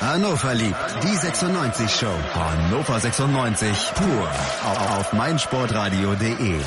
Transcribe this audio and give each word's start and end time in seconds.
Hannover 0.00 0.54
liebt 0.54 0.76
die 1.02 1.14
96 1.14 1.90
Show. 1.90 2.06
Hannover 2.32 2.98
96 2.98 3.92
pur 3.94 4.30
auf 4.96 5.12
meinsportradio.de. 5.12 6.58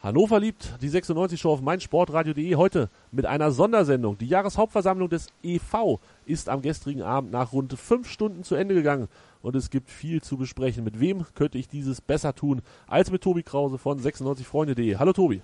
Hannover 0.00 0.38
liebt 0.38 0.80
die 0.80 0.88
96 0.88 1.40
Show 1.40 1.50
auf 1.50 1.62
meinsportradio.de 1.62 2.54
heute 2.54 2.88
mit 3.10 3.26
einer 3.26 3.50
Sondersendung. 3.50 4.18
Die 4.18 4.28
Jahreshauptversammlung 4.28 5.08
des 5.08 5.26
EV 5.42 5.98
ist 6.26 6.48
am 6.48 6.62
gestrigen 6.62 7.02
Abend 7.02 7.32
nach 7.32 7.52
rund 7.52 7.76
fünf 7.76 8.08
Stunden 8.08 8.44
zu 8.44 8.54
Ende 8.54 8.76
gegangen 8.76 9.08
und 9.42 9.56
es 9.56 9.70
gibt 9.70 9.90
viel 9.90 10.22
zu 10.22 10.36
besprechen. 10.36 10.84
Mit 10.84 11.00
wem 11.00 11.26
könnte 11.34 11.58
ich 11.58 11.66
dieses 11.66 12.00
besser 12.00 12.36
tun 12.36 12.62
als 12.86 13.10
mit 13.10 13.22
Tobi 13.22 13.42
Krause 13.42 13.78
von 13.78 13.98
96freunde.de? 13.98 14.96
Hallo 14.96 15.12
Tobi. 15.12 15.42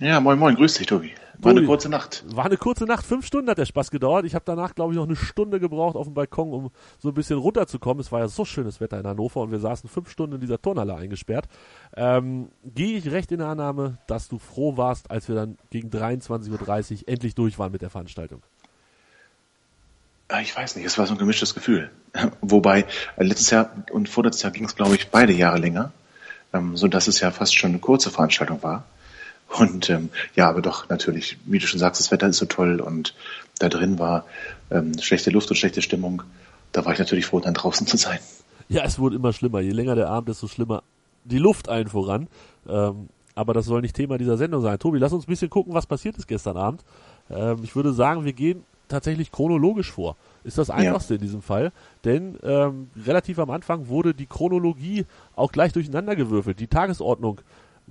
Ja, 0.00 0.20
moin 0.20 0.38
moin, 0.38 0.54
grüß 0.54 0.74
dich 0.74 0.86
Tobi. 0.86 1.12
War 1.38 1.52
Tobi, 1.52 1.58
eine 1.58 1.66
kurze 1.66 1.88
Nacht. 1.88 2.24
War 2.28 2.44
eine 2.44 2.56
kurze 2.56 2.84
Nacht, 2.84 3.04
fünf 3.04 3.26
Stunden 3.26 3.50
hat 3.50 3.58
der 3.58 3.66
Spaß 3.66 3.90
gedauert. 3.90 4.24
Ich 4.24 4.34
habe 4.34 4.44
danach, 4.44 4.74
glaube 4.74 4.92
ich, 4.92 4.96
noch 4.96 5.06
eine 5.06 5.16
Stunde 5.16 5.58
gebraucht 5.58 5.96
auf 5.96 6.06
dem 6.06 6.14
Balkon, 6.14 6.52
um 6.52 6.70
so 6.98 7.08
ein 7.08 7.14
bisschen 7.14 7.38
runterzukommen. 7.38 8.00
Es 8.00 8.12
war 8.12 8.20
ja 8.20 8.28
so 8.28 8.44
schönes 8.44 8.80
Wetter 8.80 8.98
in 9.00 9.06
Hannover 9.06 9.40
und 9.40 9.50
wir 9.50 9.58
saßen 9.58 9.88
fünf 9.88 10.08
Stunden 10.10 10.36
in 10.36 10.40
dieser 10.40 10.60
Turnhalle 10.60 10.94
eingesperrt. 10.94 11.48
Ähm, 11.96 12.48
Gehe 12.64 12.96
ich 12.96 13.10
recht 13.10 13.32
in 13.32 13.38
der 13.38 13.48
Annahme, 13.48 13.98
dass 14.06 14.28
du 14.28 14.38
froh 14.38 14.76
warst, 14.76 15.10
als 15.10 15.28
wir 15.28 15.34
dann 15.34 15.58
gegen 15.70 15.90
23.30 15.90 17.02
Uhr 17.02 17.08
endlich 17.08 17.34
durch 17.34 17.58
waren 17.58 17.72
mit 17.72 17.82
der 17.82 17.90
Veranstaltung? 17.90 18.42
Ah, 20.28 20.40
ich 20.40 20.54
weiß 20.54 20.76
nicht, 20.76 20.84
es 20.84 20.98
war 20.98 21.06
so 21.06 21.14
ein 21.14 21.18
gemischtes 21.18 21.54
Gefühl. 21.54 21.90
Wobei, 22.40 22.84
äh, 23.16 23.24
letztes 23.24 23.50
Jahr 23.50 23.70
und 23.90 24.08
vorletztes 24.08 24.42
Jahr 24.42 24.52
ging 24.52 24.64
es, 24.64 24.76
glaube 24.76 24.94
ich, 24.94 25.08
beide 25.08 25.32
Jahre 25.32 25.58
länger, 25.58 25.92
ähm, 26.52 26.76
so 26.76 26.86
dass 26.86 27.08
es 27.08 27.18
ja 27.20 27.30
fast 27.32 27.56
schon 27.56 27.70
eine 27.70 27.78
kurze 27.78 28.10
Veranstaltung 28.10 28.62
war. 28.62 28.84
Und 29.56 29.88
ähm, 29.88 30.10
ja, 30.34 30.48
aber 30.48 30.60
doch 30.60 30.88
natürlich, 30.88 31.38
wie 31.46 31.58
du 31.58 31.66
schon 31.66 31.80
sagst, 31.80 32.00
das 32.00 32.10
Wetter 32.10 32.28
ist 32.28 32.36
so 32.36 32.46
toll 32.46 32.80
und 32.80 33.14
da 33.58 33.68
drin 33.68 33.98
war 33.98 34.24
ähm, 34.70 34.98
schlechte 35.00 35.30
Luft 35.30 35.50
und 35.50 35.56
schlechte 35.56 35.82
Stimmung. 35.82 36.22
Da 36.72 36.84
war 36.84 36.92
ich 36.92 36.98
natürlich 36.98 37.26
froh, 37.26 37.40
dann 37.40 37.54
draußen 37.54 37.86
zu 37.86 37.96
sein. 37.96 38.18
Ja, 38.68 38.84
es 38.84 38.98
wurde 38.98 39.16
immer 39.16 39.32
schlimmer. 39.32 39.60
Je 39.60 39.70
länger 39.70 39.94
der 39.94 40.08
Abend, 40.08 40.28
desto 40.28 40.48
schlimmer 40.48 40.82
die 41.24 41.38
Luft 41.38 41.68
allen 41.68 41.88
voran. 41.88 42.28
Ähm, 42.68 43.08
aber 43.34 43.54
das 43.54 43.66
soll 43.66 43.80
nicht 43.80 43.96
Thema 43.96 44.18
dieser 44.18 44.36
Sendung 44.36 44.62
sein. 44.62 44.78
Tobi, 44.78 44.98
lass 44.98 45.12
uns 45.12 45.24
ein 45.24 45.30
bisschen 45.30 45.48
gucken, 45.48 45.72
was 45.72 45.86
passiert 45.86 46.16
ist 46.18 46.26
gestern 46.26 46.56
Abend. 46.56 46.84
Ähm, 47.30 47.58
ich 47.62 47.74
würde 47.74 47.92
sagen, 47.92 48.24
wir 48.24 48.32
gehen 48.32 48.64
tatsächlich 48.88 49.30
chronologisch 49.30 49.90
vor. 49.90 50.16
Ist 50.44 50.58
das 50.58 50.70
einfachste 50.70 51.14
ja. 51.14 51.16
in 51.16 51.22
diesem 51.22 51.42
Fall. 51.42 51.72
Denn 52.04 52.38
ähm, 52.42 52.88
relativ 53.06 53.38
am 53.38 53.50
Anfang 53.50 53.88
wurde 53.88 54.14
die 54.14 54.26
Chronologie 54.26 55.06
auch 55.36 55.52
gleich 55.52 55.72
durcheinandergewürfelt. 55.72 56.58
Die 56.58 56.66
Tagesordnung 56.66 57.40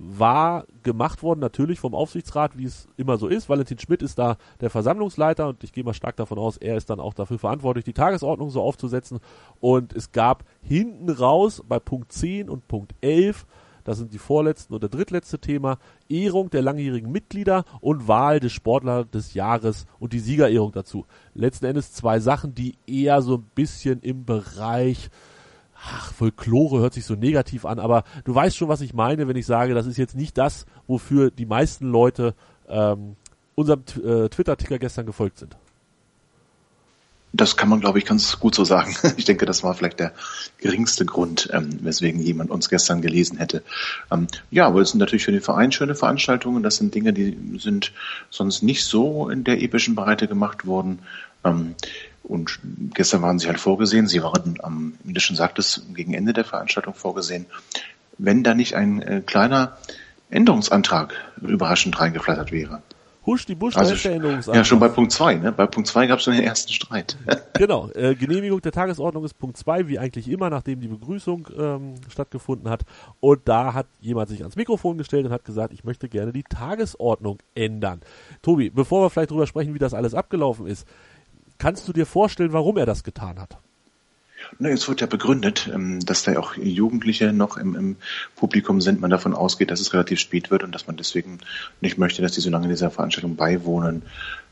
war 0.00 0.64
gemacht 0.84 1.24
worden, 1.24 1.40
natürlich 1.40 1.80
vom 1.80 1.92
Aufsichtsrat, 1.92 2.56
wie 2.56 2.64
es 2.64 2.86
immer 2.96 3.18
so 3.18 3.26
ist. 3.26 3.48
Valentin 3.48 3.80
Schmidt 3.80 4.00
ist 4.00 4.18
da 4.18 4.36
der 4.60 4.70
Versammlungsleiter 4.70 5.48
und 5.48 5.64
ich 5.64 5.72
gehe 5.72 5.82
mal 5.82 5.92
stark 5.92 6.16
davon 6.16 6.38
aus, 6.38 6.56
er 6.56 6.76
ist 6.76 6.88
dann 6.88 7.00
auch 7.00 7.14
dafür 7.14 7.38
verantwortlich, 7.38 7.84
die 7.84 7.92
Tagesordnung 7.92 8.50
so 8.50 8.62
aufzusetzen. 8.62 9.18
Und 9.58 9.92
es 9.92 10.12
gab 10.12 10.44
hinten 10.62 11.10
raus 11.10 11.64
bei 11.68 11.80
Punkt 11.80 12.12
10 12.12 12.48
und 12.48 12.68
Punkt 12.68 12.94
11, 13.00 13.44
das 13.82 13.98
sind 13.98 14.12
die 14.12 14.18
vorletzten 14.18 14.74
und 14.74 14.82
der 14.82 14.90
drittletzte 14.90 15.40
Thema, 15.40 15.78
Ehrung 16.08 16.50
der 16.50 16.62
langjährigen 16.62 17.10
Mitglieder 17.10 17.64
und 17.80 18.06
Wahl 18.06 18.38
des 18.38 18.52
Sportlers 18.52 19.10
des 19.10 19.34
Jahres 19.34 19.86
und 19.98 20.12
die 20.12 20.20
Siegerehrung 20.20 20.72
dazu. 20.72 21.06
Letzten 21.34 21.64
Endes 21.64 21.92
zwei 21.92 22.20
Sachen, 22.20 22.54
die 22.54 22.76
eher 22.86 23.20
so 23.22 23.36
ein 23.36 23.50
bisschen 23.54 24.00
im 24.00 24.24
Bereich 24.26 25.10
ach, 25.82 26.12
Folklore 26.12 26.80
hört 26.80 26.94
sich 26.94 27.04
so 27.04 27.14
negativ 27.14 27.64
an, 27.64 27.78
aber 27.78 28.04
du 28.24 28.34
weißt 28.34 28.56
schon, 28.56 28.68
was 28.68 28.80
ich 28.80 28.94
meine, 28.94 29.28
wenn 29.28 29.36
ich 29.36 29.46
sage, 29.46 29.74
das 29.74 29.86
ist 29.86 29.96
jetzt 29.96 30.16
nicht 30.16 30.36
das, 30.38 30.66
wofür 30.86 31.30
die 31.30 31.46
meisten 31.46 31.90
Leute 31.90 32.34
ähm, 32.68 33.16
unserem 33.54 33.82
äh, 34.04 34.28
Twitter-Ticker 34.28 34.78
gestern 34.78 35.06
gefolgt 35.06 35.38
sind. 35.38 35.56
Das 37.32 37.56
kann 37.56 37.68
man, 37.68 37.80
glaube 37.80 37.98
ich, 37.98 38.06
ganz 38.06 38.38
gut 38.40 38.54
so 38.54 38.64
sagen. 38.64 38.96
Ich 39.16 39.24
denke, 39.24 39.44
das 39.46 39.62
war 39.62 39.74
vielleicht 39.74 40.00
der 40.00 40.12
geringste 40.58 41.04
Grund, 41.04 41.50
ähm, 41.52 41.78
weswegen 41.82 42.20
jemand 42.20 42.50
uns 42.50 42.68
gestern 42.68 43.02
gelesen 43.02 43.36
hätte. 43.38 43.62
Ähm, 44.10 44.28
ja, 44.50 44.66
aber 44.66 44.80
es 44.80 44.90
sind 44.90 45.00
natürlich 45.00 45.24
für 45.24 45.32
den 45.32 45.42
Verein 45.42 45.72
schöne 45.72 45.94
Veranstaltungen. 45.94 46.62
Das 46.62 46.76
sind 46.76 46.94
Dinge, 46.94 47.12
die 47.12 47.58
sind 47.58 47.92
sonst 48.30 48.62
nicht 48.62 48.84
so 48.84 49.28
in 49.28 49.44
der 49.44 49.60
epischen 49.60 49.94
Breite 49.94 50.26
gemacht 50.26 50.66
worden. 50.66 51.00
Ähm, 51.44 51.74
und 52.28 52.60
gestern 52.94 53.22
waren 53.22 53.38
sie 53.38 53.48
halt 53.48 53.58
vorgesehen, 53.58 54.06
sie 54.06 54.22
waren 54.22 54.58
am, 54.62 54.94
wie 55.02 55.14
du 55.14 55.20
schon 55.20 55.36
sagtest, 55.36 55.82
gegen 55.94 56.14
Ende 56.14 56.32
der 56.32 56.44
Veranstaltung 56.44 56.94
vorgesehen, 56.94 57.46
wenn 58.18 58.44
da 58.44 58.54
nicht 58.54 58.74
ein 58.74 59.00
äh, 59.02 59.22
kleiner 59.24 59.78
Änderungsantrag 60.30 61.14
überraschend 61.40 61.98
reingeflattert 61.98 62.52
wäre. 62.52 62.82
Husch 63.28 63.44
die 63.44 63.54
Busch, 63.54 63.76
also, 63.76 63.94
der 63.94 64.16
Änderungsantrag. 64.16 64.56
Ja, 64.56 64.64
schon 64.64 64.78
bei 64.78 64.88
Punkt 64.88 65.12
2, 65.12 65.34
ne? 65.34 65.52
Bei 65.52 65.66
Punkt 65.66 65.86
2 65.86 66.06
gab 66.06 66.18
es 66.18 66.24
schon 66.24 66.34
den 66.34 66.44
ersten 66.44 66.72
Streit. 66.72 67.16
genau, 67.54 67.90
äh, 67.90 68.14
Genehmigung 68.14 68.62
der 68.62 68.72
Tagesordnung 68.72 69.22
ist 69.24 69.34
Punkt 69.34 69.58
2, 69.58 69.86
wie 69.86 69.98
eigentlich 69.98 70.28
immer, 70.30 70.48
nachdem 70.48 70.80
die 70.80 70.88
Begrüßung 70.88 71.46
ähm, 71.54 71.94
stattgefunden 72.08 72.70
hat. 72.70 72.84
Und 73.20 73.40
da 73.44 73.74
hat 73.74 73.86
jemand 74.00 74.30
sich 74.30 74.40
ans 74.40 74.56
Mikrofon 74.56 74.96
gestellt 74.96 75.26
und 75.26 75.32
hat 75.32 75.44
gesagt, 75.44 75.74
ich 75.74 75.84
möchte 75.84 76.08
gerne 76.08 76.32
die 76.32 76.42
Tagesordnung 76.42 77.38
ändern. 77.54 78.00
Tobi, 78.40 78.70
bevor 78.70 79.04
wir 79.04 79.10
vielleicht 79.10 79.30
drüber 79.30 79.46
sprechen, 79.46 79.74
wie 79.74 79.78
das 79.78 79.92
alles 79.92 80.14
abgelaufen 80.14 80.66
ist, 80.66 80.86
Kannst 81.58 81.88
du 81.88 81.92
dir 81.92 82.06
vorstellen, 82.06 82.52
warum 82.52 82.76
er 82.76 82.86
das 82.86 83.02
getan 83.04 83.38
hat? 83.38 83.58
Na, 84.58 84.68
es 84.68 84.88
wird 84.88 85.00
ja 85.00 85.06
begründet, 85.06 85.68
ähm, 85.72 86.00
dass 86.00 86.22
da 86.22 86.38
auch 86.38 86.56
Jugendliche 86.56 87.32
noch 87.32 87.56
im, 87.56 87.74
im, 87.74 87.96
Publikum 88.36 88.80
sind, 88.80 89.00
man 89.00 89.10
davon 89.10 89.34
ausgeht, 89.34 89.70
dass 89.70 89.80
es 89.80 89.92
relativ 89.92 90.20
spät 90.20 90.50
wird 90.50 90.62
und 90.62 90.72
dass 90.72 90.86
man 90.86 90.96
deswegen 90.96 91.38
nicht 91.80 91.98
möchte, 91.98 92.22
dass 92.22 92.32
die 92.32 92.40
so 92.40 92.50
lange 92.50 92.68
dieser 92.68 92.90
Veranstaltung 92.90 93.36
beiwohnen 93.36 94.02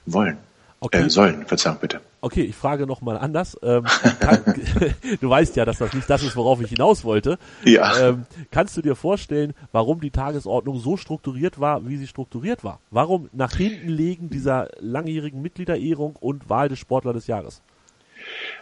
wollen. 0.04 0.38
Okay. 0.86 1.06
Äh, 1.06 1.10
sollen, 1.10 1.44
Verzeihung 1.46 1.78
bitte. 1.80 2.00
Okay, 2.20 2.42
ich 2.42 2.54
frage 2.54 2.86
nochmal 2.86 3.18
anders. 3.18 3.58
Ähm, 3.60 3.84
kann, 4.20 4.44
du 5.20 5.28
weißt 5.28 5.56
ja, 5.56 5.64
dass 5.64 5.78
das 5.78 5.92
nicht 5.94 6.08
das 6.08 6.22
ist, 6.22 6.36
worauf 6.36 6.60
ich 6.60 6.68
hinaus 6.68 7.02
wollte. 7.02 7.38
Ja. 7.64 8.10
Ähm, 8.10 8.26
kannst 8.52 8.76
du 8.76 8.82
dir 8.82 8.94
vorstellen, 8.94 9.52
warum 9.72 10.00
die 10.00 10.12
Tagesordnung 10.12 10.78
so 10.78 10.96
strukturiert 10.96 11.58
war, 11.58 11.88
wie 11.88 11.96
sie 11.96 12.06
strukturiert 12.06 12.62
war? 12.62 12.78
Warum 12.92 13.28
nach 13.32 13.56
hinten 13.56 13.88
legen 13.88 14.30
dieser 14.30 14.68
langjährigen 14.78 15.42
Mitgliederehrung 15.42 16.14
und 16.14 16.48
Wahl 16.48 16.68
des 16.68 16.78
Sportler 16.78 17.12
des 17.12 17.26
Jahres? 17.26 17.62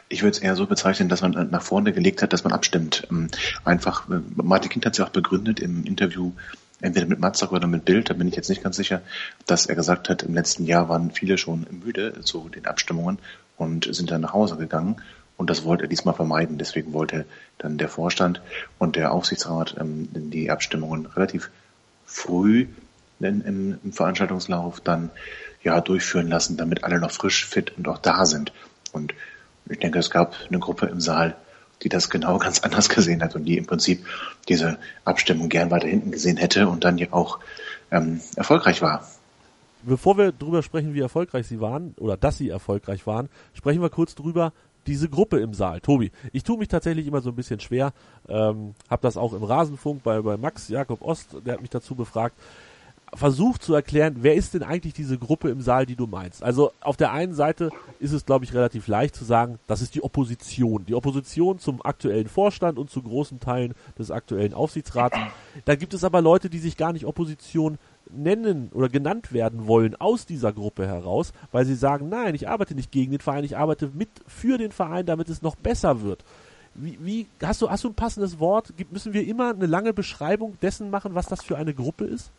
Ich 0.08 0.22
würde 0.22 0.36
es 0.36 0.38
eher 0.38 0.56
so 0.56 0.66
bezeichnen, 0.66 1.10
dass 1.10 1.20
man 1.20 1.50
nach 1.50 1.62
vorne 1.62 1.92
gelegt 1.92 2.22
hat, 2.22 2.32
dass 2.32 2.44
man 2.44 2.54
abstimmt. 2.54 3.06
Ähm, 3.10 3.28
einfach, 3.66 4.08
äh, 4.08 4.20
Martin 4.36 4.70
Kind 4.70 4.86
hat 4.86 4.94
es 4.94 4.98
ja 4.98 5.04
auch 5.04 5.10
begründet 5.10 5.60
im 5.60 5.84
Interview 5.84 6.32
entweder 6.84 7.06
mit 7.06 7.18
Matzak 7.18 7.50
oder 7.50 7.66
mit 7.66 7.86
Bild, 7.86 8.10
da 8.10 8.14
bin 8.14 8.28
ich 8.28 8.36
jetzt 8.36 8.50
nicht 8.50 8.62
ganz 8.62 8.76
sicher, 8.76 9.00
dass 9.46 9.66
er 9.66 9.74
gesagt 9.74 10.10
hat, 10.10 10.22
im 10.22 10.34
letzten 10.34 10.64
Jahr 10.64 10.88
waren 10.90 11.10
viele 11.10 11.38
schon 11.38 11.66
müde 11.70 12.20
zu 12.22 12.50
den 12.50 12.66
Abstimmungen 12.66 13.18
und 13.56 13.88
sind 13.94 14.10
dann 14.10 14.20
nach 14.20 14.34
Hause 14.34 14.56
gegangen. 14.56 14.96
Und 15.36 15.48
das 15.48 15.64
wollte 15.64 15.84
er 15.84 15.88
diesmal 15.88 16.14
vermeiden. 16.14 16.58
Deswegen 16.58 16.92
wollte 16.92 17.24
dann 17.58 17.78
der 17.78 17.88
Vorstand 17.88 18.42
und 18.78 18.96
der 18.96 19.12
Aufsichtsrat 19.12 19.76
ähm, 19.80 20.08
die 20.12 20.50
Abstimmungen 20.50 21.06
relativ 21.06 21.50
früh 22.04 22.68
im, 23.18 23.78
im 23.82 23.92
Veranstaltungslauf 23.92 24.80
dann 24.80 25.10
ja 25.62 25.80
durchführen 25.80 26.28
lassen, 26.28 26.58
damit 26.58 26.84
alle 26.84 27.00
noch 27.00 27.10
frisch, 27.10 27.46
fit 27.46 27.72
und 27.78 27.88
auch 27.88 27.98
da 27.98 28.26
sind. 28.26 28.52
Und 28.92 29.14
ich 29.70 29.78
denke, 29.78 29.98
es 29.98 30.10
gab 30.10 30.36
eine 30.48 30.58
Gruppe 30.58 30.86
im 30.86 31.00
Saal, 31.00 31.34
die 31.84 31.88
das 31.88 32.10
genau 32.10 32.38
ganz 32.38 32.60
anders 32.60 32.88
gesehen 32.88 33.22
hat 33.22 33.36
und 33.36 33.44
die 33.44 33.58
im 33.58 33.66
Prinzip 33.66 34.04
diese 34.48 34.78
Abstimmung 35.04 35.48
gern 35.48 35.70
weiter 35.70 35.86
hinten 35.86 36.10
gesehen 36.10 36.38
hätte 36.38 36.66
und 36.68 36.82
dann 36.82 36.98
ja 36.98 37.08
auch 37.12 37.38
ähm, 37.90 38.20
erfolgreich 38.34 38.82
war. 38.82 39.06
Bevor 39.82 40.16
wir 40.16 40.32
darüber 40.32 40.62
sprechen, 40.62 40.94
wie 40.94 41.00
erfolgreich 41.00 41.46
sie 41.46 41.60
waren 41.60 41.94
oder 41.98 42.16
dass 42.16 42.38
sie 42.38 42.48
erfolgreich 42.48 43.06
waren, 43.06 43.28
sprechen 43.52 43.82
wir 43.82 43.90
kurz 43.90 44.14
drüber, 44.14 44.52
diese 44.86 45.08
Gruppe 45.08 45.40
im 45.40 45.54
Saal. 45.54 45.80
Tobi, 45.80 46.10
ich 46.32 46.42
tue 46.42 46.58
mich 46.58 46.68
tatsächlich 46.68 47.06
immer 47.06 47.20
so 47.20 47.30
ein 47.30 47.36
bisschen 47.36 47.60
schwer, 47.60 47.92
ähm, 48.28 48.74
habe 48.88 49.02
das 49.02 49.16
auch 49.16 49.32
im 49.32 49.42
Rasenfunk 49.42 50.02
bei, 50.02 50.20
bei 50.20 50.36
Max 50.36 50.68
Jakob 50.68 51.02
Ost, 51.02 51.36
der 51.44 51.54
hat 51.54 51.60
mich 51.60 51.70
dazu 51.70 51.94
befragt 51.94 52.36
versucht 53.16 53.62
zu 53.62 53.74
erklären, 53.74 54.16
wer 54.20 54.34
ist 54.34 54.54
denn 54.54 54.62
eigentlich 54.62 54.94
diese 54.94 55.18
Gruppe 55.18 55.50
im 55.50 55.60
Saal, 55.60 55.86
die 55.86 55.96
du 55.96 56.06
meinst. 56.06 56.42
Also 56.42 56.72
auf 56.80 56.96
der 56.96 57.12
einen 57.12 57.34
Seite 57.34 57.70
ist 58.00 58.12
es, 58.12 58.26
glaube 58.26 58.44
ich, 58.44 58.54
relativ 58.54 58.88
leicht 58.88 59.14
zu 59.14 59.24
sagen, 59.24 59.58
das 59.66 59.82
ist 59.82 59.94
die 59.94 60.02
Opposition. 60.02 60.84
Die 60.86 60.94
Opposition 60.94 61.58
zum 61.58 61.84
aktuellen 61.84 62.28
Vorstand 62.28 62.78
und 62.78 62.90
zu 62.90 63.02
großen 63.02 63.40
Teilen 63.40 63.74
des 63.98 64.10
aktuellen 64.10 64.54
Aufsichtsrats. 64.54 65.16
Da 65.64 65.74
gibt 65.76 65.94
es 65.94 66.04
aber 66.04 66.20
Leute, 66.20 66.50
die 66.50 66.58
sich 66.58 66.76
gar 66.76 66.92
nicht 66.92 67.06
Opposition 67.06 67.78
nennen 68.10 68.70
oder 68.74 68.88
genannt 68.88 69.32
werden 69.32 69.66
wollen 69.66 69.96
aus 69.96 70.26
dieser 70.26 70.52
Gruppe 70.52 70.86
heraus, 70.86 71.32
weil 71.52 71.64
sie 71.64 71.74
sagen, 71.74 72.08
nein, 72.08 72.34
ich 72.34 72.48
arbeite 72.48 72.74
nicht 72.74 72.92
gegen 72.92 73.12
den 73.12 73.20
Verein, 73.20 73.44
ich 73.44 73.56
arbeite 73.56 73.90
mit 73.94 74.08
für 74.26 74.58
den 74.58 74.72
Verein, 74.72 75.06
damit 75.06 75.28
es 75.28 75.42
noch 75.42 75.56
besser 75.56 76.02
wird. 76.02 76.24
Wie, 76.74 76.98
wie 77.00 77.26
hast 77.42 77.62
du 77.62 77.70
hast 77.70 77.84
du 77.84 77.88
ein 77.88 77.94
passendes 77.94 78.40
Wort? 78.40 78.74
Müssen 78.90 79.12
wir 79.12 79.26
immer 79.26 79.50
eine 79.50 79.66
lange 79.66 79.92
Beschreibung 79.92 80.58
dessen 80.60 80.90
machen, 80.90 81.14
was 81.14 81.26
das 81.26 81.42
für 81.42 81.56
eine 81.56 81.72
Gruppe 81.72 82.04
ist? 82.04 82.32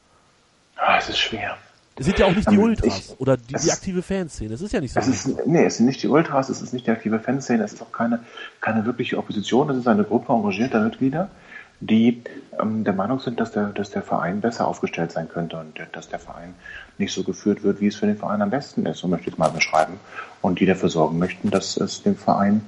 Ah, 0.78 0.98
es 0.98 1.10
ist 1.10 1.20
schwer. 1.20 1.58
Es 1.98 2.06
sind 2.06 2.20
ja 2.20 2.26
auch 2.26 2.36
nicht 2.36 2.50
die 2.50 2.56
ähm, 2.56 2.62
Ultras 2.62 3.00
ich, 3.12 3.20
oder 3.20 3.38
die, 3.38 3.54
die 3.54 3.72
aktive 3.72 4.02
Fanszene. 4.02 4.54
Es 4.54 4.62
ist 4.62 4.74
ja 4.74 4.82
nicht 4.82 4.94
so. 4.94 5.00
Es 5.00 5.08
ist, 5.08 5.48
nee, 5.48 5.64
es 5.64 5.78
sind 5.78 5.86
nicht 5.86 6.04
die 6.04 6.10
Ultras, 6.10 6.50
es 6.50 6.62
ist 6.62 6.74
nicht 6.74 6.88
die 6.88 6.92
aktive 6.92 7.20
Fanszene, 7.20 7.64
es 7.64 7.74
ist 7.74 7.82
auch 7.82 7.92
keine, 7.92 8.20
keine 8.60 8.86
wirkliche 8.86 9.18
Opposition. 9.18 9.70
Es 9.70 9.78
ist 9.78 9.88
eine 9.88 10.04
Gruppe 10.04 10.34
engagierter 10.34 10.82
Mitglieder, 10.82 11.30
die 11.80 12.22
ähm, 12.60 12.84
der 12.84 12.94
Meinung 12.94 13.20
sind, 13.20 13.40
dass 13.40 13.54
der, 13.54 13.68
dass 13.68 13.92
der 13.92 14.02
Verein 14.02 14.42
besser 14.42 14.68
aufgestellt 14.68 15.14
sein 15.14 15.30
könnte 15.30 15.58
und 15.58 15.80
dass 15.94 16.10
der 16.10 16.20
Verein 16.20 16.54
nicht 16.98 17.14
so 17.14 17.24
geführt 17.24 17.64
wird, 17.64 17.80
wie 17.80 17.88
es 17.88 17.96
für 17.96 18.08
den 18.08 18.18
Verein 18.18 18.42
am 18.42 18.50
besten 18.50 18.86
ist, 18.86 19.00
so 19.00 19.08
möchte 19.08 19.28
ich 19.28 19.34
es 19.34 19.38
mal 19.38 19.50
beschreiben. 19.50 20.00
Und 20.42 20.60
die 20.60 20.66
dafür 20.66 20.90
sorgen 20.90 21.18
möchten, 21.18 21.50
dass 21.50 21.78
es 21.78 22.04
dem 22.04 22.18
Verein 22.18 22.62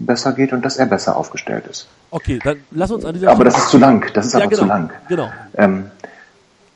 besser 0.00 0.32
geht 0.32 0.52
und 0.52 0.64
dass 0.64 0.76
er 0.76 0.86
besser 0.86 1.16
aufgestellt 1.16 1.66
ist. 1.68 1.86
Okay, 2.10 2.40
dann 2.42 2.58
lass 2.72 2.90
uns 2.90 3.04
an 3.04 3.14
dieser 3.14 3.30
Aber 3.30 3.44
das 3.44 3.56
ist 3.56 3.70
zu 3.70 3.78
lang, 3.78 4.04
das 4.14 4.26
ist 4.26 4.32
Ja, 4.32 4.40
aber 4.40 4.48
genau, 4.48 4.62
zu 4.62 4.68
lang. 4.68 4.90
genau. 5.08 5.32
Ähm, 5.56 5.90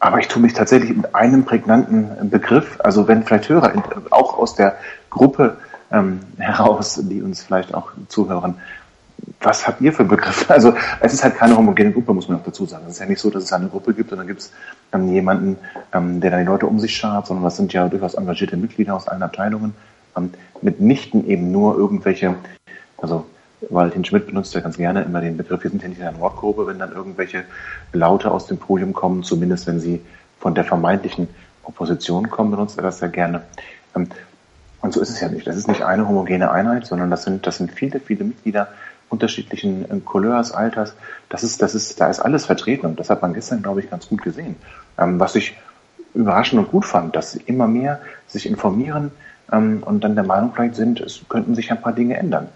aber 0.00 0.18
ich 0.18 0.28
tue 0.28 0.40
mich 0.40 0.54
tatsächlich 0.54 0.96
mit 0.96 1.14
einem 1.14 1.44
prägnanten 1.44 2.30
Begriff, 2.30 2.78
also 2.82 3.08
wenn 3.08 3.24
vielleicht 3.24 3.48
Hörer 3.48 3.72
auch 4.10 4.38
aus 4.38 4.54
der 4.54 4.76
Gruppe 5.10 5.56
ähm, 5.90 6.20
heraus, 6.38 7.00
die 7.02 7.22
uns 7.22 7.42
vielleicht 7.42 7.74
auch 7.74 7.90
zuhören, 8.08 8.54
was 9.40 9.66
habt 9.66 9.80
ihr 9.80 9.92
für 9.92 10.04
Begriffe? 10.04 10.46
Also 10.54 10.74
es 11.00 11.12
ist 11.12 11.24
halt 11.24 11.36
keine 11.36 11.56
homogene 11.56 11.92
Gruppe, 11.92 12.14
muss 12.14 12.28
man 12.28 12.38
auch 12.38 12.44
dazu 12.44 12.66
sagen. 12.66 12.84
Es 12.86 12.94
ist 12.94 13.00
ja 13.00 13.06
nicht 13.06 13.20
so, 13.20 13.30
dass 13.30 13.44
es 13.44 13.52
eine 13.52 13.68
Gruppe 13.68 13.94
gibt 13.94 14.12
und 14.12 14.18
dann 14.18 14.26
gibt 14.26 14.40
es 14.40 14.52
ähm, 14.92 15.12
jemanden, 15.12 15.56
ähm, 15.92 16.20
der 16.20 16.30
dann 16.30 16.40
die 16.40 16.46
Leute 16.46 16.66
um 16.66 16.78
sich 16.78 16.96
schart, 16.96 17.26
sondern 17.26 17.44
das 17.44 17.56
sind 17.56 17.72
ja 17.72 17.88
durchaus 17.88 18.14
engagierte 18.14 18.56
Mitglieder 18.56 18.94
aus 18.94 19.08
allen 19.08 19.22
Abteilungen, 19.22 19.74
ähm, 20.16 20.30
mitnichten 20.62 21.26
eben 21.26 21.50
nur 21.50 21.76
irgendwelche, 21.76 22.34
also 22.98 23.26
Valentin 23.60 24.04
Schmidt 24.04 24.26
benutzt 24.26 24.54
ja 24.54 24.60
ganz 24.60 24.76
gerne 24.76 25.02
immer 25.02 25.20
den 25.20 25.36
Begriff, 25.36 25.62
wir 25.62 25.70
sind 25.70 25.82
ja 25.82 25.88
nicht 25.88 26.00
in 26.00 26.06
einer 26.06 26.18
Nordkurve, 26.18 26.66
wenn 26.66 26.78
dann 26.78 26.92
irgendwelche 26.92 27.44
Laute 27.92 28.30
aus 28.30 28.46
dem 28.46 28.58
Podium 28.58 28.92
kommen, 28.92 29.22
zumindest 29.22 29.66
wenn 29.66 29.80
sie 29.80 30.00
von 30.38 30.54
der 30.54 30.64
vermeintlichen 30.64 31.28
Opposition 31.64 32.30
kommen, 32.30 32.50
benutzt 32.50 32.78
er 32.78 32.82
das 32.82 32.98
sehr 32.98 33.08
gerne. 33.08 33.42
Ähm, 33.94 34.08
und 34.80 34.92
so 34.92 35.00
ist 35.00 35.10
es 35.10 35.20
ja 35.20 35.28
nicht. 35.28 35.46
Das 35.46 35.56
ist 35.56 35.66
nicht 35.66 35.82
eine 35.82 36.08
homogene 36.08 36.50
Einheit, 36.50 36.86
sondern 36.86 37.10
das 37.10 37.24
sind, 37.24 37.46
das 37.46 37.56
sind 37.56 37.72
viele, 37.72 37.98
viele 37.98 38.24
Mitglieder 38.24 38.68
unterschiedlichen 39.08 39.90
äh, 39.90 40.00
Couleurs, 40.00 40.52
Alters. 40.52 40.94
Das 41.28 41.42
ist, 41.42 41.60
das 41.62 41.74
ist, 41.74 42.00
da 42.00 42.08
ist 42.08 42.20
alles 42.20 42.46
vertreten 42.46 42.86
und 42.86 43.00
das 43.00 43.10
hat 43.10 43.22
man 43.22 43.34
gestern, 43.34 43.62
glaube 43.62 43.80
ich, 43.80 43.90
ganz 43.90 44.08
gut 44.08 44.22
gesehen. 44.22 44.56
Ähm, 44.98 45.18
was 45.18 45.34
ich 45.34 45.56
überraschend 46.14 46.60
und 46.60 46.70
gut 46.70 46.84
fand, 46.84 47.16
dass 47.16 47.32
sie 47.32 47.42
immer 47.46 47.66
mehr 47.66 48.00
sich 48.26 48.46
informieren 48.46 49.10
ähm, 49.52 49.82
und 49.82 50.04
dann 50.04 50.14
der 50.14 50.24
Meinung 50.24 50.52
vielleicht 50.54 50.76
sind, 50.76 51.00
es 51.00 51.20
könnten 51.28 51.54
sich 51.54 51.70
ein 51.70 51.80
paar 51.80 51.92
Dinge 51.92 52.16
ändern. 52.16 52.48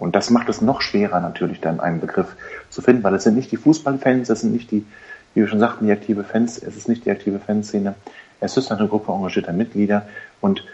Und 0.00 0.16
das 0.16 0.30
macht 0.30 0.48
es 0.48 0.62
noch 0.62 0.80
schwerer 0.80 1.20
natürlich 1.20 1.60
dann 1.60 1.78
einen 1.78 2.00
Begriff 2.00 2.34
zu 2.70 2.80
finden, 2.80 3.02
weil 3.04 3.14
es 3.14 3.24
sind 3.24 3.36
nicht 3.36 3.52
die 3.52 3.58
Fußballfans, 3.58 4.30
es 4.30 4.40
sind 4.40 4.52
nicht 4.52 4.70
die, 4.70 4.86
wie 5.34 5.42
wir 5.42 5.48
schon 5.48 5.60
sagten, 5.60 5.86
die 5.86 5.92
aktive 5.92 6.24
Fans, 6.24 6.56
es 6.58 6.76
ist 6.76 6.88
nicht 6.88 7.04
die 7.04 7.10
aktive 7.10 7.38
Fanszene, 7.38 7.94
es 8.40 8.56
ist 8.56 8.72
eine 8.72 8.88
Gruppe 8.88 9.12
engagierter 9.12 9.52
Mitglieder 9.52 10.08
und 10.40 10.64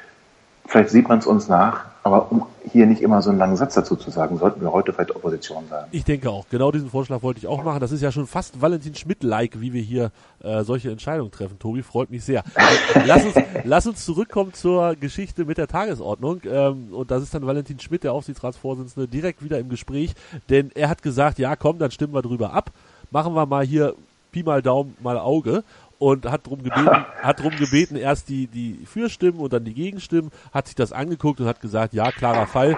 vielleicht 0.67 0.91
sieht 0.91 1.09
man 1.09 1.19
es 1.19 1.27
uns 1.27 1.49
nach, 1.49 1.85
aber 2.03 2.31
um 2.31 2.47
hier 2.71 2.87
nicht 2.87 3.01
immer 3.01 3.23
so 3.23 3.31
einen 3.31 3.39
langen 3.39 3.57
Satz 3.57 3.75
dazu 3.75 3.97
zu 3.97 4.11
sagen, 4.11 4.39
sollten 4.39 4.61
wir 4.61 4.73
heute 4.73 4.93
vielleicht 4.93 5.15
Opposition 5.15 5.67
sagen. 5.69 5.89
Ich 5.93 6.05
denke 6.05 6.31
auch. 6.31 6.47
Genau 6.51 6.71
diesen 6.71 6.91
Vorschlag 6.91 7.23
wollte 7.23 7.39
ich 7.39 7.47
auch 7.47 7.65
machen. 7.65 7.81
Das 7.81 7.93
ist 7.93 8.01
ja 8.01 8.13
schon 8.13 8.27
fast 8.27 8.61
Valentin 8.61 8.95
Schmidt-like, 8.95 9.61
wie 9.61 9.73
wir 9.73 9.83
hier 9.83 10.11
äh, 10.43 10.63
solche 10.63 10.91
Entscheidungen 10.91 11.31
treffen. 11.31 11.59
Tobi, 11.59 11.83
freut 11.83 12.11
mich 12.11 12.25
sehr. 12.25 12.45
lass, 13.07 13.25
uns, 13.25 13.35
lass 13.65 13.87
uns 13.87 14.05
zurückkommen 14.05 14.53
zur 14.53 14.95
Geschichte 14.97 15.45
mit 15.45 15.59
der 15.59 15.69
Tagesordnung. 15.69 16.43
Ähm, 16.45 16.89
und 16.93 17.11
das 17.11 17.23
ist 17.23 17.35
dann 17.35 17.47
Valentin 17.47 17.81
Schmidt, 17.81 18.05
der 18.05 18.13
Aufsichtsratsvorsitzende, 18.13 19.09
direkt 19.09 19.43
wieder 19.43 19.59
im 19.59 19.69
Gespräch. 19.69 20.15
Denn 20.49 20.71
er 20.75 20.89
hat 20.89 21.03
gesagt, 21.03 21.39
ja 21.39 21.57
komm, 21.57 21.79
dann 21.79 21.91
stimmen 21.91 22.15
wir 22.15 22.23
drüber 22.23 22.53
ab. 22.53 22.71
Machen 23.11 23.35
wir 23.35 23.47
mal 23.47 23.65
hier 23.65 23.95
Pi 24.33 24.43
mal 24.43 24.61
Daumen 24.61 24.97
mal 25.03 25.19
Auge 25.19 25.65
und 25.99 26.27
hat 26.27 26.47
drum 26.47 26.63
gebeten, 26.63 27.05
hat 27.23 27.41
drum 27.41 27.57
gebeten, 27.57 27.97
erst 27.97 28.29
die, 28.29 28.47
die 28.47 28.85
Fürstimmen 28.87 29.41
und 29.41 29.53
dann 29.53 29.65
die 29.65 29.75
Gegenstimmen, 29.75 30.31
hat 30.53 30.67
sich 30.67 30.77
das 30.77 30.93
angeguckt 30.93 31.41
und 31.41 31.47
hat 31.47 31.61
gesagt, 31.61 31.95
ja, 31.95 32.13
klarer 32.13 32.47
Fall, 32.47 32.77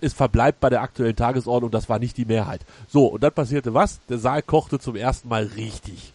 es 0.00 0.12
verbleibt 0.12 0.60
bei 0.60 0.68
der 0.68 0.82
aktuellen 0.82 1.16
Tagesordnung, 1.16 1.70
das 1.70 1.88
war 1.88 1.98
nicht 1.98 2.16
die 2.16 2.24
Mehrheit. 2.24 2.60
So, 2.88 3.06
und 3.06 3.22
dann 3.22 3.32
passierte 3.32 3.74
was? 3.74 4.00
Der 4.08 4.18
Saal 4.18 4.42
kochte 4.42 4.78
zum 4.78 4.96
ersten 4.96 5.28
Mal 5.28 5.44
richtig. 5.56 6.12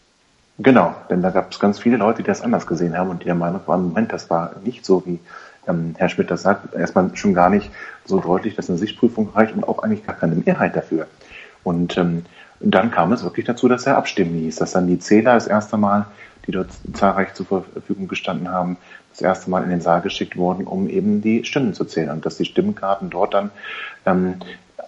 Genau, 0.59 0.95
denn 1.09 1.21
da 1.21 1.29
gab 1.29 1.51
es 1.51 1.59
ganz 1.59 1.79
viele 1.79 1.97
Leute, 1.97 2.23
die 2.23 2.27
das 2.27 2.41
anders 2.41 2.65
gesehen 2.65 2.97
haben 2.97 3.09
und 3.09 3.21
die 3.21 3.25
der 3.25 3.35
Meinung 3.35 3.61
waren, 3.67 3.89
Moment, 3.89 4.11
das 4.11 4.29
war 4.29 4.55
nicht 4.63 4.85
so, 4.85 5.03
wie 5.05 5.19
ähm, 5.67 5.93
Herr 5.97 6.09
Schmidt 6.09 6.31
das 6.31 6.41
sagt. 6.41 6.73
Erstmal 6.73 7.15
schon 7.15 7.33
gar 7.33 7.49
nicht 7.49 7.69
so 8.05 8.19
deutlich, 8.19 8.55
dass 8.55 8.69
eine 8.69 8.79
Sichtprüfung 8.79 9.29
reicht 9.35 9.55
und 9.55 9.67
auch 9.67 9.79
eigentlich 9.79 10.05
gar 10.05 10.15
keine 10.15 10.35
Mehrheit 10.35 10.75
dafür. 10.75 11.07
Und 11.63 11.97
ähm, 11.97 12.25
dann 12.59 12.91
kam 12.91 13.11
es 13.13 13.23
wirklich 13.23 13.45
dazu, 13.45 13.67
dass 13.67 13.85
er 13.85 13.97
abstimmen 13.97 14.35
ließ, 14.35 14.57
dass 14.57 14.71
dann 14.71 14.87
die 14.87 14.99
Zähler 14.99 15.33
das 15.33 15.47
erste 15.47 15.77
Mal, 15.77 16.05
die 16.45 16.51
dort 16.51 16.69
zahlreich 16.93 17.33
zur 17.33 17.45
Verfügung 17.45 18.07
gestanden 18.07 18.49
haben, 18.49 18.77
das 19.11 19.21
erste 19.21 19.49
Mal 19.49 19.63
in 19.63 19.69
den 19.69 19.81
Saal 19.81 20.01
geschickt 20.01 20.37
wurden, 20.37 20.65
um 20.65 20.89
eben 20.89 21.21
die 21.21 21.43
Stimmen 21.43 21.73
zu 21.73 21.85
zählen 21.85 22.11
und 22.11 22.25
dass 22.25 22.37
die 22.37 22.45
Stimmkarten 22.45 23.09
dort 23.09 23.33
dann 23.33 23.51
ähm, 24.05 24.35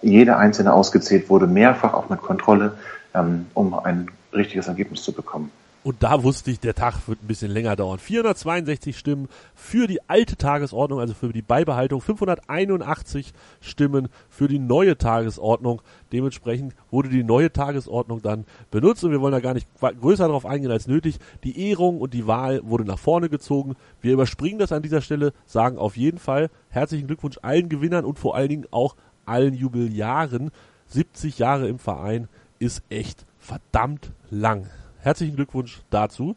jede 0.02 0.36
einzelne 0.36 0.72
ausgezählt 0.72 1.28
wurde, 1.28 1.46
mehrfach 1.46 1.94
auch 1.94 2.08
mit 2.08 2.22
Kontrolle, 2.22 2.72
ähm, 3.14 3.46
um 3.54 3.74
ein 3.74 4.10
richtiges 4.32 4.68
Ergebnis 4.68 5.02
zu 5.02 5.12
bekommen. 5.12 5.50
Und 5.82 6.02
da 6.02 6.22
wusste 6.22 6.50
ich, 6.50 6.60
der 6.60 6.74
Tag 6.74 7.08
wird 7.08 7.22
ein 7.22 7.26
bisschen 7.26 7.50
länger 7.50 7.74
dauern. 7.74 7.98
462 7.98 8.98
Stimmen 8.98 9.28
für 9.54 9.86
die 9.86 10.06
alte 10.10 10.36
Tagesordnung, 10.36 11.00
also 11.00 11.14
für 11.14 11.32
die 11.32 11.40
Beibehaltung, 11.40 12.02
581 12.02 13.32
Stimmen 13.62 14.08
für 14.28 14.46
die 14.46 14.58
neue 14.58 14.98
Tagesordnung. 14.98 15.80
Dementsprechend 16.12 16.74
wurde 16.90 17.08
die 17.08 17.24
neue 17.24 17.50
Tagesordnung 17.50 18.20
dann 18.20 18.44
benutzt 18.70 19.04
und 19.04 19.10
wir 19.10 19.22
wollen 19.22 19.32
da 19.32 19.40
gar 19.40 19.54
nicht 19.54 19.68
größer 19.80 20.26
darauf 20.26 20.44
eingehen 20.44 20.70
als 20.70 20.86
nötig. 20.86 21.18
Die 21.44 21.70
Ehrung 21.70 21.98
und 21.98 22.12
die 22.12 22.26
Wahl 22.26 22.60
wurde 22.62 22.84
nach 22.84 22.98
vorne 22.98 23.30
gezogen. 23.30 23.74
Wir 24.02 24.12
überspringen 24.12 24.58
das 24.58 24.72
an 24.72 24.82
dieser 24.82 25.00
Stelle, 25.00 25.32
sagen 25.46 25.78
auf 25.78 25.96
jeden 25.96 26.18
Fall 26.18 26.50
herzlichen 26.68 27.06
Glückwunsch 27.06 27.38
allen 27.40 27.70
Gewinnern 27.70 28.04
und 28.04 28.18
vor 28.18 28.36
allen 28.36 28.50
Dingen 28.50 28.66
auch 28.70 28.96
allen 29.24 29.54
Jubeljaren. 29.54 30.50
70 30.88 31.38
Jahre 31.38 31.68
im 31.68 31.78
Verein 31.78 32.28
ist 32.58 32.82
echt 32.90 33.24
verdammt 33.38 34.12
lang. 34.28 34.66
Herzlichen 35.02 35.36
Glückwunsch 35.36 35.82
dazu. 35.90 36.36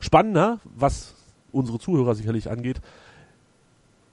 Spannender, 0.00 0.60
was 0.64 1.14
unsere 1.52 1.78
Zuhörer 1.78 2.14
sicherlich 2.14 2.50
angeht, 2.50 2.80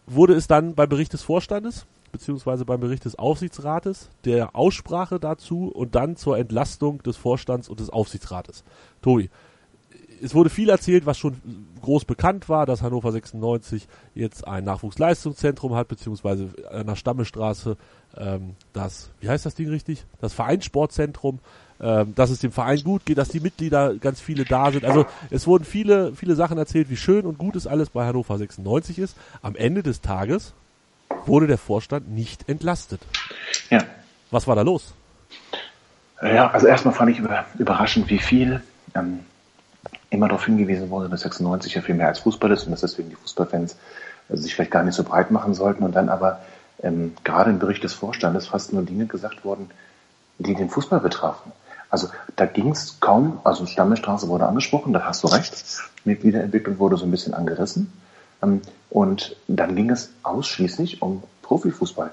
wurde 0.06 0.34
es 0.34 0.48
dann 0.48 0.76
beim 0.76 0.90
Bericht 0.90 1.14
des 1.14 1.24
Vorstandes 1.24 1.86
beziehungsweise 2.12 2.66
beim 2.66 2.80
Bericht 2.80 3.06
des 3.06 3.18
Aufsichtsrates, 3.18 4.10
der 4.26 4.56
Aussprache 4.56 5.20
dazu 5.20 5.68
und 5.68 5.96
dann 5.96 6.16
zur 6.16 6.38
Entlastung 6.38 7.02
des 7.04 7.18
Vorstands 7.18 7.70
und 7.70 7.80
des 7.80 7.90
Aufsichtsrates. 7.90 8.64
Tobi, 9.02 9.30
es 10.22 10.34
wurde 10.34 10.50
viel 10.50 10.70
erzählt, 10.70 11.06
was 11.06 11.18
schon 11.20 11.36
groß 11.82 12.06
bekannt 12.06 12.50
war, 12.50 12.66
dass 12.66 12.82
Hannover 12.82 13.12
96 13.12 13.88
jetzt 14.16 14.48
ein 14.48 14.64
Nachwuchsleistungszentrum 14.64 15.76
hat, 15.76 15.90
beziehungsweise 15.90 16.50
an 16.72 16.88
der 16.88 16.96
Stammestraße 16.96 17.78
ähm, 18.16 18.56
das, 18.74 19.12
wie 19.20 19.30
heißt 19.30 19.46
das 19.46 19.54
Ding 19.54 19.70
richtig? 19.70 20.06
Das 20.20 20.34
Vereinssportzentrum, 20.34 21.40
ähm, 21.80 22.16
dass 22.16 22.30
es 22.30 22.40
dem 22.40 22.52
Verein 22.52 22.84
gut 22.84 23.06
geht, 23.06 23.18
dass 23.18 23.30
die 23.30 23.40
Mitglieder 23.40 23.96
ganz 23.96 24.20
viele 24.20 24.46
da 24.46 24.72
sind. 24.72 24.86
Also 24.86 25.06
es 25.30 25.46
wurden 25.46 25.64
viele, 25.64 26.14
viele 26.16 26.36
Sachen 26.36 26.58
erzählt, 26.58 26.90
wie 26.90 26.98
schön 26.98 27.26
und 27.26 27.38
gut 27.38 27.56
es 27.56 27.68
alles 27.68 27.90
bei 27.90 28.06
Hannover 28.06 28.38
96 28.38 28.98
ist. 29.00 29.16
Am 29.42 29.56
Ende 29.56 29.84
des 29.84 30.02
Tages 30.02 30.54
wurde 31.26 31.48
der 31.48 31.58
Vorstand 31.58 32.10
nicht 32.10 32.50
entlastet. 32.50 33.02
Ja. 33.70 33.84
Was 34.32 34.48
war 34.48 34.56
da 34.56 34.62
los? 34.64 34.94
Ja, 36.22 36.50
also 36.50 36.66
erstmal 36.66 36.94
fand 36.94 37.12
ich 37.12 37.20
über, 37.20 37.46
überraschend, 37.60 38.10
wie 38.10 38.18
viel 38.18 38.62
ähm, 38.96 39.20
immer 40.10 40.28
darauf 40.28 40.46
hingewiesen 40.46 40.90
wurde, 40.90 41.10
dass 41.10 41.22
96 41.22 41.76
ja 41.76 41.82
viel 41.82 41.96
mehr 41.96 42.08
als 42.08 42.20
Fußball 42.20 42.52
ist 42.52 42.64
und 42.64 42.72
dass 42.72 42.82
deswegen 42.82 43.10
die 43.10 43.16
Fußballfans 43.16 43.78
äh, 44.30 44.38
sich 44.38 44.56
vielleicht 44.56 44.72
gar 44.72 44.84
nicht 44.84 44.96
so 44.96 45.04
breit 45.04 45.32
machen 45.32 45.54
sollten 45.54 45.84
und 45.84 45.96
dann 45.96 46.10
aber 46.10 46.42
ähm, 46.82 47.16
gerade 47.24 47.50
im 47.50 47.60
Bericht 47.60 47.84
des 47.84 47.94
Vorstandes 47.94 48.48
fast 48.48 48.74
nur 48.74 48.84
Dinge 48.84 49.06
gesagt 49.06 49.46
wurden, 49.46 49.70
die 50.40 50.56
den 50.56 50.70
Fußball 50.70 51.00
betrafen. 51.00 51.52
Also 51.90 52.10
da 52.36 52.46
ging 52.46 52.72
es 52.72 53.00
kaum, 53.00 53.40
also 53.44 53.66
Stammestraße 53.66 54.28
wurde 54.28 54.48
angesprochen, 54.48 54.94
da 54.94 55.06
hast 55.06 55.24
du 55.24 55.28
recht, 55.28 55.64
Mitgliederentwicklung 56.04 56.80
wurde 56.80 56.98
so 56.98 57.06
ein 57.06 57.12
bisschen 57.12 57.34
angerissen 57.34 57.92
ähm, 58.44 58.62
und 58.90 59.36
dann 59.48 59.76
ging 59.76 59.90
es 59.90 60.12
ausschließlich 60.24 61.02
um 61.02 61.24
Profifußball. 61.42 62.12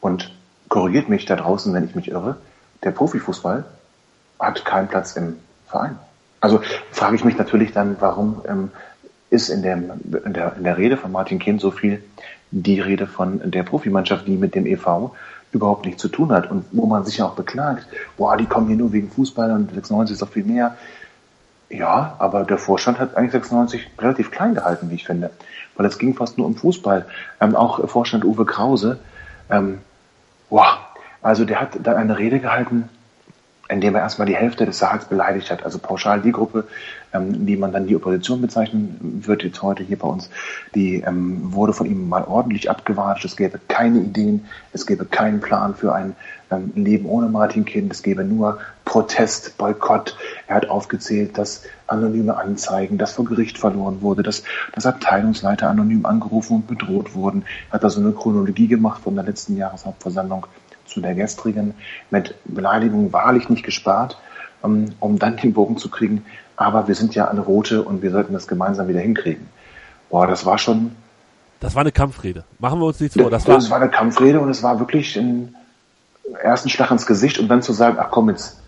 Und 0.00 0.32
korrigiert 0.68 1.08
mich 1.08 1.24
da 1.24 1.36
draußen, 1.36 1.72
wenn 1.72 1.84
ich 1.84 1.94
mich 1.94 2.08
irre, 2.08 2.36
der 2.84 2.90
Profifußball 2.90 3.64
hat 4.38 4.64
keinen 4.64 4.88
Platz 4.88 5.16
im 5.16 5.36
Verein. 5.66 5.98
Also 6.40 6.60
frage 6.90 7.16
ich 7.16 7.24
mich 7.24 7.36
natürlich 7.36 7.72
dann, 7.72 7.96
warum 8.00 8.42
ähm, 8.46 8.70
ist 9.30 9.48
in, 9.48 9.62
dem, 9.62 9.90
in, 10.24 10.32
der, 10.32 10.56
in 10.56 10.64
der 10.64 10.78
Rede 10.78 10.96
von 10.96 11.10
Martin 11.10 11.38
Kind 11.38 11.60
so 11.60 11.70
viel 11.70 12.02
die 12.50 12.80
Rede 12.80 13.06
von 13.06 13.50
der 13.50 13.62
Profimannschaft, 13.62 14.26
die 14.26 14.36
mit 14.36 14.54
dem 14.54 14.66
EV 14.66 15.10
überhaupt 15.52 15.86
nichts 15.86 16.02
zu 16.02 16.08
tun 16.08 16.32
hat 16.32 16.50
und 16.50 16.64
wo 16.72 16.86
man 16.86 17.04
sich 17.04 17.18
ja 17.18 17.26
auch 17.26 17.34
beklagt, 17.34 17.86
boah, 18.16 18.36
die 18.36 18.46
kommen 18.46 18.66
hier 18.68 18.76
nur 18.76 18.92
wegen 18.92 19.10
Fußball 19.10 19.50
und 19.52 19.72
96 19.72 20.14
ist 20.14 20.22
doch 20.22 20.28
viel 20.28 20.44
mehr. 20.44 20.76
Ja, 21.70 22.16
aber 22.18 22.44
der 22.44 22.58
Vorstand 22.58 22.98
hat 22.98 23.16
eigentlich 23.16 23.32
96 23.32 23.90
relativ 23.98 24.30
klein 24.30 24.54
gehalten, 24.54 24.90
wie 24.90 24.94
ich 24.94 25.06
finde, 25.06 25.30
weil 25.76 25.86
es 25.86 25.98
ging 25.98 26.14
fast 26.14 26.38
nur 26.38 26.46
um 26.46 26.56
Fußball. 26.56 27.06
Ähm, 27.40 27.54
auch 27.54 27.88
Vorstand 27.88 28.24
Uwe 28.24 28.46
Krause, 28.46 28.98
ähm, 29.50 29.78
boah, 30.48 30.78
also 31.20 31.44
der 31.44 31.60
hat 31.60 31.78
da 31.82 31.94
eine 31.94 32.18
Rede 32.18 32.40
gehalten, 32.40 32.88
indem 33.68 33.94
er 33.94 34.00
erstmal 34.00 34.26
die 34.26 34.36
Hälfte 34.36 34.64
des 34.64 34.78
Saals 34.78 35.04
beleidigt 35.04 35.50
hat. 35.50 35.62
Also 35.62 35.78
pauschal 35.78 36.20
die 36.22 36.32
Gruppe, 36.32 36.64
ähm, 37.12 37.46
die 37.46 37.56
man 37.56 37.72
dann 37.72 37.86
die 37.86 37.96
Opposition 37.96 38.40
bezeichnen 38.40 39.22
wird 39.26 39.42
jetzt 39.42 39.62
heute 39.62 39.82
hier 39.82 39.98
bei 39.98 40.08
uns, 40.08 40.30
die 40.74 41.02
ähm, 41.06 41.52
wurde 41.52 41.72
von 41.72 41.86
ihm 41.86 42.08
mal 42.08 42.24
ordentlich 42.24 42.70
abgewatscht. 42.70 43.24
Es 43.24 43.36
gäbe 43.36 43.60
keine 43.68 44.00
Ideen, 44.00 44.46
es 44.72 44.86
gäbe 44.86 45.04
keinen 45.04 45.40
Plan 45.40 45.74
für 45.74 45.94
ein 45.94 46.16
ähm, 46.50 46.72
Leben 46.74 47.06
ohne 47.06 47.28
Martin 47.28 47.66
Kind, 47.66 47.92
es 47.92 48.02
gäbe 48.02 48.24
nur 48.24 48.58
Protest, 48.86 49.58
Boykott. 49.58 50.16
Er 50.46 50.56
hat 50.56 50.70
aufgezählt, 50.70 51.36
dass 51.36 51.62
anonyme 51.86 52.38
Anzeigen, 52.38 52.96
dass 52.96 53.12
vor 53.12 53.26
Gericht 53.26 53.58
verloren 53.58 54.00
wurde, 54.00 54.22
dass, 54.22 54.44
dass 54.74 54.86
Abteilungsleiter 54.86 55.68
anonym 55.68 56.06
angerufen 56.06 56.56
und 56.56 56.66
bedroht 56.66 57.14
wurden. 57.14 57.44
Er 57.68 57.74
hat 57.74 57.84
da 57.84 57.90
so 57.90 58.00
eine 58.00 58.12
Chronologie 58.12 58.68
gemacht 58.68 59.02
von 59.02 59.14
der 59.14 59.24
letzten 59.24 59.58
Jahreshauptversammlung 59.58 60.46
zu 60.88 61.00
der 61.00 61.14
gestrigen 61.14 61.74
mit 62.10 62.34
Beleidigungen 62.44 63.12
wahrlich 63.12 63.48
nicht 63.48 63.64
gespart, 63.64 64.18
um, 64.62 64.86
um 65.00 65.18
dann 65.18 65.36
den 65.36 65.52
Bogen 65.52 65.76
zu 65.76 65.90
kriegen. 65.90 66.24
Aber 66.56 66.88
wir 66.88 66.94
sind 66.94 67.14
ja 67.14 67.26
alle 67.26 67.40
Rote 67.40 67.82
und 67.82 68.02
wir 68.02 68.10
sollten 68.10 68.32
das 68.32 68.48
gemeinsam 68.48 68.88
wieder 68.88 69.00
hinkriegen. 69.00 69.46
Boah, 70.10 70.26
das 70.26 70.44
war 70.44 70.58
schon. 70.58 70.96
Das 71.60 71.74
war 71.74 71.82
eine 71.82 71.92
Kampfrede. 71.92 72.44
Machen 72.58 72.80
wir 72.80 72.86
uns 72.86 73.00
nichts 73.00 73.16
vor. 73.16 73.30
Das, 73.30 73.44
das 73.44 73.70
war, 73.70 73.78
war 73.78 73.82
eine 73.82 73.90
Kampfrede 73.90 74.40
und 74.40 74.48
es 74.50 74.62
war 74.62 74.78
wirklich 74.78 75.16
ein 75.16 75.54
ersten 76.42 76.68
Schlag 76.68 76.90
ins 76.90 77.06
Gesicht 77.06 77.38
und 77.38 77.48
dann 77.48 77.62
zu 77.62 77.72
sagen, 77.72 77.96
ach 78.00 78.08
komm 78.10 78.30
jetzt, 78.30 78.60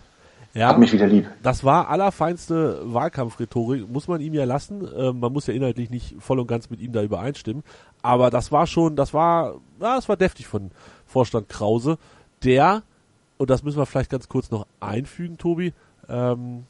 ja, 0.53 0.67
hab 0.67 0.79
mich 0.79 0.91
wieder 0.91 1.07
lieb. 1.07 1.29
Das 1.43 1.63
war 1.63 1.89
allerfeinste 1.89 2.81
Wahlkampfrhetorik, 2.83 3.89
muss 3.89 4.07
man 4.07 4.21
ihm 4.21 4.33
ja 4.33 4.45
lassen. 4.45 4.87
Ähm, 4.97 5.19
man 5.19 5.31
muss 5.31 5.47
ja 5.47 5.53
inhaltlich 5.53 5.89
nicht 5.89 6.15
voll 6.19 6.39
und 6.39 6.47
ganz 6.47 6.69
mit 6.69 6.81
ihm 6.81 6.91
da 6.91 7.01
übereinstimmen. 7.01 7.63
Aber 8.01 8.29
das 8.29 8.51
war 8.51 8.67
schon, 8.67 8.95
das 8.95 9.13
war, 9.13 9.55
ja, 9.79 9.95
das 9.95 10.09
war 10.09 10.17
deftig 10.17 10.47
von, 10.47 10.71
Vorstand 11.11 11.49
Krause, 11.49 11.97
der, 12.43 12.83
und 13.37 13.49
das 13.49 13.63
müssen 13.63 13.77
wir 13.77 13.85
vielleicht 13.85 14.09
ganz 14.09 14.29
kurz 14.29 14.49
noch 14.49 14.65
einfügen, 14.79 15.37
Tobi, 15.37 15.73
ähm, 16.07 16.63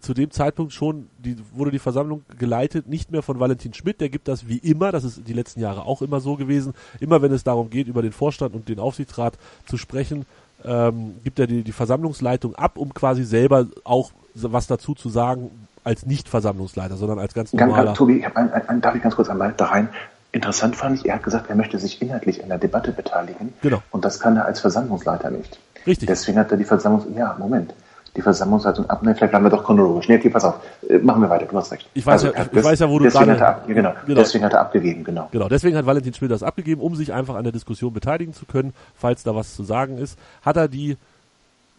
zu 0.00 0.14
dem 0.14 0.32
Zeitpunkt 0.32 0.72
schon 0.72 1.08
die, 1.18 1.36
wurde 1.52 1.70
die 1.70 1.78
Versammlung 1.78 2.24
geleitet, 2.36 2.88
nicht 2.88 3.12
mehr 3.12 3.22
von 3.22 3.38
Valentin 3.38 3.72
Schmidt, 3.72 4.00
der 4.00 4.08
gibt 4.08 4.26
das 4.26 4.48
wie 4.48 4.56
immer, 4.56 4.90
das 4.90 5.04
ist 5.04 5.28
die 5.28 5.32
letzten 5.32 5.60
Jahre 5.60 5.84
auch 5.84 6.02
immer 6.02 6.20
so 6.20 6.36
gewesen, 6.36 6.72
immer 6.98 7.22
wenn 7.22 7.30
es 7.32 7.44
darum 7.44 7.70
geht, 7.70 7.86
über 7.86 8.02
den 8.02 8.12
Vorstand 8.12 8.54
und 8.54 8.68
den 8.68 8.80
Aufsichtsrat 8.80 9.38
zu 9.66 9.76
sprechen, 9.76 10.26
ähm, 10.64 11.16
gibt 11.24 11.38
er 11.38 11.46
die, 11.46 11.62
die 11.62 11.72
Versammlungsleitung 11.72 12.54
ab, 12.54 12.76
um 12.76 12.94
quasi 12.94 13.24
selber 13.24 13.66
auch 13.84 14.12
was 14.34 14.66
dazu 14.66 14.94
zu 14.94 15.08
sagen, 15.08 15.50
als 15.84 16.06
nicht 16.06 16.28
Versammlungsleiter, 16.28 16.96
sondern 16.96 17.18
als 17.18 17.34
ganz 17.34 17.52
normaler. 17.52 17.86
Ganz, 17.86 17.98
Tobi, 17.98 18.18
ich 18.18 18.36
ein, 18.36 18.52
ein, 18.52 18.80
darf 18.80 18.94
ich 18.94 19.02
ganz 19.02 19.16
kurz 19.16 19.28
einmal 19.28 19.52
da 19.56 19.66
rein? 19.66 19.88
Interessant 20.30 20.76
fand 20.76 20.98
ich, 20.98 21.06
er 21.06 21.16
hat 21.16 21.22
gesagt, 21.22 21.50
er 21.50 21.56
möchte 21.56 21.78
sich 21.78 22.00
inhaltlich 22.00 22.42
an 22.42 22.48
der 22.48 22.58
Debatte 22.58 22.92
beteiligen. 22.92 23.52
Genau. 23.60 23.82
Und 23.90 24.04
das 24.04 24.18
kann 24.18 24.36
er 24.36 24.46
als 24.46 24.60
Versammlungsleiter 24.60 25.30
nicht. 25.30 25.58
Richtig. 25.86 26.06
Deswegen 26.06 26.38
hat 26.38 26.50
er 26.50 26.56
die 26.56 26.64
Versammlungs... 26.64 27.06
Ja, 27.16 27.36
Moment. 27.38 27.74
Die 28.16 28.22
Versammlungsleitung 28.22 28.90
abnehmen. 28.90 29.16
Vielleicht 29.16 29.30
bleiben 29.30 29.46
wir 29.46 29.50
doch 29.50 29.64
chronologisch. 29.64 30.08
Nee, 30.08 30.16
okay, 30.16 30.28
pass 30.28 30.44
auf. 30.44 30.56
Äh, 30.88 30.98
machen 30.98 31.22
wir 31.22 31.30
weiter. 31.30 31.46
Du 31.46 31.56
hast 31.56 31.72
recht. 31.72 31.88
Ich 31.94 32.04
weiß, 32.04 32.24
also, 32.24 32.36
ja, 32.36 32.42
ich 32.42 32.48
das, 32.50 32.64
weiß 32.64 32.78
ja, 32.80 32.90
wo 32.90 32.98
du 32.98 33.04
deswegen 33.04 33.24
gerade... 33.24 33.40
Hat 33.40 33.68
er, 33.68 33.74
genau, 33.74 33.94
genau. 34.06 34.20
Deswegen 34.20 34.44
hat 34.44 34.52
er 34.52 34.60
abgegeben, 34.60 35.02
genau. 35.02 35.28
Genau. 35.32 35.48
Deswegen 35.48 35.76
hat 35.76 35.86
Valentin 35.86 36.12
Schmidt 36.12 36.30
das 36.30 36.42
abgegeben, 36.42 36.82
um 36.82 36.94
sich 36.94 37.12
einfach 37.12 37.36
an 37.36 37.44
der 37.44 37.52
Diskussion 37.52 37.92
beteiligen 37.92 38.34
zu 38.34 38.44
können, 38.44 38.74
falls 38.94 39.22
da 39.22 39.34
was 39.34 39.56
zu 39.56 39.64
sagen 39.64 39.96
ist. 39.96 40.18
Hat 40.42 40.56
er 40.56 40.68
die 40.68 40.98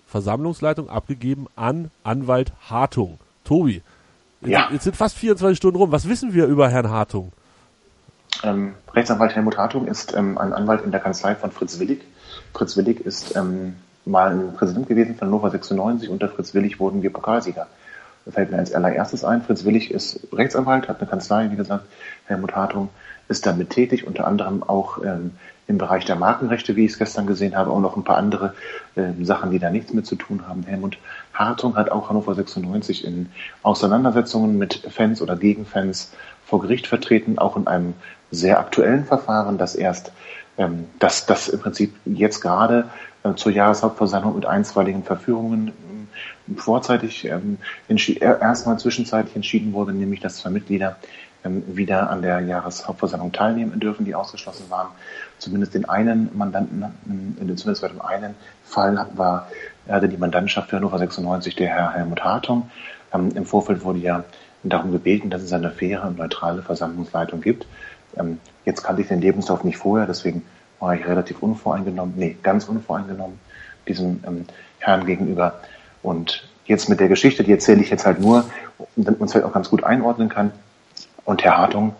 Versammlungsleitung 0.07 0.89
abgegeben 0.89 1.47
an 1.55 1.91
Anwalt 2.03 2.51
Hartung. 2.69 3.19
Tobi, 3.43 3.81
ja. 4.41 4.69
jetzt 4.71 4.83
sind 4.83 4.95
fast 4.95 5.17
24 5.17 5.57
Stunden 5.57 5.77
rum. 5.77 5.91
Was 5.91 6.07
wissen 6.07 6.33
wir 6.33 6.45
über 6.45 6.69
Herrn 6.69 6.89
Hartung? 6.89 7.31
Ähm, 8.43 8.73
Rechtsanwalt 8.93 9.35
Helmut 9.35 9.57
Hartung 9.57 9.87
ist 9.87 10.13
ähm, 10.15 10.37
ein 10.37 10.53
Anwalt 10.53 10.83
in 10.83 10.91
der 10.91 10.99
Kanzlei 10.99 11.35
von 11.35 11.51
Fritz 11.51 11.79
Willig. 11.79 12.01
Fritz 12.53 12.77
Willig 12.77 12.99
ist 12.99 13.35
ähm, 13.35 13.75
mal 14.05 14.31
ein 14.31 14.53
Präsident 14.53 14.88
gewesen 14.88 15.15
von 15.15 15.27
Hannover 15.27 15.50
96. 15.50 16.10
Unter 16.10 16.29
Fritz 16.29 16.53
Willig 16.53 16.79
wurden 16.79 17.03
wir 17.03 17.12
Pokalsieger. 17.12 17.67
Das 18.25 18.33
fällt 18.36 18.51
mir 18.51 18.57
als 18.57 18.74
allererstes 18.74 19.24
ein. 19.24 19.41
Fritz 19.41 19.65
Willig 19.65 19.91
ist 19.91 20.27
Rechtsanwalt, 20.31 20.88
hat 20.88 21.00
eine 21.00 21.10
Kanzlei, 21.10 21.51
wie 21.51 21.55
gesagt. 21.55 21.86
Helmut 22.25 22.55
Hartung 22.55 22.89
ist 23.27 23.45
damit 23.45 23.69
tätig, 23.69 24.05
unter 24.05 24.27
anderem 24.27 24.63
auch 24.63 25.03
ähm, 25.03 25.31
im 25.67 25.77
Bereich 25.77 26.05
der 26.05 26.15
Markenrechte, 26.15 26.75
wie 26.75 26.86
ich 26.86 26.91
es 26.91 27.00
gestern 27.00 27.25
gesehen 27.25 27.55
habe, 27.55 27.72
auch 27.72 27.79
noch 27.79 27.95
ein 27.95 28.03
paar 28.03 28.17
andere 28.17 28.53
äh, 28.95 29.12
Sachen, 29.22 29.51
die 29.51 29.60
da 29.60 29.69
nichts 29.69 29.93
mit 29.93 30.05
zu 30.05 30.15
tun 30.15 30.48
haben. 30.48 30.63
Helmut 30.63 30.98
Hartung 31.33 31.75
hat 31.75 31.89
auch 31.89 32.10
Hannover 32.10 32.36
96 32.36 33.05
in 33.05 33.29
Auseinandersetzungen 33.62 34.57
mit 34.57 34.86
Fans 34.89 35.22
oder 35.22 35.36
gegen 35.36 35.65
Fans 35.65 36.12
vor 36.45 36.62
Gericht 36.62 36.88
vertreten, 36.88 37.39
auch 37.39 37.55
in 37.55 37.67
einem 37.67 37.93
sehr 38.29 38.60
aktuellen 38.60 39.05
Verfahren, 39.05 39.57
das 39.57 39.75
erst, 39.75 40.12
ähm, 40.57 40.86
das, 41.00 41.25
das 41.25 41.48
im 41.48 41.60
Prinzip 41.60 41.95
jetzt 42.05 42.41
gerade 42.41 42.89
zur 43.35 43.51
Jahreshauptversammlung 43.51 44.35
mit 44.35 44.45
einstweiligen 44.45 45.03
Verführungen 45.03 45.71
ähm, 46.47 46.57
vorzeitig 46.57 47.25
ähm, 47.25 47.57
erstmal 48.19 48.77
zwischenzeitlich 48.77 49.35
entschieden 49.35 49.73
wurde, 49.73 49.93
nämlich 49.93 50.19
dass 50.19 50.37
zwei 50.37 50.49
Mitglieder 50.49 50.97
ähm, 51.45 51.63
wieder 51.75 52.09
an 52.09 52.21
der 52.21 52.41
Jahreshauptversammlung 52.41 53.31
teilnehmen 53.31 53.79
dürfen, 53.79 54.05
die 54.05 54.15
ausgeschlossen 54.15 54.69
waren. 54.69 54.89
Zumindest 55.37 55.73
den 55.73 55.87
einen 55.87 56.29
Mandanten, 56.37 56.83
ähm, 57.07 57.35
zumindest 57.57 57.81
bei 57.81 57.87
dem 57.87 58.01
einen 58.01 58.35
Fall 58.65 59.07
war, 59.15 59.47
hatte 59.87 60.09
die 60.09 60.17
Mandantschaft 60.17 60.69
für 60.69 60.77
Hannover 60.77 60.97
96 60.97 61.55
der 61.55 61.67
Herr 61.69 61.93
Helmut 61.93 62.23
Hartung. 62.23 62.69
Im 63.13 63.45
Vorfeld 63.45 63.83
wurde 63.83 63.99
ja 63.99 64.23
darum 64.63 64.91
gebeten, 64.91 65.29
dass 65.29 65.43
es 65.43 65.53
eine 65.53 65.69
faire 65.69 66.07
und 66.07 66.17
neutrale 66.17 66.63
Versammlungsleitung 66.63 67.41
gibt. 67.41 67.67
Jetzt 68.65 68.81
kannte 68.81 69.03
ich 69.03 69.09
den 69.09 69.21
Lebenslauf 69.21 69.63
nicht 69.63 69.77
vorher, 69.77 70.07
deswegen 70.07 70.43
war 70.83 70.95
ich 70.95 71.07
relativ 71.07 71.41
unvoreingenommen, 71.41 72.15
nee, 72.17 72.35
ganz 72.43 72.65
unvoreingenommen 72.65 73.39
diesem 73.87 74.21
ähm, 74.27 74.45
Herrn 74.79 75.05
gegenüber. 75.05 75.61
Und 76.01 76.47
jetzt 76.65 76.89
mit 76.89 76.99
der 76.99 77.07
Geschichte, 77.07 77.43
die 77.43 77.53
erzähle 77.53 77.81
ich 77.81 77.89
jetzt 77.89 78.05
halt 78.05 78.19
nur, 78.19 78.43
damit 78.97 79.19
man 79.19 79.29
es 79.29 79.33
halt 79.33 79.45
auch 79.45 79.53
ganz 79.53 79.69
gut 79.69 79.85
einordnen 79.85 80.27
kann. 80.27 80.51
Und 81.23 81.41
Herr 81.43 81.57
Hartung, 81.57 81.95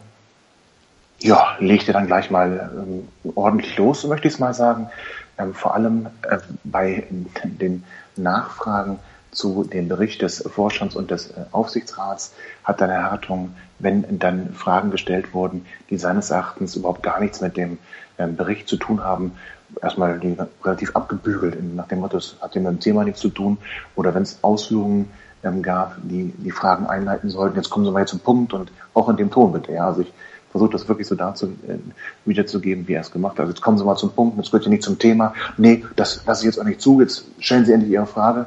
ja, 1.20 1.56
legte 1.60 1.94
dann 1.94 2.08
gleich 2.08 2.30
mal 2.30 2.72
ähm, 2.76 3.08
ordentlich 3.36 3.78
los, 3.78 4.02
so 4.02 4.10
möchte 4.10 4.28
ich 4.28 4.34
es 4.34 4.40
mal 4.40 4.54
sagen. 4.54 4.90
Ähm, 5.38 5.54
vor 5.54 5.74
allem 5.74 6.08
äh, 6.30 6.40
bei 6.66 7.08
den 7.10 7.86
Nachfragen 8.18 9.00
zu 9.34 9.64
dem 9.64 9.90
Bericht 9.90 10.22
des 10.22 10.42
Vorstands 10.42 10.96
und 10.96 11.12
des 11.12 11.32
äh, 11.32 11.46
Aufsichtsrats 11.52 12.34
hat 12.64 12.82
dann 12.82 12.90
Herr 12.90 13.12
Hartung, 13.12 13.56
wenn 13.80 14.20
dann 14.20 14.54
Fragen 14.54 14.92
gestellt 14.92 15.34
wurden, 15.34 15.66
die 15.90 15.98
seines 15.98 16.30
Erachtens 16.30 16.76
überhaupt 16.76 17.04
gar 17.04 17.20
nichts 17.20 17.42
mit 17.42 17.58
dem 17.58 17.78
ähm, 18.18 18.36
Bericht 18.36 18.68
zu 18.68 18.78
tun 18.78 19.04
haben, 19.04 19.34
erstmal 19.82 20.20
die 20.20 20.38
relativ 20.64 20.96
abgebügelt, 20.96 21.58
nach 21.76 21.88
dem 21.88 22.00
Motto, 22.00 22.18
es 22.18 22.38
hat 22.42 22.56
mit 22.56 22.66
dem 22.66 22.80
Thema 22.80 23.04
nichts 23.04 23.22
zu 23.22 23.30
tun. 23.30 23.58
Oder 23.96 24.14
wenn 24.14 24.24
es 24.24 24.40
Ausführungen 24.42 25.10
ähm, 25.44 25.62
gab, 25.62 25.98
die 26.04 26.34
die 26.38 26.52
Fragen 26.52 26.86
einleiten 26.86 27.30
sollten, 27.30 27.58
jetzt 27.58 27.70
kommen 27.70 27.86
Sie 27.86 27.92
mal 27.92 28.08
zum 28.08 28.20
Punkt 28.20 28.54
und 28.54 28.72
auch 28.94 29.10
in 29.10 29.18
dem 29.18 29.32
Ton 29.32 29.52
bitte. 29.52 29.74
Ja, 29.74 29.88
also 29.88 30.02
ich 30.02 30.14
versuche 30.52 30.72
das 30.72 30.88
wirklich 30.88 31.08
so 31.08 31.16
dazu 31.16 31.48
äh, 31.48 31.78
wiederzugeben, 32.26 32.88
wie 32.88 32.94
er 32.94 33.02
es 33.02 33.12
gemacht 33.12 33.34
hat. 33.34 33.42
Also 33.42 33.54
jetzt 33.54 33.62
kommen 33.62 33.78
Sie 33.78 33.84
mal 33.84 33.96
zum 33.96 34.12
Punkt, 34.12 34.38
jetzt 34.38 34.54
wird 34.54 34.64
ja 34.64 34.70
nicht 34.70 34.84
zum 34.84 35.00
Thema. 35.00 35.34
Nee, 35.58 35.84
das 35.96 36.24
lasse 36.26 36.42
ich 36.42 36.46
jetzt 36.46 36.60
auch 36.60 36.66
nicht 36.66 36.82
zu, 36.82 37.02
jetzt 37.02 37.26
stellen 37.40 37.66
Sie 37.66 37.74
endlich 37.74 37.92
Ihre 37.92 38.06
Frage 38.06 38.46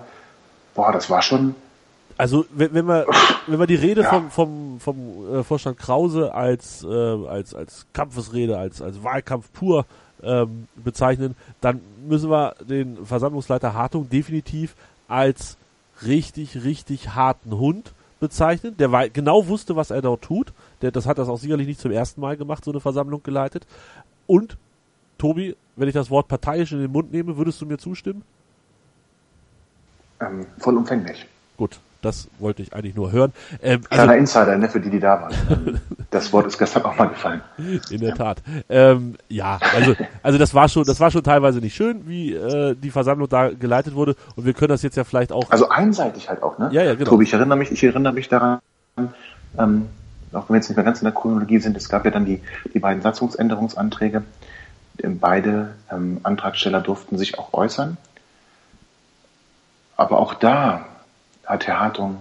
boah, 0.76 0.92
das 0.92 1.11
war 1.11 1.23
schon. 1.23 1.54
Also 2.18 2.47
wenn, 2.50 2.73
wenn 2.73 2.87
wir 2.87 3.06
wenn 3.47 3.59
wir 3.59 3.66
die 3.66 3.75
Rede 3.75 4.02
ja. 4.02 4.09
vom 4.09 4.30
vom 4.30 4.80
vom 4.80 5.35
äh, 5.35 5.42
Vorstand 5.42 5.78
Krause 5.78 6.33
als 6.33 6.85
äh, 6.85 6.88
als 6.88 7.54
als 7.54 7.87
Kampfesrede 7.92 8.56
als 8.56 8.80
als 8.80 9.02
Wahlkampf 9.02 9.52
pur 9.52 9.85
ähm, 10.23 10.68
bezeichnen, 10.76 11.35
dann 11.61 11.80
müssen 12.06 12.30
wir 12.30 12.54
den 12.61 13.04
Versammlungsleiter 13.04 13.75
Hartung 13.75 14.09
definitiv 14.09 14.76
als 15.09 15.59
richtig 16.02 16.64
richtig 16.64 17.14
harten 17.14 17.59
Hund 17.59 17.92
bezeichnen, 18.18 18.76
der 18.78 19.11
genau 19.11 19.47
wusste, 19.49 19.76
was 19.76 19.90
er 19.90 20.00
dort 20.00 20.23
tut. 20.23 20.52
Der, 20.80 20.90
das 20.90 21.06
hat 21.06 21.18
das 21.18 21.28
auch 21.28 21.38
sicherlich 21.38 21.66
nicht 21.66 21.80
zum 21.80 21.90
ersten 21.90 22.21
Mal 22.21 22.38
gemacht, 22.38 22.64
so 22.64 22.71
eine 22.71 22.80
Versammlung 22.80 23.23
geleitet. 23.23 23.66
Und 24.26 24.56
Tobi, 25.18 25.54
wenn 25.76 25.88
ich 25.88 25.95
das 25.95 26.11
Wort 26.11 26.28
parteiisch 26.28 26.73
in 26.73 26.80
den 26.80 26.92
Mund 26.92 27.12
nehme, 27.12 27.37
würdest 27.37 27.61
du 27.61 27.66
mir 27.66 27.78
zustimmen? 27.78 28.23
Ähm, 30.21 30.47
vollumfänglich. 30.59 31.27
Gut, 31.57 31.79
das 32.03 32.29
wollte 32.39 32.63
ich 32.63 32.73
eigentlich 32.75 32.95
nur 32.95 33.13
hören. 33.13 33.33
Ähm, 33.63 33.81
also 33.81 33.89
Kleiner 33.89 34.13
also, 34.13 34.21
Insider, 34.21 34.59
ne, 34.59 34.69
für 34.69 34.81
die, 34.81 34.91
die 34.91 35.01
da 35.01 35.23
waren. 35.23 35.81
das 36.11 36.33
Wort 36.33 36.47
ist 36.47 36.59
gestern 36.59 36.85
auch 36.85 36.97
mal 36.97 37.09
gefallen. 37.09 37.41
In 37.91 38.01
der. 38.01 38.15
Tat. 38.15 38.43
Ähm, 38.69 39.17
ja, 39.29 39.59
also, 39.75 39.95
also 40.23 40.39
das 40.39 40.55
war 40.55 40.69
schon, 40.69 40.85
das 40.85 41.01
war 41.01 41.11
schon 41.11 41.23
teilweise 41.23 41.59
nicht 41.59 41.75
schön, 41.75 42.07
wie 42.07 42.35
äh, 42.35 42.75
die 42.75 42.91
Versammlung 42.91 43.29
da 43.29 43.51
geleitet 43.51 43.95
wurde. 43.95 44.15
Und 44.37 44.47
wir 44.47 44.53
können 44.53 44.69
das 44.69 44.83
jetzt 44.83 44.97
ja 44.97 45.05
vielleicht 45.05 45.33
auch. 45.33 45.51
Also 45.51 45.69
einseitig 45.69 46.29
halt 46.29 46.43
auch, 46.43 46.59
ne? 46.59 46.69
Ja, 46.73 46.83
ja, 46.83 46.95
genau. 46.95 47.11
Tobi, 47.11 47.25
ich 47.25 47.33
erinnere 47.33 47.59
mich, 47.59 47.73
ich 47.73 47.83
erinnere 47.83 48.13
mich 48.13 48.29
daran, 48.29 48.61
ähm, 49.59 49.89
auch 50.33 50.49
wenn 50.49 50.55
wir 50.55 50.57
jetzt 50.57 50.69
nicht 50.69 50.77
mehr 50.77 50.85
ganz 50.85 51.01
in 51.01 51.05
der 51.05 51.15
Chronologie 51.15 51.59
sind, 51.59 51.77
es 51.77 51.89
gab 51.89 52.05
ja 52.05 52.11
dann 52.11 52.25
die, 52.25 52.41
die 52.73 52.79
beiden 52.79 53.03
Satzungsänderungsanträge. 53.03 54.23
Beide 55.03 55.75
ähm, 55.91 56.21
Antragsteller 56.23 56.81
durften 56.81 57.19
sich 57.19 57.39
auch 57.39 57.53
äußern. 57.53 57.99
Aber 59.97 60.19
auch 60.19 60.35
da 60.35 60.85
hat 61.45 61.67
Herr 61.67 61.81
Hartung 61.81 62.19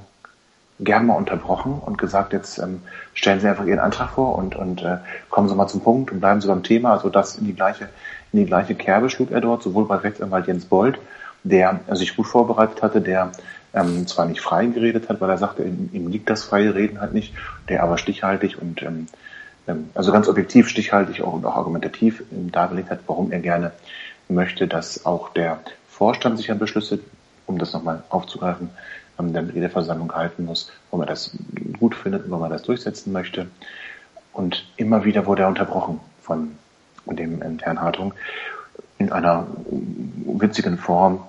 gern 0.79 1.05
mal 1.05 1.15
unterbrochen 1.15 1.79
und 1.79 1.97
gesagt, 1.97 2.33
jetzt 2.33 2.57
ähm, 2.57 2.81
stellen 3.13 3.39
Sie 3.39 3.47
einfach 3.47 3.65
Ihren 3.65 3.79
Antrag 3.79 4.11
vor 4.11 4.35
und, 4.35 4.55
und 4.55 4.83
äh, 4.83 4.97
kommen 5.29 5.47
Sie 5.47 5.55
mal 5.55 5.67
zum 5.67 5.81
Punkt 5.81 6.11
und 6.11 6.19
bleiben 6.19 6.41
Sie 6.41 6.47
beim 6.47 6.63
Thema. 6.63 6.91
Also 6.91 7.09
das 7.09 7.37
in 7.37 7.45
die 7.45 7.55
gleiche, 7.55 7.89
in 8.33 8.39
die 8.39 8.45
gleiche 8.45 8.75
Kerbe 8.75 9.09
schlug 9.09 9.31
er 9.31 9.41
dort, 9.41 9.63
sowohl 9.63 9.85
bei 9.85 9.95
Rechtsanwalt 9.95 10.47
Jens 10.47 10.65
Bold, 10.65 10.99
der 11.43 11.79
sich 11.91 12.15
gut 12.15 12.27
vorbereitet 12.27 12.81
hatte, 12.81 13.01
der 13.01 13.31
ähm, 13.73 14.07
zwar 14.07 14.25
nicht 14.25 14.41
frei 14.41 14.65
geredet 14.65 15.09
hat, 15.09 15.21
weil 15.21 15.29
er 15.29 15.37
sagte, 15.37 15.63
ihm, 15.63 15.89
ihm 15.93 16.09
liegt 16.09 16.29
das 16.29 16.43
freie 16.43 16.75
Reden 16.75 16.99
halt 16.99 17.13
nicht, 17.13 17.33
der 17.69 17.83
aber 17.83 17.97
stichhaltig 17.97 18.61
und 18.61 18.81
ähm, 18.81 19.07
ähm 19.67 19.89
also 19.93 20.11
ganz 20.11 20.27
objektiv 20.27 20.67
stichhaltig 20.67 21.21
auch, 21.21 21.33
und 21.33 21.45
auch 21.45 21.55
argumentativ 21.55 22.23
ähm, 22.31 22.51
dargelegt 22.51 22.89
hat, 22.89 22.99
warum 23.07 23.31
er 23.31 23.39
gerne 23.39 23.71
möchte, 24.27 24.67
dass 24.67 25.05
auch 25.05 25.29
der 25.29 25.59
Vorstand 25.87 26.37
sich 26.37 26.51
an 26.51 26.59
Beschlüsse, 26.59 26.99
um 27.47 27.57
das 27.57 27.73
nochmal 27.73 28.03
aufzugreifen, 28.09 28.69
ähm, 29.19 29.33
der 29.33 29.41
Mitgliederversammlung 29.41 30.13
halten 30.13 30.45
muss, 30.45 30.71
wo 30.91 30.97
man 30.97 31.07
das 31.07 31.31
gut 31.79 31.95
findet 31.95 32.25
und 32.25 32.31
wo 32.31 32.37
man 32.37 32.51
das 32.51 32.63
durchsetzen 32.63 33.11
möchte. 33.11 33.47
Und 34.33 34.65
immer 34.77 35.05
wieder 35.05 35.25
wurde 35.25 35.43
er 35.43 35.47
unterbrochen 35.47 35.99
von 36.21 36.57
dem 37.05 37.41
ähm, 37.41 37.59
Herrn 37.59 37.81
Hartung 37.81 38.13
in 38.97 39.11
einer 39.11 39.47
witzigen 40.25 40.77
Form, 40.77 41.23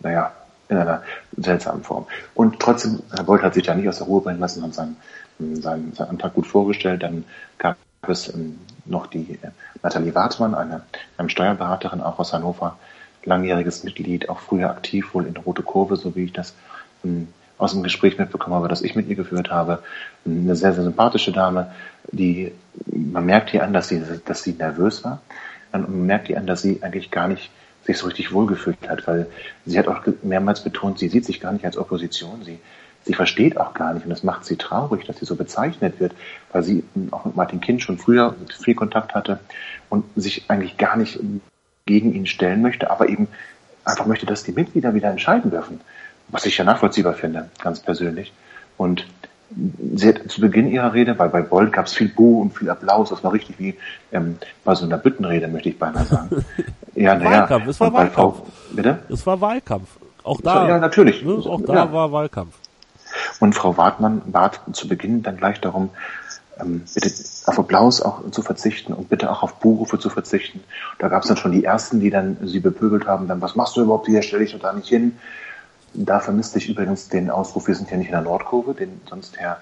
naja, 0.00 0.32
in 0.68 0.78
einer 0.78 1.02
seltsamen 1.36 1.82
Form. 1.82 2.06
Und 2.34 2.60
trotzdem, 2.60 3.02
Herr 3.14 3.24
Bolt 3.24 3.42
hat 3.42 3.54
sich 3.54 3.64
da 3.64 3.74
nicht 3.74 3.88
aus 3.88 3.98
der 3.98 4.06
Ruhe 4.06 4.22
bringen 4.22 4.40
lassen, 4.40 4.62
hat 4.62 4.74
seinen, 4.74 4.96
seinen, 5.38 5.94
seinen 5.94 6.10
Antrag 6.10 6.34
gut 6.34 6.46
vorgestellt. 6.46 7.02
Dann 7.02 7.24
gab 7.58 7.76
es 8.08 8.32
ähm, 8.32 8.58
noch 8.86 9.06
die 9.06 9.38
äh, 9.42 9.50
Nathalie 9.82 10.14
Wartmann, 10.14 10.54
eine, 10.54 10.82
eine 11.18 11.30
Steuerberaterin 11.30 12.00
auch 12.00 12.18
aus 12.18 12.32
Hannover, 12.32 12.78
langjähriges 13.26 13.84
Mitglied, 13.84 14.28
auch 14.28 14.40
früher 14.40 14.70
aktiv 14.70 15.14
wohl 15.14 15.26
in 15.26 15.36
Rote 15.36 15.62
Kurve, 15.62 15.96
so 15.96 16.14
wie 16.16 16.24
ich 16.24 16.32
das 16.32 16.54
ähm, 17.04 17.28
aus 17.58 17.72
dem 17.72 17.82
Gespräch 17.82 18.18
mitbekommen 18.18 18.56
habe, 18.56 18.68
das 18.68 18.82
ich 18.82 18.96
mit 18.96 19.08
ihr 19.08 19.14
geführt 19.14 19.50
habe. 19.50 19.82
Eine 20.24 20.56
sehr, 20.56 20.72
sehr 20.72 20.84
sympathische 20.84 21.32
Dame, 21.32 21.70
die, 22.10 22.52
man 22.86 23.26
merkt 23.26 23.50
hier 23.50 23.62
an, 23.62 23.72
dass 23.72 23.88
sie, 23.88 24.02
dass 24.24 24.42
sie 24.42 24.52
nervös 24.52 25.04
war. 25.04 25.22
Und 25.72 25.82
man 25.82 26.06
merkt 26.06 26.28
ihr 26.28 26.38
an, 26.38 26.46
dass 26.46 26.62
sie 26.62 26.82
eigentlich 26.82 27.10
gar 27.10 27.28
nicht 27.28 27.50
sich 27.84 27.98
so 27.98 28.06
richtig 28.06 28.32
wohlgefühlt 28.32 28.88
hat, 28.88 29.06
weil 29.06 29.26
sie 29.66 29.78
hat 29.78 29.88
auch 29.88 30.00
mehrmals 30.22 30.64
betont, 30.64 30.98
sie 30.98 31.08
sieht 31.08 31.24
sich 31.24 31.40
gar 31.40 31.52
nicht 31.52 31.64
als 31.64 31.76
Opposition. 31.76 32.42
Sie, 32.42 32.58
sie 33.04 33.14
versteht 33.14 33.58
auch 33.58 33.74
gar 33.74 33.92
nicht 33.92 34.04
und 34.04 34.10
das 34.10 34.22
macht 34.22 34.44
sie 34.44 34.56
traurig, 34.56 35.04
dass 35.06 35.18
sie 35.18 35.26
so 35.26 35.36
bezeichnet 35.36 36.00
wird, 36.00 36.14
weil 36.52 36.62
sie 36.62 36.84
auch 37.10 37.24
mit 37.26 37.36
Martin 37.36 37.60
Kind 37.60 37.82
schon 37.82 37.98
früher 37.98 38.34
viel 38.58 38.74
Kontakt 38.74 39.14
hatte 39.14 39.38
und 39.90 40.04
sich 40.16 40.44
eigentlich 40.48 40.78
gar 40.78 40.96
nicht 40.96 41.20
gegen 41.86 42.14
ihn 42.14 42.26
stellen 42.26 42.62
möchte, 42.62 42.90
aber 42.90 43.08
eben 43.08 43.28
einfach 43.84 44.06
möchte, 44.06 44.26
dass 44.26 44.42
die 44.42 44.52
Mitglieder 44.52 44.94
wieder 44.94 45.10
entscheiden 45.10 45.50
dürfen, 45.50 45.80
was 46.28 46.46
ich 46.46 46.56
ja 46.56 46.64
nachvollziehbar 46.64 47.14
finde, 47.14 47.50
ganz 47.62 47.80
persönlich. 47.80 48.32
Und 48.78 49.06
sie 49.94 50.08
hat 50.08 50.30
zu 50.30 50.40
Beginn 50.40 50.70
ihrer 50.70 50.94
Rede, 50.94 51.18
weil 51.18 51.28
bei 51.28 51.42
Bolt 51.42 51.72
gab 51.72 51.86
es 51.86 51.94
viel 51.94 52.08
Buh 52.08 52.40
und 52.40 52.56
viel 52.56 52.70
Applaus, 52.70 53.10
das 53.10 53.22
war 53.22 53.32
richtig 53.32 53.58
wie 53.58 53.74
ähm, 54.12 54.38
bei 54.64 54.74
so 54.74 54.86
einer 54.86 54.96
Büttenrede, 54.96 55.46
möchte 55.48 55.68
ich 55.68 55.78
beinahe 55.78 56.06
sagen. 56.06 56.44
ja, 56.94 57.14
naja. 57.14 57.40
Wahlkampf, 57.40 57.66
es 57.68 57.80
war 57.80 57.92
Wahlkampf. 57.92 58.14
Frau, 58.14 58.46
bitte? 58.72 58.98
Es 59.10 59.26
war 59.26 59.40
Wahlkampf. 59.40 59.88
Auch 60.22 60.40
da. 60.40 60.66
Ja, 60.66 60.78
natürlich. 60.78 61.22
Ne, 61.22 61.34
auch 61.34 61.60
da 61.60 61.74
ja. 61.74 61.92
war 61.92 62.10
Wahlkampf. 62.10 62.54
Und 63.40 63.54
Frau 63.54 63.76
Wartmann 63.76 64.22
bat 64.26 64.60
zu 64.72 64.88
Beginn 64.88 65.22
dann 65.22 65.36
gleich 65.36 65.60
darum, 65.60 65.90
bitte 66.56 67.10
auf 67.46 67.58
Applaus 67.58 68.00
auch 68.00 68.30
zu 68.30 68.42
verzichten 68.42 68.92
und 68.92 69.08
bitte 69.08 69.30
auch 69.30 69.42
auf 69.42 69.56
Buhrufe 69.60 69.98
zu 69.98 70.10
verzichten. 70.10 70.60
Da 70.98 71.08
gab 71.08 71.22
es 71.22 71.28
dann 71.28 71.36
schon 71.36 71.52
die 71.52 71.64
ersten, 71.64 72.00
die 72.00 72.10
dann 72.10 72.36
sie 72.42 72.60
bepöbelt 72.60 73.06
haben, 73.06 73.28
dann, 73.28 73.40
was 73.40 73.56
machst 73.56 73.76
du 73.76 73.82
überhaupt 73.82 74.06
hier, 74.06 74.22
stell 74.22 74.40
dich 74.40 74.52
doch 74.52 74.60
da 74.60 74.72
nicht 74.72 74.88
hin. 74.88 75.18
Da 75.94 76.18
vermisste 76.18 76.58
ich 76.58 76.68
übrigens 76.68 77.08
den 77.08 77.30
Ausruf, 77.30 77.68
wir 77.68 77.74
sind 77.74 77.90
ja 77.90 77.96
nicht 77.96 78.08
in 78.08 78.12
der 78.12 78.22
Nordkurve, 78.22 78.74
den 78.74 79.00
sonst 79.08 79.36
Herr 79.38 79.58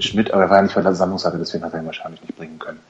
Schmidt, 0.00 0.30
aber 0.30 0.42
er 0.44 0.50
war 0.50 0.56
ja 0.58 0.62
nicht 0.62 0.74
bei 0.74 0.82
der 0.82 0.94
Sammlungsseite, 0.94 1.38
deswegen 1.38 1.64
hat 1.64 1.72
er 1.72 1.80
ihn 1.80 1.86
wahrscheinlich 1.86 2.20
nicht 2.20 2.36
bringen 2.36 2.58
können. 2.58 2.80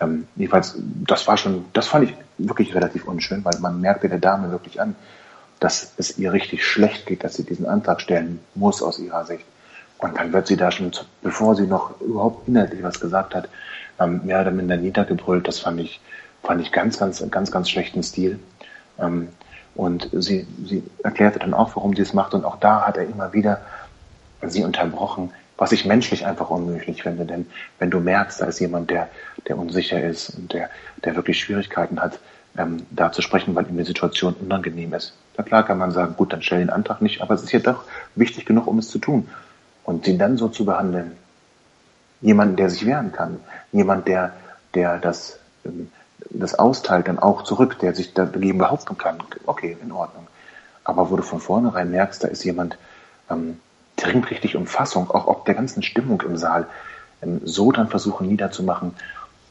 Ähm, 0.00 0.26
jedenfalls, 0.36 0.76
das 0.78 1.26
war 1.26 1.36
schon, 1.36 1.64
das 1.72 1.88
fand 1.88 2.10
ich 2.10 2.16
wirklich 2.38 2.74
relativ 2.74 3.06
unschön, 3.06 3.44
weil 3.44 3.58
man 3.60 3.80
merkte 3.80 4.08
der 4.08 4.18
Dame 4.18 4.50
wirklich 4.50 4.80
an, 4.80 4.94
dass 5.58 5.92
es 5.96 6.18
ihr 6.18 6.32
richtig 6.32 6.64
schlecht 6.64 7.06
geht, 7.06 7.22
dass 7.24 7.34
sie 7.34 7.44
diesen 7.44 7.66
Antrag 7.66 8.00
stellen 8.00 8.40
muss 8.54 8.82
aus 8.82 8.98
ihrer 8.98 9.24
Sicht. 9.24 9.44
Und 10.02 10.18
dann 10.18 10.32
wird 10.32 10.48
sie 10.48 10.56
da 10.56 10.70
schon, 10.70 10.90
bevor 11.22 11.54
sie 11.54 11.66
noch 11.66 12.00
überhaupt 12.00 12.48
inhaltlich 12.48 12.82
was 12.82 13.00
gesagt 13.00 13.34
hat, 13.34 13.48
ähm, 14.00 14.20
mehr 14.24 14.40
oder 14.40 14.50
minder 14.50 14.76
niedergebrüllt. 14.76 15.46
Das 15.46 15.60
fand 15.60 15.80
ich, 15.80 16.00
fand 16.42 16.60
ich 16.60 16.72
ganz, 16.72 16.98
ganz, 16.98 17.24
ganz, 17.30 17.50
ganz 17.50 17.70
schlechten 17.70 18.02
Stil. 18.02 18.38
Ähm, 18.98 19.28
und 19.74 20.10
sie, 20.12 20.46
sie 20.64 20.82
erklärte 21.02 21.38
dann 21.38 21.54
auch, 21.54 21.76
warum 21.76 21.94
sie 21.94 22.02
es 22.02 22.12
macht. 22.12 22.34
Und 22.34 22.44
auch 22.44 22.58
da 22.58 22.82
hat 22.82 22.96
er 22.96 23.04
immer 23.04 23.32
wieder 23.32 23.60
sie 24.44 24.64
unterbrochen, 24.64 25.30
was 25.56 25.70
ich 25.70 25.84
menschlich 25.84 26.26
einfach 26.26 26.50
unmöglich 26.50 27.04
finde. 27.04 27.24
Denn 27.24 27.46
wenn 27.78 27.90
du 27.90 28.00
merkst, 28.00 28.40
da 28.40 28.46
ist 28.46 28.58
jemand, 28.58 28.90
der, 28.90 29.08
der 29.46 29.56
unsicher 29.56 30.02
ist 30.02 30.30
und 30.30 30.52
der, 30.52 30.68
der 31.04 31.14
wirklich 31.14 31.38
Schwierigkeiten 31.38 32.00
hat, 32.00 32.18
ähm, 32.58 32.84
da 32.90 33.12
zu 33.12 33.22
sprechen, 33.22 33.54
weil 33.54 33.68
ihm 33.68 33.78
die 33.78 33.84
Situation 33.84 34.34
unangenehm 34.34 34.92
ist. 34.94 35.14
Na 35.36 35.44
klar 35.44 35.64
kann 35.64 35.78
man 35.78 35.92
sagen, 35.92 36.16
gut, 36.16 36.32
dann 36.32 36.42
stell 36.42 36.58
den 36.58 36.70
Antrag 36.70 37.00
nicht, 37.00 37.22
aber 37.22 37.34
es 37.34 37.44
ist 37.44 37.52
ja 37.52 37.60
doch 37.60 37.84
wichtig 38.16 38.44
genug, 38.44 38.66
um 38.66 38.78
es 38.78 38.88
zu 38.88 38.98
tun. 38.98 39.28
Und 39.84 40.06
ihn 40.06 40.18
dann 40.18 40.36
so 40.36 40.48
zu 40.48 40.64
behandeln, 40.64 41.16
jemanden, 42.20 42.56
der 42.56 42.70
sich 42.70 42.86
wehren 42.86 43.12
kann, 43.12 43.40
jemand, 43.72 44.06
der, 44.06 44.32
der 44.74 44.98
das 44.98 45.38
ähm, 45.64 45.90
das 46.30 46.54
austeilt 46.54 47.08
dann 47.08 47.18
auch 47.18 47.42
zurück, 47.42 47.78
der 47.80 47.94
sich 47.94 48.14
dagegen 48.14 48.58
behaupten 48.58 48.96
kann, 48.96 49.18
okay, 49.46 49.76
in 49.82 49.92
Ordnung. 49.92 50.26
Aber 50.84 51.10
wo 51.10 51.16
du 51.16 51.22
von 51.22 51.40
vornherein 51.40 51.90
merkst, 51.90 52.24
da 52.24 52.28
ist 52.28 52.44
jemand, 52.44 52.78
ähm, 53.30 53.60
der 54.00 54.08
ringt 54.08 54.30
richtig 54.30 54.56
um 54.56 54.66
Fassung, 54.66 55.10
auch 55.10 55.26
ob 55.26 55.44
der 55.44 55.54
ganzen 55.54 55.82
Stimmung 55.82 56.20
im 56.22 56.36
Saal, 56.36 56.66
ähm, 57.22 57.40
so 57.44 57.72
dann 57.72 57.88
versuchen 57.88 58.28
niederzumachen. 58.28 58.94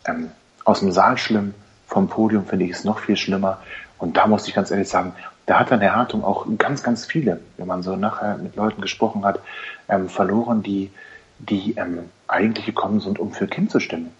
Ähm, 0.05 0.31
aus 0.65 0.79
dem 0.79 0.91
Saal 0.91 1.17
schlimm, 1.17 1.53
vom 1.87 2.07
Podium 2.07 2.45
finde 2.45 2.65
ich 2.65 2.71
es 2.71 2.83
noch 2.83 2.99
viel 2.99 3.17
schlimmer. 3.17 3.59
Und 3.97 4.17
da 4.17 4.27
muss 4.27 4.47
ich 4.47 4.53
ganz 4.53 4.71
ehrlich 4.71 4.89
sagen, 4.89 5.13
da 5.45 5.59
hat 5.59 5.71
dann 5.71 5.79
der 5.79 5.95
Hartung 5.95 6.23
auch 6.23 6.45
ganz, 6.57 6.83
ganz 6.83 7.05
viele, 7.05 7.39
wenn 7.57 7.67
man 7.67 7.83
so 7.83 7.95
nachher 7.95 8.37
mit 8.37 8.55
Leuten 8.55 8.81
gesprochen 8.81 9.25
hat, 9.25 9.39
ähm, 9.89 10.09
verloren, 10.09 10.63
die, 10.63 10.91
die 11.39 11.75
ähm, 11.77 11.99
eigentlich 12.27 12.65
gekommen 12.65 12.99
sind, 12.99 13.19
um 13.19 13.31
für 13.31 13.47
Kind 13.47 13.71
zu 13.71 13.79
stimmen 13.79 14.11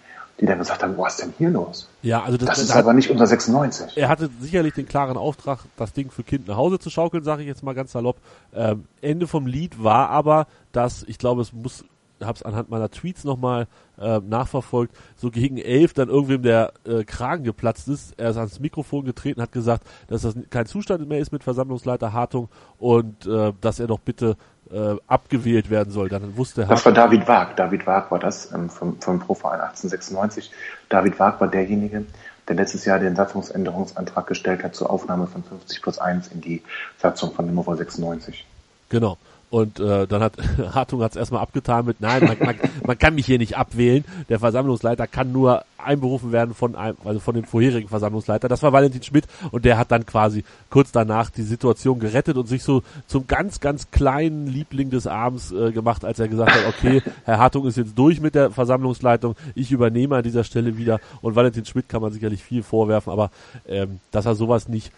die 0.42 0.48
dann 0.48 0.58
gesagt 0.58 0.82
haben, 0.82 0.98
was 0.98 1.14
ist 1.14 1.22
denn 1.22 1.34
hier 1.38 1.52
los? 1.52 1.88
Ja, 2.02 2.24
also 2.24 2.36
das, 2.36 2.50
das 2.50 2.60
ist 2.60 2.72
aber 2.72 2.94
nicht 2.94 3.12
unser 3.12 3.28
96. 3.28 3.96
Er 3.96 4.10
hatte 4.10 4.30
sicherlich 4.40 4.74
den 4.74 4.88
klaren 4.88 5.16
Auftrag, 5.16 5.60
das 5.78 5.94
Ding 5.94 6.10
für 6.10 6.24
Kind 6.24 6.48
nach 6.48 6.58
Hause 6.58 6.80
zu 6.80 6.90
schaukeln, 6.90 7.24
sage 7.24 7.44
ich 7.44 7.48
jetzt 7.48 7.62
mal 7.64 7.76
ganz 7.76 7.92
salopp. 7.92 8.18
Ähm, 8.56 8.86
Ende 9.02 9.28
vom 9.28 9.46
Lied 9.46 9.84
war 9.84 10.10
aber, 10.10 10.48
dass, 10.72 11.04
ich 11.04 11.20
glaube, 11.20 11.42
es 11.42 11.54
muss, 11.54 11.86
habe 12.26 12.36
es 12.36 12.44
anhand 12.44 12.70
meiner 12.70 12.90
Tweets 12.90 13.24
nochmal 13.24 13.68
äh, 14.00 14.20
nachverfolgt, 14.20 14.96
so 15.16 15.30
gegen 15.30 15.58
elf 15.58 15.94
dann 15.94 16.10
irgendwem 16.10 16.44
der 16.44 16.74
äh, 16.86 17.04
Kragen 17.04 17.44
geplatzt 17.44 17.88
ist. 17.88 18.14
Er 18.20 18.32
ist 18.32 18.38
ans 18.38 18.60
Mikrofon 18.60 19.06
getreten, 19.06 19.42
hat 19.42 19.52
gesagt, 19.52 19.84
dass 20.08 20.24
das 20.24 20.36
kein 20.50 20.66
Zustand 20.66 21.08
mehr 21.08 21.20
ist 21.20 21.32
mit 21.32 21.44
Versammlungsleiter 21.44 22.14
Hartung 22.14 22.50
und 22.78 23.26
äh, 23.26 23.54
dass 23.62 23.80
er 23.80 23.88
doch 23.88 24.00
bitte 24.00 24.38
äh, 24.72 24.96
abgewählt 25.08 25.70
werden 25.70 25.92
soll. 25.92 26.10
Dann 26.10 26.38
wusste 26.38 26.66
Das 26.66 26.86
war 26.86 26.92
David 26.92 27.28
Wag. 27.28 27.56
David 27.58 27.86
Wag 27.86 28.12
war 28.12 28.20
das 28.20 28.52
ähm, 28.54 28.70
vom, 28.70 29.00
vom 29.02 29.20
Proverein 29.20 29.60
1896. 29.62 30.52
David 30.90 31.20
Wag 31.20 31.42
war 31.42 31.48
derjenige, 31.48 32.06
der 32.48 32.56
letztes 32.56 32.86
Jahr 32.86 33.00
den 33.00 33.16
Satzungsänderungsantrag 33.16 34.28
gestellt 34.28 34.64
hat 34.64 34.76
zur 34.76 34.90
Aufnahme 34.90 35.28
von 35.28 35.44
50 35.44 35.82
plus 35.82 36.00
1 36.00 36.30
in 36.30 36.42
die 36.42 36.64
Satzung 36.98 37.34
von 37.34 37.46
Nummer 37.54 37.76
96. 37.76 38.46
Genau. 38.90 39.18
Und 39.52 39.82
äh, 39.82 40.08
dann 40.08 40.24
hat 40.24 40.38
Hartung 40.74 41.04
hat 41.04 41.12
es 41.12 41.18
erstmal 41.18 41.42
abgetan 41.42 41.86
mit, 41.86 42.00
nein, 42.00 42.24
man, 42.24 42.38
man, 42.40 42.56
man 42.88 42.98
kann 42.98 43.16
mich 43.16 43.26
hier 43.26 43.38
nicht 43.38 43.58
abwählen. 43.58 44.06
Der 44.30 44.40
Versammlungsleiter 44.40 45.08
kann 45.08 45.34
nur 45.34 45.66
einberufen 45.78 46.32
werden 46.32 46.54
von 46.54 46.78
einem, 46.78 46.96
also 47.04 47.20
von 47.20 47.36
dem 47.36 47.44
vorherigen 47.44 47.90
Versammlungsleiter. 47.90 48.48
Das 48.48 48.64
war 48.64 48.72
Valentin 48.72 49.04
Schmidt 49.04 49.26
und 49.52 49.66
der 49.66 49.78
hat 49.78 49.92
dann 49.92 50.06
quasi 50.06 50.46
kurz 50.70 50.94
danach 50.94 51.30
die 51.32 51.42
Situation 51.42 52.00
gerettet 52.00 52.38
und 52.38 52.48
sich 52.48 52.64
so 52.64 52.82
zum 53.08 53.28
ganz, 53.28 53.60
ganz 53.60 53.92
kleinen 53.92 54.48
Liebling 54.48 54.90
des 54.90 55.06
Abends 55.06 55.52
äh, 55.52 55.74
gemacht, 55.74 56.06
als 56.06 56.20
er 56.20 56.30
gesagt 56.30 56.52
hat, 56.52 56.68
okay, 56.70 57.02
Herr 57.26 57.40
Hartung 57.40 57.68
ist 57.68 57.76
jetzt 57.76 57.98
durch 57.98 58.22
mit 58.22 58.36
der 58.36 58.52
Versammlungsleitung, 58.52 59.36
ich 59.54 59.72
übernehme 59.74 60.16
an 60.16 60.24
dieser 60.24 60.46
Stelle 60.46 60.78
wieder 60.78 61.02
und 61.22 61.36
Valentin 61.36 61.66
Schmidt 61.66 61.90
kann 61.90 62.02
man 62.02 62.14
sicherlich 62.14 62.42
viel 62.42 62.64
vorwerfen, 62.64 63.12
aber 63.12 63.32
ähm, 63.68 64.00
dass 64.12 64.26
er 64.26 64.36
sowas 64.36 64.70
nicht 64.70 64.94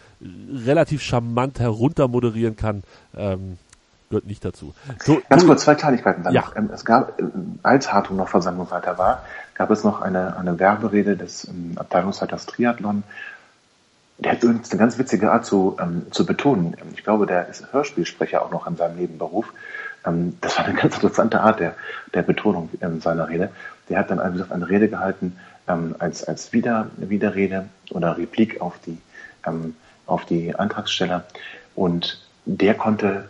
relativ 0.54 1.02
charmant 1.02 1.60
heruntermoderieren 1.60 2.56
kann, 2.56 2.84
ähm, 3.18 3.58
gehört 4.14 4.28
nicht 4.28 4.46
dazu. 4.46 4.76
So, 5.04 5.22
Ganz 5.28 5.46
kurz, 5.46 5.64
zwei 5.64 5.74
Kleinigkeiten 5.74 6.24
dann 6.24 6.34
ja. 6.34 6.52
Ähm, 6.56 6.70
es 6.72 6.86
gab, 6.86 7.20
äh, 7.20 7.24
als 7.64 7.92
Hartung 7.92 8.18
noch 8.18 8.30
Versammlungsleiter 8.30 8.98
war, 9.00 9.24
gab 9.56 9.72
es 9.72 9.84
noch 9.84 10.02
eine, 10.02 10.38
eine 10.38 10.60
Werberede 10.60 11.18
des 11.18 11.48
ähm, 11.48 11.74
Abteilungsleiters 11.76 12.46
Triathlon. 12.46 13.04
Der 14.20 14.34
hat 14.34 14.44
übrigens 14.44 14.72
eine 14.72 14.80
ganz 14.80 15.00
witzige 15.00 15.32
Art 15.32 15.46
zu, 15.46 15.78
ähm, 15.82 16.06
zu 16.12 16.28
betonen. 16.28 16.76
Ähm, 16.80 16.90
ich 16.94 17.04
glaube, 17.04 17.26
der 17.26 17.48
ist 17.48 17.74
Hörspielsprecher 17.74 18.44
auch 18.44 18.52
noch 18.52 18.68
in 18.68 18.76
seinem 18.76 18.98
Nebenberuf. 18.98 19.52
Ähm, 20.06 20.38
das 20.42 20.60
war 20.60 20.66
eine 20.66 20.76
ganz 20.80 20.96
interessante 20.96 21.42
Art 21.42 21.60
der, 21.60 21.74
der 22.14 22.22
Betonung 22.22 22.70
ähm, 22.82 23.02
seiner 23.02 23.30
Rede. 23.30 23.50
Der 23.90 23.98
hat 23.98 24.12
dann 24.12 24.20
also 24.20 24.46
eine 24.50 24.70
Rede 24.70 24.90
gehalten 24.90 25.38
als, 25.66 26.26
als 26.26 26.52
Wider, 26.52 26.90
Widerrede 26.98 27.70
oder 27.92 28.18
Replik 28.18 28.60
auf 28.60 28.80
die, 28.86 28.98
auf 30.06 30.26
die 30.26 30.54
Antragsteller. 30.54 31.24
Und 31.74 32.20
der 32.46 32.74
konnte 32.74 33.30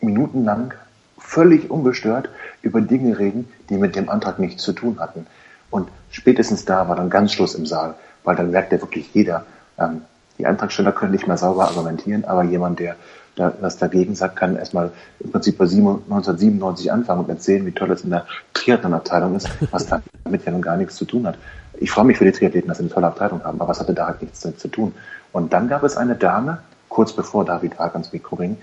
minutenlang 0.00 0.74
völlig 1.18 1.70
unbestört 1.70 2.28
über 2.62 2.80
Dinge 2.80 3.18
reden, 3.18 3.48
die 3.68 3.76
mit 3.76 3.96
dem 3.96 4.08
Antrag 4.08 4.38
nichts 4.38 4.62
zu 4.62 4.72
tun 4.72 4.98
hatten. 4.98 5.26
Und 5.70 5.88
spätestens 6.10 6.64
da 6.64 6.88
war 6.88 6.96
dann 6.96 7.10
ganz 7.10 7.32
Schluss 7.32 7.54
im 7.54 7.66
Saal, 7.66 7.94
weil 8.24 8.36
dann 8.36 8.50
merkte 8.50 8.80
wirklich 8.80 9.14
jeder, 9.14 9.44
ähm, 9.78 10.02
Die 10.38 10.46
Antragsteller 10.46 10.92
können 10.92 11.12
nicht 11.12 11.26
mehr 11.26 11.36
sauber 11.36 11.64
argumentieren, 11.64 12.24
aber 12.24 12.44
jemand, 12.44 12.78
der 12.78 12.96
da, 13.36 13.52
was 13.60 13.76
dagegen 13.76 14.14
sagt, 14.14 14.36
kann 14.36 14.56
erstmal 14.56 14.90
im 15.20 15.30
Prinzip 15.30 15.58
bei 15.58 15.64
1997 15.64 16.90
anfangen 16.90 17.20
und 17.24 17.28
erzählen, 17.28 17.64
wie 17.66 17.72
toll 17.72 17.90
es 17.90 18.02
in 18.04 18.10
der 18.10 18.26
Triathlon-Abteilung 18.54 19.36
ist, 19.36 19.48
was 19.70 19.86
damit 19.86 20.44
ja 20.44 20.52
nun 20.52 20.62
gar 20.62 20.76
nichts 20.76 20.96
zu 20.96 21.04
tun 21.04 21.26
hat. 21.26 21.36
Ich 21.78 21.90
freue 21.90 22.06
mich 22.06 22.18
für 22.18 22.24
die 22.24 22.32
Triathleten, 22.32 22.68
dass 22.68 22.78
sie 22.78 22.84
eine 22.84 22.92
tolle 22.92 23.06
Abteilung 23.06 23.44
haben, 23.44 23.60
aber 23.60 23.68
was 23.68 23.80
hatte 23.80 23.94
da 23.94 24.06
halt 24.06 24.22
nichts 24.22 24.40
zu 24.40 24.68
tun? 24.68 24.94
Und 25.32 25.52
dann 25.52 25.68
gab 25.68 25.82
es 25.84 25.96
eine 25.96 26.16
Dame, 26.16 26.58
kurz 26.88 27.12
bevor 27.12 27.44
David 27.44 27.78
Haag 27.78 27.92
ans 27.92 28.12
Mikro 28.12 28.36
ging, 28.36 28.56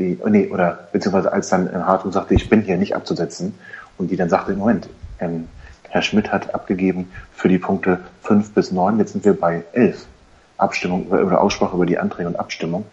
die, 0.00 0.18
nee, 0.28 0.48
oder 0.48 0.88
beziehungsweise 0.92 1.32
als 1.32 1.48
dann 1.50 1.86
Hartung 1.86 2.10
sagte, 2.10 2.34
ich 2.34 2.48
bin 2.48 2.62
hier 2.62 2.76
nicht 2.76 2.96
abzusetzen, 2.96 3.54
und 4.00 4.10
die 4.10 4.16
dann 4.16 4.30
sagte, 4.30 4.52
Moment, 4.54 4.88
ähm, 5.20 5.46
Herr 5.88 6.02
Schmidt 6.02 6.32
hat 6.32 6.54
abgegeben 6.54 7.10
für 7.32 7.48
die 7.48 7.58
Punkte 7.58 8.00
5 8.22 8.52
bis 8.54 8.72
9, 8.72 8.98
jetzt 8.98 9.12
sind 9.12 9.24
wir 9.24 9.38
bei 9.38 9.64
11. 9.72 10.06
Abstimmung 10.56 11.06
oder 11.08 11.40
Aussprache 11.40 11.74
über 11.74 11.86
die 11.86 11.98
Anträge 11.98 12.28
und 12.28 12.38
Abstimmung. 12.38 12.84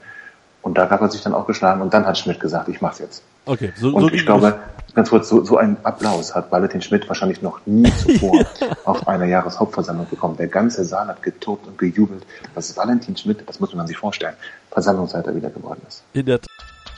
Und 0.61 0.77
da 0.77 0.85
gab 0.85 1.01
er 1.01 1.09
sich 1.09 1.21
dann 1.21 1.33
auch 1.33 1.47
geschlagen 1.47 1.81
und 1.81 1.93
dann 1.93 2.05
hat 2.05 2.17
Schmidt 2.17 2.39
gesagt, 2.39 2.67
ich 2.69 2.81
mach's 2.81 2.99
jetzt. 2.99 3.23
Okay, 3.45 3.71
so, 3.75 3.89
und 3.89 4.01
so 4.01 4.09
ich 4.09 4.25
glaube, 4.25 4.59
ganz 4.93 5.09
kurz, 5.09 5.29
so, 5.29 5.43
so 5.43 5.57
einen 5.57 5.77
Applaus 5.83 6.35
hat 6.35 6.51
Valentin 6.51 6.81
Schmidt 6.81 7.07
wahrscheinlich 7.07 7.41
noch 7.41 7.61
nie 7.65 7.91
zuvor 7.97 8.45
auf 8.83 9.07
einer 9.07 9.25
Jahreshauptversammlung 9.25 10.07
bekommen. 10.09 10.35
Der 10.37 10.47
ganze 10.47 10.83
Saal 10.83 11.07
hat 11.07 11.23
getobt 11.23 11.67
und 11.67 11.77
gejubelt, 11.77 12.25
dass 12.55 12.75
Valentin 12.75 13.15
Schmidt, 13.15 13.47
das 13.47 13.59
muss 13.59 13.73
man 13.73 13.87
sich 13.87 13.97
vorstellen, 13.97 14.35
Versammlungsleiter 14.71 15.35
wieder 15.35 15.49
geworden 15.49 15.81
ist. 15.87 16.03
In 16.13 16.25
der 16.25 16.39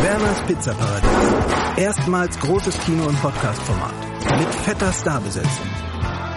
Werners 0.00 0.40
Pizzaparadies. 0.46 1.10
Erstmals 1.76 2.38
großes 2.38 2.78
Kino- 2.80 3.06
und 3.06 3.20
Podcast-Format. 3.20 3.94
Mit 4.38 4.54
fetter 4.54 4.92
Starbesetzung. 4.92 5.70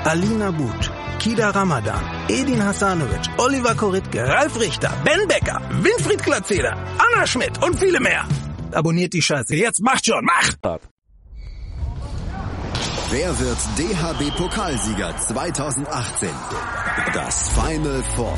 Alina 0.04 0.52
But, 0.52 0.92
Kida 1.20 1.50
Ramadan, 1.50 2.04
Edin 2.28 2.64
Hasanovic, 2.64 3.22
Oliver 3.38 3.74
Koritke, 3.76 4.28
Ralf 4.28 4.60
Richter, 4.60 4.92
Ben 5.04 5.28
Becker, 5.28 5.60
Winfried 5.82 6.22
Glatzeder, 6.24 6.76
Anna 6.98 7.26
Schmidt 7.26 7.62
und 7.64 7.80
viele 7.80 8.00
mehr. 8.00 8.26
Abonniert 8.72 9.14
die 9.14 9.22
Scheiße. 9.22 9.56
Jetzt 9.56 9.82
macht 9.82 10.06
schon, 10.06 10.24
macht! 10.26 10.60
Wer 13.10 13.40
wird 13.40 13.58
DHB-Pokalsieger 13.78 15.16
2018? 15.18 16.30
Das 17.14 17.50
Final 17.50 18.04
Four. 18.16 18.38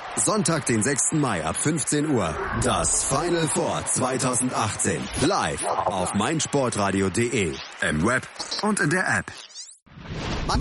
Sonntag, 0.17 0.65
den 0.65 0.83
6. 0.83 1.13
Mai 1.13 1.43
ab 1.43 1.55
15 1.55 2.09
Uhr. 2.09 2.35
Das 2.63 3.05
Final 3.05 3.47
Four 3.47 3.83
2018. 3.85 4.99
Live 5.25 5.63
auf 5.65 6.13
meinsportradio.de. 6.13 7.53
Im 7.89 8.05
Web 8.05 8.27
und 8.61 8.79
in 8.81 8.89
der 8.89 9.07
App. 9.07 9.31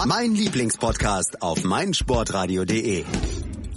Mein 0.07 0.35
Lieblingspodcast 0.35 1.43
auf 1.43 1.65
meinsportradio.de. 1.65 3.05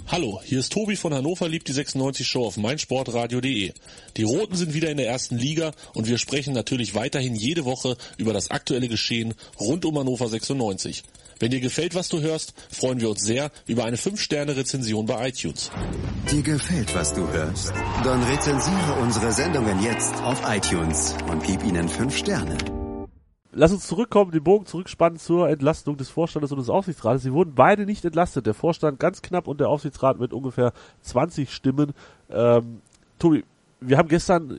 Hallo, 0.06 0.40
hier 0.44 0.60
ist 0.60 0.72
Tobi 0.72 0.94
von 0.94 1.12
Hannover 1.12 1.48
liebt 1.48 1.66
die 1.66 1.72
96 1.72 2.26
Show 2.26 2.46
auf 2.46 2.56
meinsportradio.de. 2.56 3.72
Die 4.16 4.22
Roten 4.22 4.54
sind 4.54 4.74
wieder 4.74 4.90
in 4.90 4.96
der 4.96 5.08
ersten 5.08 5.36
Liga 5.36 5.72
und 5.92 6.06
wir 6.06 6.18
sprechen 6.18 6.54
natürlich 6.54 6.94
weiterhin 6.94 7.34
jede 7.34 7.64
Woche 7.64 7.96
über 8.16 8.32
das 8.32 8.50
aktuelle 8.50 8.88
Geschehen 8.88 9.34
rund 9.58 9.84
um 9.84 9.98
Hannover 9.98 10.28
96. 10.28 11.02
Wenn 11.40 11.50
dir 11.50 11.60
gefällt, 11.60 11.94
was 11.94 12.08
du 12.08 12.20
hörst, 12.20 12.54
freuen 12.70 13.00
wir 13.00 13.10
uns 13.10 13.22
sehr 13.22 13.50
über 13.66 13.84
eine 13.84 13.96
5-Sterne-Rezension 13.96 15.06
bei 15.06 15.28
iTunes. 15.28 15.70
Dir 16.30 16.42
gefällt, 16.42 16.94
was 16.94 17.12
du 17.12 17.26
hörst? 17.28 17.72
Dann 18.04 18.22
rezensiere 18.22 18.92
unsere 19.02 19.32
Sendungen 19.32 19.82
jetzt 19.82 20.14
auf 20.22 20.40
iTunes 20.48 21.14
und 21.30 21.42
gib 21.44 21.64
ihnen 21.64 21.88
5 21.88 22.16
Sterne. 22.16 22.56
Lass 23.56 23.72
uns 23.72 23.86
zurückkommen, 23.86 24.32
den 24.32 24.42
Bogen 24.42 24.66
zurückspannen 24.66 25.18
zur 25.18 25.48
Entlastung 25.48 25.96
des 25.96 26.08
Vorstandes 26.08 26.50
und 26.50 26.58
des 26.58 26.68
Aufsichtsrates. 26.68 27.22
Sie 27.22 27.32
wurden 27.32 27.54
beide 27.54 27.86
nicht 27.86 28.04
entlastet. 28.04 28.46
Der 28.46 28.54
Vorstand 28.54 28.98
ganz 28.98 29.22
knapp 29.22 29.46
und 29.46 29.60
der 29.60 29.68
Aufsichtsrat 29.68 30.18
mit 30.18 30.32
ungefähr 30.32 30.72
20 31.02 31.52
Stimmen. 31.52 31.94
Ähm, 32.30 32.80
Tobi, 33.20 33.44
wir 33.86 33.98
haben 33.98 34.08
gestern 34.08 34.58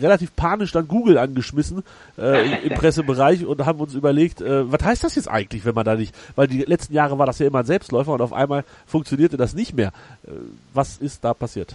relativ 0.00 0.34
panisch 0.36 0.72
dann 0.72 0.88
Google 0.88 1.18
angeschmissen 1.18 1.82
äh, 2.18 2.66
im, 2.66 2.74
Pressebereich 2.74 3.44
und 3.44 3.64
haben 3.66 3.80
uns 3.80 3.94
überlegt, 3.94 4.40
äh, 4.40 4.70
was 4.70 4.82
heißt 4.82 5.04
das 5.04 5.14
jetzt 5.16 5.28
eigentlich, 5.28 5.64
wenn 5.64 5.74
man 5.74 5.84
da 5.84 5.94
nicht, 5.94 6.14
weil 6.36 6.46
die 6.46 6.62
letzten 6.62 6.94
Jahre 6.94 7.18
war 7.18 7.26
das 7.26 7.38
ja 7.38 7.46
immer 7.46 7.60
ein 7.60 7.64
Selbstläufer 7.64 8.12
und 8.12 8.20
auf 8.20 8.32
einmal 8.32 8.64
funktionierte 8.86 9.36
das 9.36 9.54
nicht 9.54 9.74
mehr. 9.74 9.88
Äh, 10.26 10.30
was 10.72 10.98
ist 10.98 11.24
da 11.24 11.34
passiert? 11.34 11.74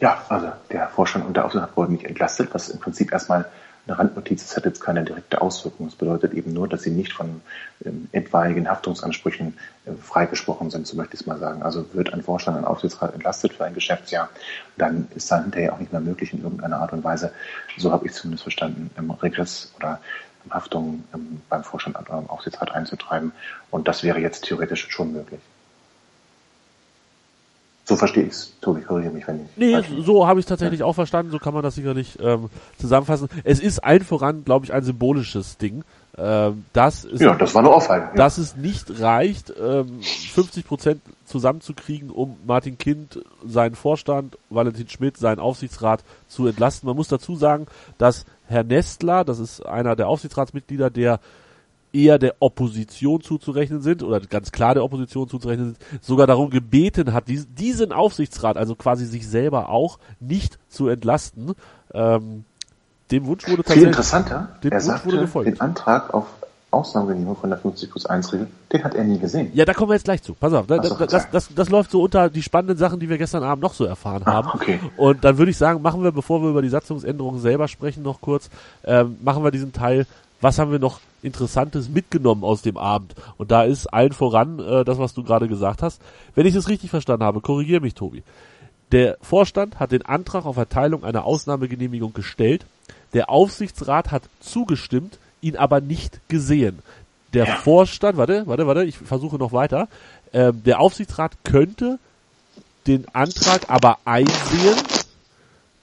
Ja, 0.00 0.22
also 0.28 0.48
der 0.70 0.88
Vorstand 0.88 1.26
und 1.26 1.36
der 1.36 1.44
Aufsichtsrat 1.44 1.76
wurden 1.76 1.92
nicht 1.94 2.04
entlastet, 2.04 2.50
was 2.52 2.68
im 2.68 2.78
Prinzip 2.78 3.12
erstmal 3.12 3.46
eine 3.88 3.98
Randnotiz, 3.98 4.46
das 4.46 4.56
hat 4.56 4.64
jetzt 4.64 4.80
keine 4.80 5.04
direkte 5.04 5.40
Auswirkung. 5.40 5.86
Das 5.86 5.96
bedeutet 5.96 6.34
eben 6.34 6.52
nur, 6.52 6.68
dass 6.68 6.82
sie 6.82 6.90
nicht 6.90 7.12
von 7.12 7.40
ähm, 7.84 8.08
etwaigen 8.12 8.68
Haftungsansprüchen 8.68 9.56
äh, 9.86 9.92
freigesprochen 10.00 10.70
sind, 10.70 10.86
so 10.86 10.96
möchte 10.96 11.14
ich 11.14 11.22
es 11.22 11.26
mal 11.26 11.38
sagen. 11.38 11.62
Also 11.62 11.86
wird 11.94 12.12
ein 12.12 12.22
Vorstand, 12.22 12.58
ein 12.58 12.64
Aufsichtsrat 12.64 13.14
entlastet 13.14 13.54
für 13.54 13.64
ein 13.64 13.74
Geschäftsjahr, 13.74 14.28
dann 14.76 15.08
ist 15.14 15.30
dann 15.30 15.42
hinterher 15.42 15.72
auch 15.72 15.78
nicht 15.78 15.92
mehr 15.92 16.00
möglich 16.00 16.32
in 16.32 16.42
irgendeiner 16.42 16.80
Art 16.80 16.92
und 16.92 17.02
Weise, 17.02 17.32
so 17.76 17.90
habe 17.90 18.06
ich 18.06 18.12
zumindest 18.12 18.42
verstanden, 18.42 18.90
im 18.96 19.10
Regress 19.10 19.72
oder 19.76 20.00
Haftung 20.50 21.04
ähm, 21.14 21.40
beim 21.48 21.64
Vorstand 21.64 21.96
oder 21.96 22.08
beim 22.08 22.28
Aufsichtsrat 22.28 22.72
einzutreiben. 22.72 23.32
Und 23.70 23.88
das 23.88 24.02
wäre 24.02 24.20
jetzt 24.20 24.44
theoretisch 24.44 24.88
schon 24.90 25.12
möglich. 25.12 25.40
So 27.98 28.06
verstehe 28.06 28.24
ich 28.24 28.30
es. 28.30 28.52
Tobi, 28.60 28.82
korrigiere 28.82 29.12
mich, 29.12 29.26
wenn 29.26 29.40
ich. 29.42 29.56
Nee, 29.56 30.02
so 30.04 30.24
habe 30.28 30.38
ich 30.38 30.44
es 30.44 30.48
tatsächlich 30.48 30.80
ja. 30.80 30.86
auch 30.86 30.92
verstanden. 30.92 31.32
So 31.32 31.40
kann 31.40 31.52
man 31.52 31.64
das 31.64 31.74
sicherlich 31.74 32.16
ähm, 32.20 32.48
zusammenfassen. 32.78 33.28
Es 33.42 33.58
ist 33.58 33.80
allen 33.80 34.04
voran, 34.04 34.44
glaube 34.44 34.64
ich, 34.64 34.72
ein 34.72 34.84
symbolisches 34.84 35.58
Ding. 35.58 35.82
Ähm, 36.16 36.64
das 36.72 37.04
ist, 37.04 37.20
ja, 37.20 37.34
das 37.34 37.54
war 37.54 37.62
eine 37.62 37.70
Ohrfeige. 37.70 38.06
Ja. 38.06 38.14
Dass 38.14 38.38
es 38.38 38.54
nicht 38.54 39.00
reicht, 39.00 39.52
ähm, 39.60 40.00
50 40.00 40.64
Prozent 40.64 41.02
zusammenzukriegen, 41.24 42.10
um 42.10 42.36
Martin 42.46 42.78
Kind, 42.78 43.20
seinen 43.44 43.74
Vorstand, 43.74 44.38
Valentin 44.48 44.88
Schmidt, 44.88 45.16
seinen 45.16 45.40
Aufsichtsrat 45.40 46.04
zu 46.28 46.46
entlasten. 46.46 46.86
Man 46.86 46.94
muss 46.94 47.08
dazu 47.08 47.34
sagen, 47.34 47.66
dass 47.98 48.26
Herr 48.46 48.62
Nestler, 48.62 49.24
das 49.24 49.40
ist 49.40 49.66
einer 49.66 49.96
der 49.96 50.06
Aufsichtsratsmitglieder, 50.06 50.90
der 50.90 51.18
eher 51.98 52.18
der 52.18 52.36
Opposition 52.40 53.20
zuzurechnen 53.20 53.82
sind 53.82 54.02
oder 54.02 54.20
ganz 54.20 54.52
klar 54.52 54.74
der 54.74 54.84
Opposition 54.84 55.28
zuzurechnen 55.28 55.74
sind, 55.74 56.04
sogar 56.04 56.26
darum 56.26 56.50
gebeten 56.50 57.12
hat, 57.12 57.24
diesen 57.26 57.92
Aufsichtsrat, 57.92 58.56
also 58.56 58.74
quasi 58.74 59.06
sich 59.06 59.26
selber 59.28 59.68
auch, 59.68 59.98
nicht 60.20 60.58
zu 60.68 60.88
entlasten. 60.88 61.54
Ähm, 61.92 62.44
dem 63.10 63.26
Wunsch 63.26 63.44
wurde 63.44 63.58
tatsächlich... 63.58 63.82
Viel 63.82 63.88
interessanter, 63.88 64.48
dem 64.62 64.70
er 64.70 64.76
Wunsch 64.76 64.84
sagte, 64.84 65.06
wurde 65.06 65.18
gefolgt. 65.20 65.48
den 65.48 65.60
Antrag 65.60 66.14
auf 66.14 66.26
Ausnahmegenehmigung 66.70 67.36
von 67.36 67.48
der 67.48 67.58
50 67.58 67.90
plus 67.90 68.04
1 68.04 68.32
Regel, 68.34 68.46
den 68.72 68.84
hat 68.84 68.94
er 68.94 69.02
nie 69.02 69.18
gesehen. 69.18 69.50
Ja, 69.54 69.64
da 69.64 69.72
kommen 69.72 69.88
wir 69.88 69.94
jetzt 69.94 70.04
gleich 70.04 70.22
zu. 70.22 70.34
Pass 70.34 70.52
auf, 70.52 70.66
das, 70.66 70.86
das, 70.98 71.08
das, 71.08 71.30
das, 71.30 71.54
das 71.54 71.68
läuft 71.70 71.90
so 71.90 72.02
unter 72.02 72.28
die 72.28 72.42
spannenden 72.42 72.76
Sachen, 72.76 73.00
die 73.00 73.08
wir 73.08 73.16
gestern 73.16 73.42
Abend 73.42 73.62
noch 73.62 73.72
so 73.72 73.86
erfahren 73.86 74.22
ah, 74.26 74.32
haben. 74.34 74.50
Okay. 74.52 74.78
Und 74.98 75.24
dann 75.24 75.38
würde 75.38 75.50
ich 75.50 75.56
sagen, 75.56 75.80
machen 75.80 76.02
wir, 76.02 76.12
bevor 76.12 76.42
wir 76.42 76.50
über 76.50 76.60
die 76.60 76.68
Satzungsänderungen 76.68 77.40
selber 77.40 77.68
sprechen, 77.68 78.02
noch 78.02 78.20
kurz, 78.20 78.50
ähm, 78.84 79.16
machen 79.22 79.42
wir 79.42 79.50
diesen 79.50 79.72
Teil, 79.72 80.06
was 80.42 80.58
haben 80.58 80.70
wir 80.70 80.78
noch 80.78 81.00
Interessantes 81.22 81.88
mitgenommen 81.88 82.44
aus 82.44 82.62
dem 82.62 82.76
Abend. 82.76 83.14
Und 83.36 83.50
da 83.50 83.64
ist 83.64 83.86
allen 83.86 84.12
voran 84.12 84.58
äh, 84.58 84.84
das, 84.84 84.98
was 84.98 85.14
du 85.14 85.22
gerade 85.22 85.48
gesagt 85.48 85.82
hast. 85.82 86.00
Wenn 86.34 86.46
ich 86.46 86.54
es 86.54 86.68
richtig 86.68 86.90
verstanden 86.90 87.24
habe, 87.24 87.40
korrigiere 87.40 87.80
mich, 87.80 87.94
Tobi. 87.94 88.22
Der 88.92 89.18
Vorstand 89.20 89.80
hat 89.80 89.92
den 89.92 90.02
Antrag 90.02 90.46
auf 90.46 90.56
Erteilung 90.56 91.04
einer 91.04 91.24
Ausnahmegenehmigung 91.24 92.14
gestellt. 92.14 92.64
Der 93.12 93.30
Aufsichtsrat 93.30 94.10
hat 94.10 94.22
zugestimmt, 94.40 95.18
ihn 95.40 95.56
aber 95.56 95.80
nicht 95.80 96.20
gesehen. 96.28 96.78
Der 97.34 97.46
ja. 97.46 97.56
Vorstand, 97.56 98.16
warte, 98.16 98.46
warte, 98.46 98.66
warte, 98.66 98.84
ich 98.84 98.96
versuche 98.96 99.36
noch 99.36 99.52
weiter. 99.52 99.88
Ähm, 100.32 100.62
der 100.64 100.80
Aufsichtsrat 100.80 101.32
könnte 101.44 101.98
den 102.86 103.06
Antrag 103.14 103.68
aber 103.68 103.98
einsehen, 104.06 104.76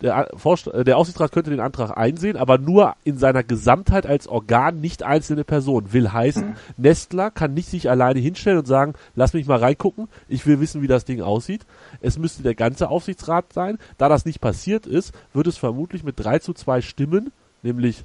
der, 0.02 0.30
Vorst 0.36 0.68
äh, 0.68 0.84
der 0.84 0.98
Aufsichtsrat 0.98 1.32
könnte 1.32 1.50
den 1.50 1.60
Antrag 1.60 1.98
einsehen, 1.98 2.38
aber 2.38 2.58
nur 2.58 2.96
in 3.04 3.18
seiner 3.18 3.44
Gesamtheit 3.44 4.06
als 4.06 4.28
Organ, 4.28 4.82
nicht 4.82 5.04
einzelne 5.04 5.44
Personen. 5.44 5.94
Will 5.94 6.12
heißen, 6.12 6.50
mhm. 6.50 6.56
Nestler 6.78 7.32
kann 7.32 7.54
nicht 7.54 7.70
sich 7.70 7.90
alleine 7.90 8.20
hinstellen 8.20 8.60
und 8.60 8.68
sagen, 8.68 8.94
lass 9.16 9.34
mich 9.34 9.48
mal 9.48 9.60
reingucken, 9.60 10.08
ich 10.28 10.46
will 10.46 10.60
wissen, 10.60 10.82
wie 10.82 10.88
das 10.88 11.06
Ding 11.06 11.22
aussieht. 11.22 11.66
Es 12.02 12.18
müsste 12.18 12.44
der 12.44 12.56
ganze 12.56 12.90
Aufsichtsrat 12.90 13.54
sein. 13.54 13.78
Da 13.98 14.10
das 14.10 14.26
nicht 14.26 14.42
passiert 14.42 14.86
ist, 14.86 15.14
wird 15.34 15.48
es 15.48 15.58
vermutlich 15.58 16.04
mit 16.04 16.20
3 16.20 16.40
zu 16.40 16.54
2 16.54 16.82
Stimmen, 16.82 17.32
nämlich 17.64 18.04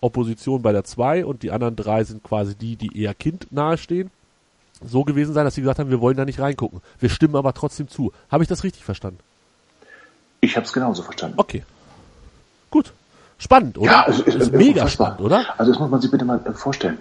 Opposition 0.00 0.62
bei 0.62 0.72
der 0.72 0.84
2 0.84 1.24
und 1.24 1.42
die 1.42 1.50
anderen 1.50 1.76
drei 1.76 2.04
sind 2.04 2.22
quasi 2.22 2.54
die, 2.54 2.76
die 2.76 3.00
eher 3.00 3.14
Kind 3.14 3.50
nahestehen, 3.50 4.10
so 4.84 5.02
gewesen 5.02 5.34
sein, 5.34 5.44
dass 5.44 5.54
sie 5.56 5.60
gesagt 5.60 5.80
haben, 5.80 5.90
wir 5.90 6.00
wollen 6.00 6.16
da 6.16 6.24
nicht 6.24 6.38
reingucken. 6.38 6.80
Wir 7.00 7.08
stimmen 7.08 7.34
aber 7.34 7.52
trotzdem 7.52 7.88
zu. 7.88 8.12
Habe 8.30 8.44
ich 8.44 8.48
das 8.48 8.62
richtig 8.62 8.84
verstanden? 8.84 9.18
Ich 10.48 10.56
habe 10.56 10.64
es 10.64 10.72
genauso 10.72 11.02
verstanden. 11.02 11.34
Okay. 11.38 11.62
Gut. 12.70 12.94
Spannend, 13.36 13.76
oder? 13.76 13.90
Ja, 13.90 14.02
also, 14.04 14.22
ist, 14.22 14.34
ist 14.34 14.52
mega 14.52 14.82
unfassbar. 14.82 15.08
spannend, 15.08 15.20
oder? 15.20 15.60
Also 15.60 15.72
das 15.72 15.78
muss 15.78 15.90
man 15.90 16.00
sich 16.00 16.10
bitte 16.10 16.24
mal 16.24 16.40
äh, 16.42 16.52
vorstellen. 16.52 16.96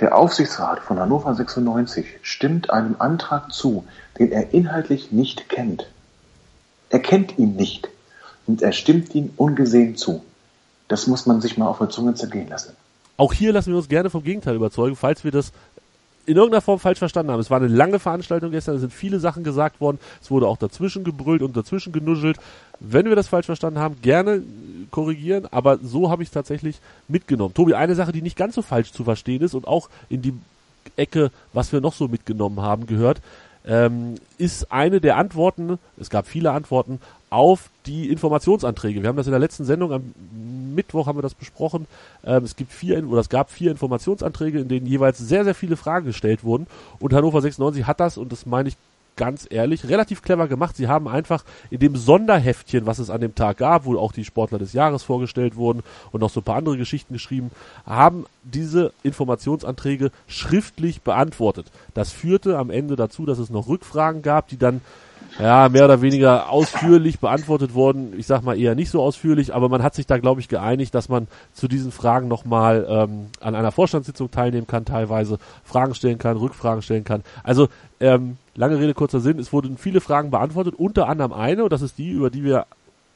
Der 0.00 0.16
Aufsichtsrat 0.16 0.80
von 0.80 0.98
Hannover 0.98 1.32
96 1.32 2.06
stimmt 2.22 2.70
einem 2.70 2.96
Antrag 2.98 3.52
zu, 3.52 3.84
den 4.18 4.32
er 4.32 4.52
inhaltlich 4.52 5.12
nicht 5.12 5.48
kennt. 5.48 5.86
Er 6.90 6.98
kennt 6.98 7.38
ihn 7.38 7.54
nicht. 7.54 7.88
Und 8.48 8.62
er 8.62 8.72
stimmt 8.72 9.14
ihm 9.14 9.30
ungesehen 9.36 9.96
zu. 9.96 10.24
Das 10.88 11.06
muss 11.06 11.24
man 11.24 11.40
sich 11.40 11.56
mal 11.56 11.68
auf 11.68 11.78
der 11.78 11.88
Zunge 11.88 12.14
zergehen 12.14 12.48
lassen. 12.48 12.76
Auch 13.16 13.32
hier 13.32 13.52
lassen 13.52 13.70
wir 13.70 13.76
uns 13.76 13.88
gerne 13.88 14.10
vom 14.10 14.24
Gegenteil 14.24 14.56
überzeugen, 14.56 14.96
falls 14.96 15.22
wir 15.22 15.30
das 15.30 15.52
in 16.26 16.36
irgendeiner 16.36 16.60
Form 16.60 16.78
falsch 16.78 16.98
verstanden 16.98 17.32
haben. 17.32 17.40
Es 17.40 17.50
war 17.50 17.58
eine 17.58 17.68
lange 17.68 17.98
Veranstaltung 17.98 18.50
gestern, 18.50 18.74
es 18.74 18.80
sind 18.80 18.92
viele 18.92 19.20
Sachen 19.20 19.44
gesagt 19.44 19.80
worden, 19.80 19.98
es 20.20 20.30
wurde 20.30 20.48
auch 20.48 20.56
dazwischen 20.56 21.04
gebrüllt 21.04 21.42
und 21.42 21.56
dazwischen 21.56 21.92
genuschelt. 21.92 22.38
Wenn 22.80 23.06
wir 23.06 23.16
das 23.16 23.28
falsch 23.28 23.46
verstanden 23.46 23.78
haben, 23.78 23.96
gerne 24.02 24.42
korrigieren, 24.90 25.46
aber 25.50 25.78
so 25.82 26.10
habe 26.10 26.22
ich 26.22 26.28
es 26.28 26.32
tatsächlich 26.32 26.80
mitgenommen. 27.08 27.54
Tobi, 27.54 27.74
eine 27.74 27.94
Sache, 27.94 28.12
die 28.12 28.22
nicht 28.22 28.36
ganz 28.36 28.54
so 28.54 28.62
falsch 28.62 28.92
zu 28.92 29.04
verstehen 29.04 29.42
ist 29.42 29.54
und 29.54 29.66
auch 29.66 29.88
in 30.08 30.22
die 30.22 30.34
Ecke, 30.96 31.30
was 31.52 31.72
wir 31.72 31.80
noch 31.80 31.94
so 31.94 32.08
mitgenommen 32.08 32.60
haben, 32.60 32.86
gehört, 32.86 33.20
ähm, 33.66 34.14
ist 34.38 34.72
eine 34.72 35.00
der 35.00 35.16
Antworten, 35.16 35.78
es 35.98 36.10
gab 36.10 36.26
viele 36.26 36.52
Antworten, 36.52 37.00
auf 37.30 37.70
die 37.86 38.08
Informationsanträge. 38.08 39.02
Wir 39.02 39.08
haben 39.08 39.16
das 39.16 39.26
in 39.26 39.32
der 39.32 39.40
letzten 39.40 39.64
Sendung 39.64 39.92
am 39.92 40.14
Mittwoch 40.74 41.06
haben 41.06 41.18
wir 41.18 41.22
das 41.22 41.34
besprochen. 41.34 41.86
Ähm, 42.24 42.44
es 42.44 42.54
gibt 42.54 42.72
vier 42.72 43.06
oder 43.08 43.20
es 43.20 43.28
gab 43.28 43.50
vier 43.50 43.70
Informationsanträge, 43.70 44.60
in 44.60 44.68
denen 44.68 44.86
jeweils 44.86 45.18
sehr, 45.18 45.44
sehr 45.44 45.54
viele 45.54 45.76
Fragen 45.76 46.06
gestellt 46.06 46.44
wurden. 46.44 46.66
Und 47.00 47.12
Hannover 47.12 47.40
96 47.40 47.86
hat 47.86 47.98
das, 47.98 48.16
und 48.16 48.30
das 48.30 48.46
meine 48.46 48.68
ich 48.68 48.76
ganz 49.16 49.46
ehrlich, 49.50 49.88
relativ 49.88 50.22
clever 50.22 50.46
gemacht. 50.46 50.76
Sie 50.76 50.88
haben 50.88 51.08
einfach 51.08 51.44
in 51.70 51.80
dem 51.80 51.96
Sonderheftchen, 51.96 52.86
was 52.86 52.98
es 52.98 53.10
an 53.10 53.20
dem 53.20 53.34
Tag 53.34 53.58
gab, 53.58 53.84
wo 53.84 53.98
auch 53.98 54.12
die 54.12 54.24
Sportler 54.24 54.58
des 54.58 54.72
Jahres 54.72 55.02
vorgestellt 55.02 55.56
wurden 55.56 55.82
und 56.12 56.20
noch 56.20 56.30
so 56.30 56.40
ein 56.40 56.44
paar 56.44 56.56
andere 56.56 56.76
Geschichten 56.76 57.14
geschrieben, 57.14 57.50
haben 57.86 58.26
diese 58.42 58.92
Informationsanträge 59.02 60.10
schriftlich 60.28 61.02
beantwortet. 61.02 61.66
Das 61.94 62.12
führte 62.12 62.58
am 62.58 62.70
Ende 62.70 62.96
dazu, 62.96 63.26
dass 63.26 63.38
es 63.38 63.50
noch 63.50 63.68
Rückfragen 63.68 64.22
gab, 64.22 64.48
die 64.48 64.58
dann 64.58 64.80
ja, 65.38 65.68
mehr 65.68 65.84
oder 65.84 66.00
weniger 66.00 66.50
ausführlich 66.50 67.18
beantwortet 67.20 67.74
worden. 67.74 68.14
Ich 68.16 68.26
sag 68.26 68.42
mal 68.42 68.58
eher 68.58 68.74
nicht 68.74 68.90
so 68.90 69.02
ausführlich, 69.02 69.54
aber 69.54 69.68
man 69.68 69.82
hat 69.82 69.94
sich 69.94 70.06
da, 70.06 70.18
glaube 70.18 70.40
ich, 70.40 70.48
geeinigt, 70.48 70.94
dass 70.94 71.08
man 71.08 71.28
zu 71.52 71.68
diesen 71.68 71.92
Fragen 71.92 72.28
nochmal 72.28 72.86
ähm, 72.88 73.26
an 73.40 73.54
einer 73.54 73.72
Vorstandssitzung 73.72 74.30
teilnehmen 74.30 74.66
kann, 74.66 74.84
teilweise 74.84 75.38
Fragen 75.64 75.94
stellen 75.94 76.18
kann, 76.18 76.36
Rückfragen 76.36 76.82
stellen 76.82 77.04
kann. 77.04 77.22
Also, 77.42 77.68
ähm, 78.00 78.38
lange 78.54 78.78
Rede, 78.78 78.94
kurzer 78.94 79.20
Sinn, 79.20 79.38
es 79.38 79.52
wurden 79.52 79.76
viele 79.76 80.00
Fragen 80.00 80.30
beantwortet, 80.30 80.74
unter 80.76 81.08
anderem 81.08 81.32
eine, 81.32 81.64
und 81.64 81.72
das 81.72 81.82
ist 81.82 81.98
die, 81.98 82.10
über 82.10 82.30
die 82.30 82.44
wir 82.44 82.66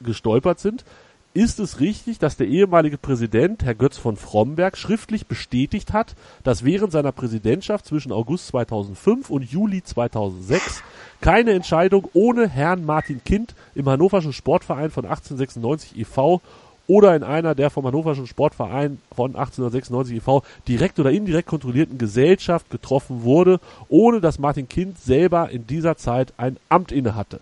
gestolpert 0.00 0.61
sind. 0.61 0.85
Ist 1.33 1.61
es 1.61 1.79
richtig, 1.79 2.19
dass 2.19 2.37
der 2.37 2.49
ehemalige 2.49 2.99
Präsident, 2.99 3.62
Herr 3.62 3.77
Götz 3.77 3.97
von 3.97 4.16
Fromberg, 4.16 4.77
schriftlich 4.77 5.29
bestätigt 5.29 5.93
hat, 5.93 6.16
dass 6.43 6.64
während 6.64 6.90
seiner 6.90 7.12
Präsidentschaft 7.12 7.87
zwischen 7.87 8.11
August 8.11 8.49
2005 8.49 9.31
und 9.31 9.45
Juli 9.45 9.85
2006 9.85 10.83
keine 11.21 11.53
Entscheidung 11.53 12.09
ohne 12.14 12.49
Herrn 12.49 12.85
Martin 12.85 13.23
Kind 13.23 13.55
im 13.77 13.88
Hannoverschen 13.88 14.33
Sportverein 14.33 14.90
von 14.90 15.05
1896 15.05 16.01
e.V. 16.01 16.40
oder 16.88 17.14
in 17.14 17.23
einer 17.23 17.55
der 17.55 17.71
vom 17.71 17.87
Hannoverschen 17.87 18.27
Sportverein 18.27 18.99
von 19.14 19.37
1896 19.37 20.16
e.V. 20.16 20.43
direkt 20.66 20.99
oder 20.99 21.12
indirekt 21.12 21.47
kontrollierten 21.47 21.99
Gesellschaft 21.99 22.71
getroffen 22.71 23.23
wurde, 23.23 23.61
ohne 23.88 24.21
dass 24.21 24.40
Martin 24.40 24.69
Kind 24.69 24.99
selber 24.99 25.49
in 25.51 25.64
dieser 25.69 25.97
Zeit 25.97 26.33
ein 26.38 26.57
Amt 26.69 26.90
innehatte. 26.90 27.38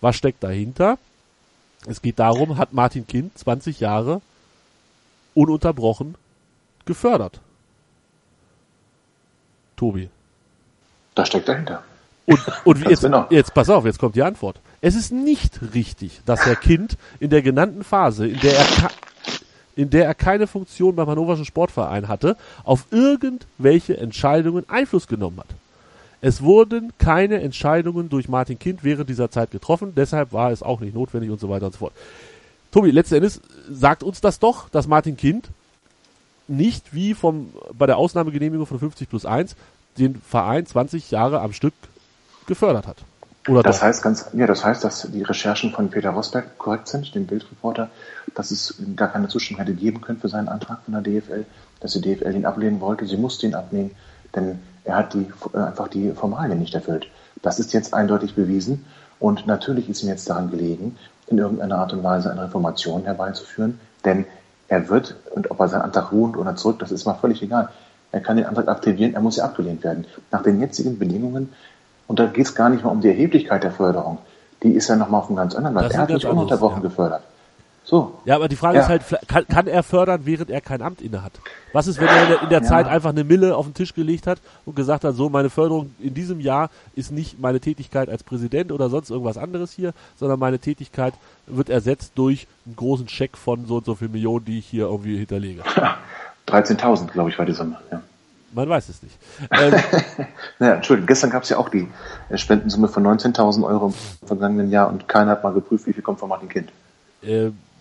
Was 0.00 0.16
steckt 0.16 0.42
dahinter? 0.42 0.98
Es 1.86 2.02
geht 2.02 2.18
darum, 2.18 2.58
hat 2.58 2.72
Martin 2.72 3.06
Kind 3.06 3.36
20 3.38 3.80
Jahre 3.80 4.20
ununterbrochen 5.34 6.16
gefördert. 6.84 7.40
Tobi. 9.76 10.08
Das 11.14 11.28
steckt 11.28 11.48
dahinter. 11.48 11.82
Und, 12.26 12.40
und 12.64 12.78
jetzt, 12.88 13.02
genau. 13.02 13.26
jetzt 13.30 13.54
pass 13.54 13.70
auf, 13.70 13.84
jetzt 13.84 13.98
kommt 13.98 14.16
die 14.16 14.22
Antwort. 14.22 14.60
Es 14.80 14.94
ist 14.94 15.12
nicht 15.12 15.60
richtig, 15.74 16.20
dass 16.26 16.44
Herr 16.44 16.56
Kind 16.56 16.96
in 17.20 17.30
der 17.30 17.42
genannten 17.42 17.84
Phase, 17.84 18.26
in 18.26 18.40
der 18.40 18.58
er, 18.58 18.90
in 19.76 19.90
der 19.90 20.04
er 20.04 20.14
keine 20.14 20.46
Funktion 20.46 20.96
beim 20.96 21.08
Hannoverschen 21.08 21.44
Sportverein 21.44 22.08
hatte, 22.08 22.36
auf 22.64 22.86
irgendwelche 22.90 23.96
Entscheidungen 23.96 24.68
Einfluss 24.68 25.06
genommen 25.06 25.38
hat. 25.38 25.48
Es 26.20 26.42
wurden 26.42 26.92
keine 26.98 27.40
Entscheidungen 27.40 28.08
durch 28.08 28.28
Martin 28.28 28.58
Kind 28.58 28.82
während 28.82 29.08
dieser 29.08 29.30
Zeit 29.30 29.50
getroffen, 29.50 29.92
deshalb 29.96 30.32
war 30.32 30.50
es 30.50 30.62
auch 30.62 30.80
nicht 30.80 30.94
notwendig 30.94 31.30
und 31.30 31.40
so 31.40 31.48
weiter 31.48 31.66
und 31.66 31.72
so 31.72 31.78
fort. 31.78 31.92
Tobi, 32.72 32.90
letzten 32.90 33.16
Endes 33.16 33.40
sagt 33.70 34.02
uns 34.02 34.20
das 34.20 34.38
doch, 34.38 34.68
dass 34.68 34.86
Martin 34.86 35.16
Kind 35.16 35.48
nicht 36.48 36.92
wie 36.94 37.14
vom, 37.14 37.52
bei 37.76 37.86
der 37.86 37.98
Ausnahmegenehmigung 37.98 38.66
von 38.66 38.78
50 38.78 39.08
plus 39.08 39.26
1 39.26 39.54
den 39.98 40.16
Verein 40.16 40.66
20 40.66 41.10
Jahre 41.10 41.40
am 41.40 41.52
Stück 41.52 41.74
gefördert 42.46 42.86
hat. 42.86 42.96
Oder 43.48 43.62
das 43.62 43.78
doch? 43.78 43.84
heißt 43.84 44.02
ganz, 44.02 44.26
ja, 44.34 44.46
das 44.46 44.64
heißt, 44.64 44.84
dass 44.84 45.08
die 45.10 45.22
Recherchen 45.22 45.72
von 45.72 45.90
Peter 45.90 46.10
Rosberg 46.10 46.58
korrekt 46.58 46.88
sind, 46.88 47.14
dem 47.14 47.26
Bildreporter, 47.26 47.90
dass 48.34 48.50
es 48.50 48.74
gar 48.96 49.08
keine 49.08 49.28
Zustimmung 49.28 49.60
hätte 49.60 49.74
geben 49.74 50.00
können 50.00 50.20
für 50.20 50.28
seinen 50.28 50.48
Antrag 50.48 50.80
von 50.84 50.92
der 50.92 51.02
DFL, 51.02 51.46
dass 51.80 51.92
die 51.92 52.00
DFL 52.00 52.34
ihn 52.34 52.46
ablehnen 52.46 52.80
wollte. 52.80 53.06
Sie 53.06 53.16
musste 53.16 53.46
ihn 53.46 53.54
ablehnen, 53.54 53.92
denn 54.34 54.58
er 54.88 54.96
hat 54.96 55.14
die, 55.14 55.30
äh, 55.54 55.58
einfach 55.58 55.88
die 55.88 56.10
Formalien 56.12 56.58
nicht 56.58 56.74
erfüllt. 56.74 57.08
Das 57.42 57.58
ist 57.58 57.72
jetzt 57.72 57.94
eindeutig 57.94 58.34
bewiesen 58.34 58.84
und 59.20 59.46
natürlich 59.46 59.88
ist 59.88 60.02
ihm 60.02 60.08
jetzt 60.08 60.28
daran 60.28 60.50
gelegen, 60.50 60.96
in 61.26 61.38
irgendeiner 61.38 61.78
Art 61.78 61.92
und 61.92 62.02
Weise 62.02 62.30
eine 62.30 62.44
Reformation 62.44 63.04
herbeizuführen, 63.04 63.78
denn 64.04 64.24
er 64.68 64.88
wird, 64.88 65.16
und 65.34 65.50
ob 65.50 65.60
er 65.60 65.68
seinen 65.68 65.82
Antrag 65.82 66.12
ruht 66.12 66.36
oder 66.36 66.56
zurück, 66.56 66.78
das 66.78 66.90
ist 66.90 67.04
mal 67.04 67.14
völlig 67.14 67.42
egal. 67.42 67.68
Er 68.12 68.20
kann 68.20 68.36
den 68.36 68.46
Antrag 68.46 68.68
aktivieren, 68.68 69.14
er 69.14 69.20
muss 69.20 69.36
ja 69.36 69.44
abgelehnt 69.44 69.84
werden. 69.84 70.06
Nach 70.30 70.42
den 70.42 70.60
jetzigen 70.60 70.98
Bedingungen 70.98 71.50
und 72.06 72.18
da 72.18 72.26
geht 72.26 72.46
es 72.46 72.54
gar 72.54 72.70
nicht 72.70 72.82
mal 72.82 72.90
um 72.90 73.00
die 73.00 73.08
Erheblichkeit 73.08 73.62
der 73.62 73.70
Förderung. 73.70 74.18
Die 74.62 74.72
ist 74.72 74.88
ja 74.88 74.96
nochmal 74.96 75.20
auf 75.20 75.28
einem 75.28 75.36
ganz 75.36 75.54
anderen 75.54 75.76
Level. 75.76 75.90
Er 75.92 76.00
hat 76.00 76.08
nicht 76.08 76.24
ununterbrochen 76.24 76.82
ja. 76.82 76.88
gefördert. 76.88 77.22
So. 77.88 78.20
Ja, 78.26 78.34
aber 78.34 78.48
die 78.48 78.56
Frage 78.56 78.76
ja. 78.76 78.82
ist 78.82 78.90
halt, 78.90 79.28
kann, 79.28 79.48
kann, 79.48 79.66
er 79.66 79.82
fördern, 79.82 80.20
während 80.24 80.50
er 80.50 80.60
kein 80.60 80.82
Amt 80.82 81.00
inne 81.00 81.22
hat? 81.22 81.32
Was 81.72 81.86
ist, 81.86 81.98
wenn 81.98 82.06
er 82.06 82.22
in 82.22 82.28
der, 82.28 82.42
in 82.42 82.48
der 82.50 82.60
ja. 82.60 82.68
Zeit 82.68 82.86
einfach 82.86 83.08
eine 83.08 83.24
Mille 83.24 83.56
auf 83.56 83.64
den 83.64 83.72
Tisch 83.72 83.94
gelegt 83.94 84.26
hat 84.26 84.40
und 84.66 84.76
gesagt 84.76 85.04
hat, 85.04 85.14
so, 85.14 85.30
meine 85.30 85.48
Förderung 85.48 85.94
in 85.98 86.12
diesem 86.12 86.38
Jahr 86.38 86.68
ist 86.94 87.12
nicht 87.12 87.40
meine 87.40 87.60
Tätigkeit 87.60 88.10
als 88.10 88.24
Präsident 88.24 88.72
oder 88.72 88.90
sonst 88.90 89.08
irgendwas 89.08 89.38
anderes 89.38 89.72
hier, 89.72 89.94
sondern 90.16 90.38
meine 90.38 90.58
Tätigkeit 90.58 91.14
wird 91.46 91.70
ersetzt 91.70 92.12
durch 92.16 92.46
einen 92.66 92.76
großen 92.76 93.08
Scheck 93.08 93.38
von 93.38 93.64
so 93.64 93.76
und 93.78 93.86
so 93.86 93.94
viel 93.94 94.10
Millionen, 94.10 94.44
die 94.44 94.58
ich 94.58 94.66
hier 94.66 94.84
irgendwie 94.84 95.16
hinterlege. 95.16 95.62
13.000, 96.46 97.06
glaube 97.06 97.30
ich, 97.30 97.38
war 97.38 97.46
die 97.46 97.54
Summe, 97.54 97.78
ja. 97.90 98.02
Man 98.52 98.68
weiß 98.68 98.90
es 98.90 99.02
nicht. 99.02 99.16
Ähm, 99.50 99.74
naja, 100.58 100.74
Entschuldigung, 100.74 101.06
gestern 101.06 101.30
gab 101.30 101.42
es 101.42 101.48
ja 101.48 101.56
auch 101.56 101.70
die 101.70 101.88
äh, 102.28 102.36
Spendensumme 102.36 102.88
von 102.88 103.06
19.000 103.06 103.64
Euro 103.64 103.86
im 103.86 104.26
vergangenen 104.28 104.70
Jahr 104.70 104.90
und 104.90 105.08
keiner 105.08 105.30
hat 105.30 105.42
mal 105.42 105.54
geprüft, 105.54 105.86
wie 105.86 105.94
viel 105.94 106.02
kommt 106.02 106.18
von 106.18 106.28
Martin 106.28 106.50
Kind. 106.50 106.70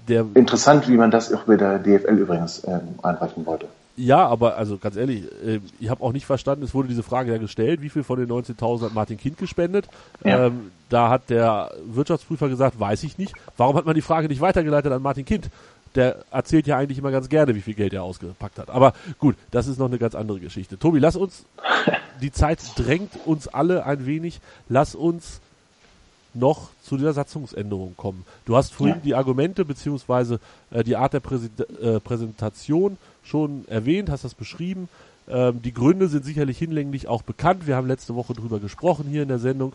Äh, 0.09 0.23
Interessant, 0.33 0.87
wie 0.87 0.97
man 0.97 1.11
das 1.11 1.33
auch 1.33 1.43
bei 1.43 1.55
der 1.55 1.79
DFL 1.79 2.17
übrigens 2.17 2.59
äh, 2.59 2.79
einreichen 3.03 3.45
wollte. 3.45 3.67
Ja, 3.95 4.27
aber 4.27 4.57
also 4.57 4.77
ganz 4.77 4.95
ehrlich, 4.95 5.23
äh, 5.43 5.59
ich 5.79 5.89
habe 5.89 6.03
auch 6.03 6.13
nicht 6.13 6.25
verstanden, 6.25 6.63
es 6.63 6.73
wurde 6.73 6.87
diese 6.87 7.03
Frage 7.03 7.31
ja 7.31 7.39
gestellt, 7.39 7.81
wie 7.81 7.89
viel 7.89 8.03
von 8.03 8.19
den 8.19 8.29
19.000 8.29 8.85
hat 8.85 8.93
Martin 8.93 9.17
Kind 9.17 9.37
gespendet? 9.37 9.87
Ja. 10.23 10.45
Ähm, 10.45 10.71
da 10.89 11.09
hat 11.09 11.29
der 11.29 11.71
Wirtschaftsprüfer 11.85 12.47
gesagt, 12.47 12.79
weiß 12.79 13.03
ich 13.03 13.17
nicht. 13.17 13.33
Warum 13.57 13.75
hat 13.75 13.85
man 13.85 13.95
die 13.95 14.01
Frage 14.01 14.27
nicht 14.27 14.39
weitergeleitet 14.39 14.91
an 14.91 15.01
Martin 15.01 15.25
Kind? 15.25 15.49
der 15.95 16.17
erzählt 16.31 16.67
ja 16.67 16.77
eigentlich 16.77 16.99
immer 16.99 17.11
ganz 17.11 17.27
gerne, 17.27 17.55
wie 17.55 17.61
viel 17.61 17.73
Geld 17.73 17.91
er 17.93 18.03
ausgepackt 18.03 18.59
hat. 18.59 18.69
Aber 18.69 18.93
gut, 19.17 19.35
das 19.51 19.67
ist 19.67 19.79
noch 19.79 19.87
eine 19.87 19.97
ganz 19.97 20.15
andere 20.15 20.39
Geschichte. 20.39 20.77
Tobi, 20.77 20.99
lass 20.99 21.15
uns, 21.15 21.45
die 22.21 22.31
Zeit 22.31 22.59
drängt 22.75 23.11
uns 23.25 23.47
alle 23.47 23.85
ein 23.85 24.05
wenig, 24.05 24.39
lass 24.69 24.95
uns 24.95 25.41
noch 26.39 26.69
zu 26.81 26.97
dieser 26.97 27.13
Satzungsänderung 27.13 27.95
kommen. 27.97 28.25
Du 28.45 28.55
hast 28.55 28.73
vorhin 28.73 28.97
ja. 28.97 29.01
die 29.03 29.15
Argumente 29.15 29.65
beziehungsweise 29.65 30.39
äh, 30.71 30.83
die 30.83 30.95
Art 30.95 31.13
der 31.13 31.19
Präsi 31.19 31.49
äh, 31.81 31.99
Präsentation 31.99 32.97
schon 33.23 33.65
erwähnt, 33.67 34.09
hast 34.09 34.23
das 34.23 34.33
beschrieben. 34.33 34.89
Ähm, 35.27 35.61
die 35.61 35.73
Gründe 35.73 36.07
sind 36.07 36.25
sicherlich 36.25 36.57
hinlänglich 36.57 37.07
auch 37.07 37.21
bekannt. 37.21 37.67
Wir 37.67 37.75
haben 37.75 37.87
letzte 37.87 38.15
Woche 38.15 38.33
drüber 38.33 38.59
gesprochen 38.59 39.05
hier 39.09 39.23
in 39.23 39.27
der 39.27 39.39
Sendung. 39.39 39.73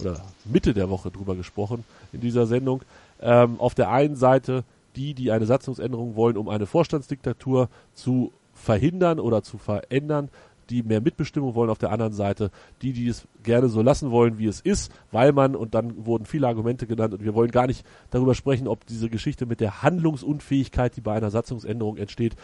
oder 0.00 0.20
Mitte 0.44 0.74
der 0.74 0.90
Woche 0.90 1.10
drüber 1.10 1.34
gesprochen 1.36 1.84
in 2.12 2.20
dieser 2.20 2.46
Sendung. 2.46 2.82
Ähm, 3.20 3.60
auf 3.60 3.74
der 3.74 3.90
einen 3.90 4.16
Seite 4.16 4.64
die, 4.96 5.14
die 5.14 5.30
eine 5.30 5.46
Satzungsänderung 5.46 6.16
wollen, 6.16 6.36
um 6.36 6.48
eine 6.48 6.66
Vorstandsdiktatur 6.66 7.68
zu 7.94 8.32
verhindern 8.54 9.18
oder 9.18 9.42
zu 9.42 9.58
verändern, 9.58 10.28
die 10.70 10.82
mehr 10.82 11.00
Mitbestimmung 11.00 11.54
wollen 11.54 11.70
auf 11.70 11.78
der 11.78 11.90
anderen 11.90 12.12
Seite, 12.12 12.50
die, 12.82 12.92
die 12.92 13.08
es 13.08 13.26
gerne 13.42 13.68
so 13.68 13.82
lassen 13.82 14.10
wollen, 14.10 14.38
wie 14.38 14.46
es 14.46 14.60
ist, 14.60 14.92
weil 15.12 15.32
man, 15.32 15.54
und 15.56 15.74
dann 15.74 16.06
wurden 16.06 16.26
viele 16.26 16.48
Argumente 16.48 16.86
genannt, 16.86 17.14
und 17.14 17.24
wir 17.24 17.34
wollen 17.34 17.50
gar 17.50 17.66
nicht 17.66 17.86
darüber 18.10 18.34
sprechen, 18.34 18.68
ob 18.68 18.86
diese 18.86 19.08
Geschichte 19.08 19.46
mit 19.46 19.60
der 19.60 19.82
Handlungsunfähigkeit, 19.82 20.96
die 20.96 21.00
bei 21.00 21.14
einer 21.14 21.30
Satzungsänderung 21.30 21.96
entsteht, 21.96 22.36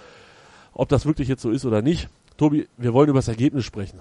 ob 0.72 0.88
das 0.88 1.06
wirklich 1.06 1.28
jetzt 1.28 1.42
so 1.42 1.50
ist 1.50 1.64
oder 1.64 1.83
nicht. 1.83 2.09
Tobi, 2.37 2.68
wir 2.76 2.94
wollen 2.94 3.09
über 3.09 3.18
das 3.18 3.28
Ergebnis 3.28 3.64
sprechen. 3.64 3.98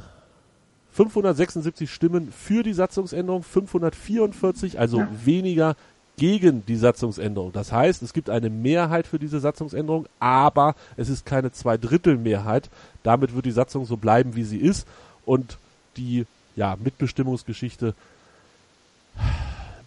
576 0.91 1.91
Stimmen 1.91 2.31
für 2.31 2.63
die 2.63 2.73
Satzungsänderung, 2.73 3.43
544, 3.43 4.79
also 4.79 4.99
ja. 4.99 5.07
weniger 5.23 5.75
gegen 6.19 6.65
die 6.65 6.75
Satzungsänderung. 6.75 7.53
Das 7.53 7.71
heißt, 7.71 8.03
es 8.03 8.13
gibt 8.13 8.29
eine 8.29 8.49
Mehrheit 8.49 9.07
für 9.07 9.17
diese 9.17 9.39
Satzungsänderung, 9.39 10.05
aber 10.19 10.75
es 10.97 11.07
ist 11.09 11.25
keine 11.25 11.51
Zweidrittelmehrheit. 11.51 12.69
Damit 13.03 13.33
wird 13.33 13.45
die 13.45 13.51
Satzung 13.51 13.85
so 13.85 13.97
bleiben, 13.97 14.35
wie 14.35 14.43
sie 14.43 14.57
ist 14.57 14.85
und 15.25 15.57
die 15.95 16.25
ja, 16.55 16.77
Mitbestimmungsgeschichte 16.83 17.95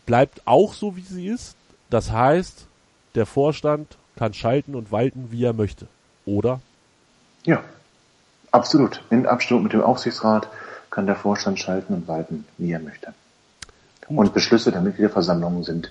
bleibt 0.06 0.40
auch 0.46 0.72
so, 0.72 0.96
wie 0.96 1.02
sie 1.02 1.28
ist. 1.28 1.54
Das 1.90 2.10
heißt, 2.10 2.66
der 3.14 3.26
Vorstand 3.26 3.96
kann 4.16 4.32
schalten 4.32 4.74
und 4.74 4.90
walten, 4.90 5.28
wie 5.30 5.44
er 5.44 5.52
möchte. 5.52 5.86
Oder? 6.24 6.60
Ja, 7.44 7.62
absolut. 8.50 9.02
In 9.10 9.26
Abstimmung 9.26 9.64
mit 9.64 9.74
dem 9.74 9.82
Aufsichtsrat 9.82 10.48
kann 10.90 11.06
der 11.06 11.16
Vorstand 11.16 11.58
schalten 11.58 11.92
und 11.92 12.08
walten, 12.08 12.46
wie 12.56 12.72
er 12.72 12.80
möchte. 12.80 13.12
Und 14.08 14.32
Beschlüsse 14.32 14.72
der 14.72 14.80
Mitgliederversammlung 14.80 15.62
sind 15.62 15.90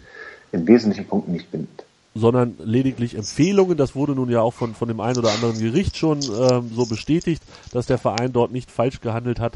in 0.51 0.67
wesentlichen 0.67 1.07
Punkten 1.07 1.31
nicht 1.31 1.51
bindend. 1.51 1.83
Sondern 2.13 2.55
lediglich 2.59 3.15
Empfehlungen. 3.15 3.77
Das 3.77 3.95
wurde 3.95 4.13
nun 4.13 4.29
ja 4.29 4.41
auch 4.41 4.53
von, 4.53 4.75
von 4.75 4.87
dem 4.87 4.99
einen 4.99 5.17
oder 5.17 5.31
anderen 5.31 5.57
Gericht 5.57 5.95
schon 5.95 6.19
ähm, 6.19 6.71
so 6.75 6.85
bestätigt, 6.85 7.41
dass 7.71 7.85
der 7.85 7.97
Verein 7.97 8.33
dort 8.33 8.51
nicht 8.51 8.69
falsch 8.69 8.99
gehandelt 8.99 9.39
hat. 9.39 9.53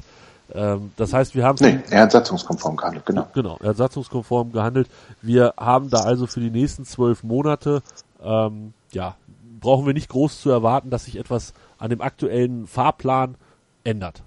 Ähm, 0.54 0.92
das 0.96 1.12
heißt, 1.12 1.36
wir 1.36 1.44
haben... 1.44 1.58
Nee, 1.60 1.80
er 1.90 2.04
hat 2.04 2.14
satzungskonform 2.14 2.78
gehandelt, 2.78 3.06
genau. 3.06 3.28
Genau, 3.34 3.58
er 3.62 3.70
hat 3.70 3.78
satzungskonform 3.78 4.54
gehandelt. 4.54 4.88
Wir 5.22 5.54
haben 5.58 5.90
da 5.90 6.00
also 6.00 6.28
für 6.28 6.40
die 6.40 6.52
nächsten 6.52 6.86
zwölf 6.86 7.24
Monate, 7.24 7.82
ähm, 8.24 8.74
ja, 8.92 9.16
brauchen 9.60 9.86
wir 9.86 9.94
nicht 9.94 10.10
groß 10.10 10.42
zu 10.42 10.50
erwarten, 10.50 10.90
dass 10.90 11.06
sich 11.06 11.18
etwas 11.18 11.54
an 11.78 11.90
dem 11.90 12.02
aktuellen 12.02 12.68
Fahrplan 12.68 13.36
ändert. 13.84 14.22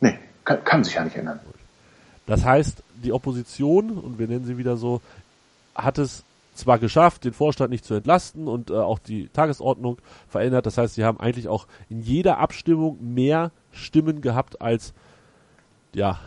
Nee, 0.00 0.18
kann, 0.44 0.64
kann 0.64 0.84
sich 0.84 0.94
ja 0.94 1.04
nicht 1.04 1.16
ändern. 1.16 1.40
Das 2.26 2.44
heißt, 2.44 2.82
die 3.04 3.12
Opposition, 3.12 3.90
und 3.98 4.18
wir 4.18 4.26
nennen 4.28 4.44
sie 4.44 4.58
wieder 4.58 4.76
so, 4.76 5.00
hat 5.76 5.98
es 5.98 6.24
zwar 6.54 6.78
geschafft, 6.78 7.24
den 7.24 7.32
Vorstand 7.32 7.70
nicht 7.70 7.84
zu 7.84 7.94
entlasten 7.94 8.48
und 8.48 8.70
äh, 8.70 8.74
auch 8.74 8.98
die 8.98 9.28
Tagesordnung 9.28 9.98
verändert. 10.28 10.66
Das 10.66 10.78
heißt, 10.78 10.94
sie 10.94 11.04
haben 11.04 11.20
eigentlich 11.20 11.48
auch 11.48 11.66
in 11.90 12.00
jeder 12.00 12.38
Abstimmung 12.38 12.98
mehr 13.00 13.50
Stimmen 13.72 14.20
gehabt 14.20 14.60
als, 14.60 14.94
ja, 15.94 16.18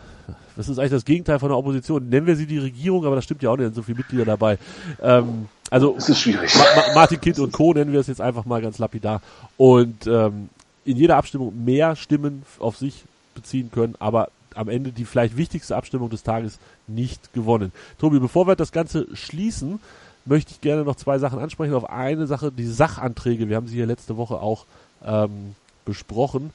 das 0.56 0.68
ist 0.68 0.78
eigentlich 0.78 0.90
das 0.92 1.04
Gegenteil 1.04 1.38
von 1.38 1.48
der 1.48 1.58
Opposition. 1.58 2.08
Nennen 2.08 2.26
wir 2.26 2.36
sie 2.36 2.46
die 2.46 2.58
Regierung, 2.58 3.04
aber 3.04 3.16
das 3.16 3.24
stimmt 3.24 3.42
ja 3.42 3.50
auch 3.50 3.56
nicht, 3.56 3.66
sind 3.66 3.74
so 3.74 3.82
viele 3.82 3.98
Mitglieder 3.98 4.24
dabei. 4.24 4.58
Ähm, 5.02 5.48
also 5.70 5.94
es 5.96 6.08
ist 6.08 6.20
schwierig. 6.20 6.54
Ma 6.54 6.64
Ma 6.88 6.94
Martin 6.94 7.20
Kind 7.20 7.38
und 7.38 7.52
Co. 7.52 7.72
nennen 7.72 7.92
wir 7.92 8.00
es 8.00 8.06
jetzt 8.06 8.20
einfach 8.20 8.44
mal 8.44 8.60
ganz 8.60 8.78
lapidar. 8.78 9.22
Und 9.56 10.06
ähm, 10.06 10.48
in 10.84 10.96
jeder 10.96 11.16
Abstimmung 11.16 11.64
mehr 11.64 11.96
Stimmen 11.96 12.42
auf 12.58 12.76
sich 12.76 13.04
beziehen 13.34 13.70
können, 13.70 13.94
aber 13.98 14.28
am 14.54 14.68
Ende 14.68 14.92
die 14.92 15.04
vielleicht 15.04 15.36
wichtigste 15.36 15.76
Abstimmung 15.76 16.10
des 16.10 16.22
Tages 16.22 16.58
nicht 16.86 17.32
gewonnen. 17.32 17.72
Tobi, 17.98 18.18
bevor 18.18 18.46
wir 18.46 18.56
das 18.56 18.72
Ganze 18.72 19.06
schließen, 19.14 19.80
möchte 20.24 20.52
ich 20.52 20.60
gerne 20.60 20.84
noch 20.84 20.96
zwei 20.96 21.18
Sachen 21.18 21.38
ansprechen. 21.38 21.74
Auf 21.74 21.88
eine 21.88 22.26
Sache, 22.26 22.52
die 22.52 22.66
Sachanträge, 22.66 23.48
wir 23.48 23.56
haben 23.56 23.68
sie 23.68 23.76
hier 23.76 23.86
letzte 23.86 24.16
Woche 24.16 24.40
auch 24.40 24.66
ähm, 25.04 25.54
besprochen. 25.84 26.50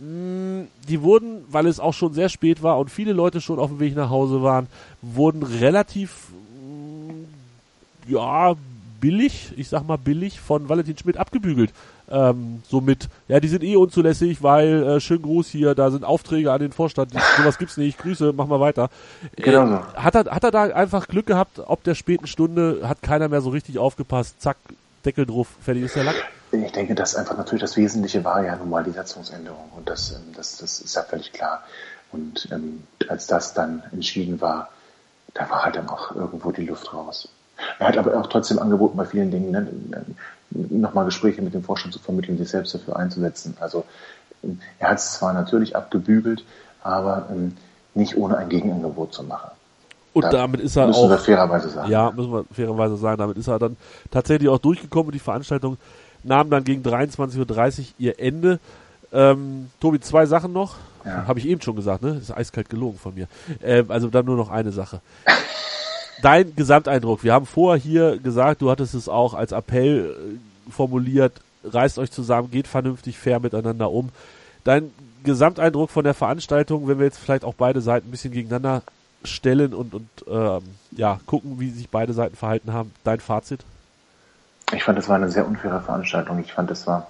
Mm, 0.00 0.64
die 0.88 1.02
wurden, 1.02 1.44
weil 1.48 1.66
es 1.66 1.80
auch 1.80 1.94
schon 1.94 2.12
sehr 2.12 2.28
spät 2.28 2.62
war 2.62 2.78
und 2.78 2.90
viele 2.90 3.12
Leute 3.12 3.40
schon 3.40 3.58
auf 3.58 3.70
dem 3.70 3.80
Weg 3.80 3.96
nach 3.96 4.10
Hause 4.10 4.42
waren, 4.42 4.66
wurden 5.00 5.42
relativ, 5.42 6.28
mm, 6.60 8.12
ja, 8.12 8.54
billig, 9.00 9.52
ich 9.56 9.68
sag 9.68 9.86
mal 9.86 9.98
billig, 9.98 10.40
von 10.40 10.68
Valentin 10.68 10.98
Schmidt 10.98 11.16
abgebügelt 11.16 11.72
ähm, 12.10 12.62
so 12.68 12.80
mit, 12.80 13.08
ja, 13.28 13.40
die 13.40 13.48
sind 13.48 13.64
eh 13.64 13.76
unzulässig, 13.76 14.42
weil, 14.42 14.82
äh, 14.82 15.00
schönen 15.00 15.22
Gruß 15.22 15.48
hier, 15.48 15.74
da 15.74 15.90
sind 15.90 16.04
Aufträge 16.04 16.52
an 16.52 16.60
den 16.60 16.72
Vorstand, 16.72 17.12
sowas 17.36 17.58
gibt's 17.58 17.76
nicht, 17.76 17.98
Grüße, 17.98 18.32
mach 18.34 18.46
mal 18.46 18.60
weiter. 18.60 18.90
Genau 19.36 19.66
so. 19.66 19.74
Äh, 19.74 20.00
hat, 20.00 20.14
er, 20.14 20.24
hat 20.26 20.44
er 20.44 20.50
da 20.50 20.62
einfach 20.64 21.08
Glück 21.08 21.26
gehabt, 21.26 21.60
ob 21.66 21.82
der 21.84 21.94
späten 21.94 22.26
Stunde, 22.26 22.80
hat 22.88 23.02
keiner 23.02 23.28
mehr 23.28 23.40
so 23.40 23.50
richtig 23.50 23.78
aufgepasst, 23.78 24.40
zack, 24.40 24.56
Deckel 25.04 25.26
drauf, 25.26 25.48
fertig 25.60 25.84
ist 25.84 25.96
der 25.96 26.04
Lack? 26.04 26.16
Ich 26.52 26.72
denke, 26.72 26.94
dass 26.94 27.16
einfach 27.16 27.36
natürlich 27.36 27.62
das 27.62 27.76
Wesentliche 27.76 28.24
war 28.24 28.44
ja 28.44 28.56
nun 28.56 28.70
mal 28.70 28.84
die 28.84 28.90
Satzungsänderung 28.90 29.70
und 29.76 29.88
das, 29.88 30.12
ähm, 30.12 30.32
das, 30.34 30.58
das 30.58 30.80
ist 30.80 30.94
ja 30.94 31.02
völlig 31.02 31.32
klar. 31.32 31.62
Und 32.12 32.48
ähm, 32.52 32.84
als 33.08 33.26
das 33.26 33.52
dann 33.54 33.82
entschieden 33.92 34.40
war, 34.40 34.70
da 35.34 35.50
war 35.50 35.64
halt 35.64 35.76
dann 35.76 35.88
auch 35.88 36.14
irgendwo 36.14 36.52
die 36.52 36.64
Luft 36.64 36.92
raus. 36.92 37.28
Er 37.78 37.88
hat 37.88 37.98
aber 37.98 38.18
auch 38.18 38.26
trotzdem 38.26 38.58
angeboten 38.58 38.96
bei 38.96 39.06
vielen 39.06 39.30
Dingen, 39.30 39.50
ne, 39.50 39.66
nochmal 40.50 41.04
Gespräche 41.04 41.42
mit 41.42 41.54
dem 41.54 41.62
Vorstand 41.62 41.94
zu 41.94 42.00
vermitteln, 42.00 42.38
sich 42.38 42.48
selbst 42.48 42.74
dafür 42.74 42.96
einzusetzen. 42.96 43.56
Also 43.60 43.84
er 44.78 44.90
hat 44.90 44.98
es 44.98 45.14
zwar 45.14 45.32
natürlich 45.32 45.76
abgebügelt, 45.76 46.44
aber 46.82 47.26
ähm, 47.30 47.56
nicht 47.94 48.16
ohne 48.16 48.36
ein 48.36 48.48
Gegenangebot 48.48 49.12
zu 49.12 49.22
machen. 49.24 49.50
Und 50.12 50.24
da 50.24 50.30
damit 50.30 50.60
ist 50.60 50.76
er 50.76 50.86
müssen 50.86 51.04
auch. 51.04 51.10
Wir 51.10 51.18
fairerweise 51.18 51.68
sagen. 51.68 51.90
Ja, 51.90 52.10
müssen 52.10 52.32
wir 52.32 52.44
fairerweise 52.50 52.96
sagen. 52.96 53.18
Damit 53.18 53.36
ist 53.36 53.48
er 53.48 53.58
dann 53.58 53.76
tatsächlich 54.10 54.48
auch 54.48 54.58
durchgekommen 54.58 55.08
und 55.08 55.14
die 55.14 55.18
Veranstaltung 55.18 55.76
nahm 56.22 56.48
dann 56.48 56.64
gegen 56.64 56.82
23.30 56.82 57.78
Uhr 57.80 57.84
ihr 57.98 58.18
Ende. 58.18 58.58
Ähm, 59.12 59.70
Tobi, 59.80 60.00
zwei 60.00 60.26
Sachen 60.26 60.52
noch. 60.52 60.76
Ja. 61.04 61.26
Habe 61.26 61.38
ich 61.38 61.46
eben 61.46 61.60
schon 61.60 61.76
gesagt, 61.76 62.02
ne? 62.02 62.16
Ist 62.16 62.36
eiskalt 62.36 62.68
gelogen 62.68 62.98
von 62.98 63.14
mir. 63.14 63.28
Äh, 63.60 63.84
also 63.88 64.08
dann 64.08 64.24
nur 64.24 64.36
noch 64.36 64.50
eine 64.50 64.72
Sache. 64.72 65.00
dein 66.22 66.54
Gesamteindruck. 66.56 67.24
Wir 67.24 67.32
haben 67.32 67.46
vorher 67.46 67.82
hier 67.82 68.18
gesagt, 68.18 68.62
du 68.62 68.70
hattest 68.70 68.94
es 68.94 69.08
auch 69.08 69.34
als 69.34 69.52
Appell 69.52 70.38
äh, 70.68 70.70
formuliert, 70.70 71.40
reißt 71.64 71.98
euch 71.98 72.10
zusammen, 72.10 72.50
geht 72.50 72.66
vernünftig 72.68 73.18
fair 73.18 73.40
miteinander 73.40 73.90
um. 73.90 74.10
Dein 74.64 74.90
Gesamteindruck 75.24 75.90
von 75.90 76.04
der 76.04 76.14
Veranstaltung, 76.14 76.88
wenn 76.88 76.98
wir 76.98 77.06
jetzt 77.06 77.18
vielleicht 77.18 77.44
auch 77.44 77.54
beide 77.54 77.80
Seiten 77.80 78.08
ein 78.08 78.10
bisschen 78.10 78.32
gegeneinander 78.32 78.82
stellen 79.24 79.74
und, 79.74 79.94
und 79.94 80.08
ähm, 80.28 80.62
ja, 80.92 81.20
gucken, 81.26 81.58
wie 81.58 81.70
sich 81.70 81.88
beide 81.88 82.12
Seiten 82.12 82.36
verhalten 82.36 82.72
haben. 82.72 82.92
Dein 83.04 83.20
Fazit? 83.20 83.64
Ich 84.72 84.84
fand, 84.84 84.98
es 84.98 85.08
war 85.08 85.16
eine 85.16 85.30
sehr 85.30 85.46
unfaire 85.46 85.80
Veranstaltung. 85.80 86.38
Ich 86.40 86.52
fand, 86.52 86.70
es 86.70 86.86
war 86.86 87.08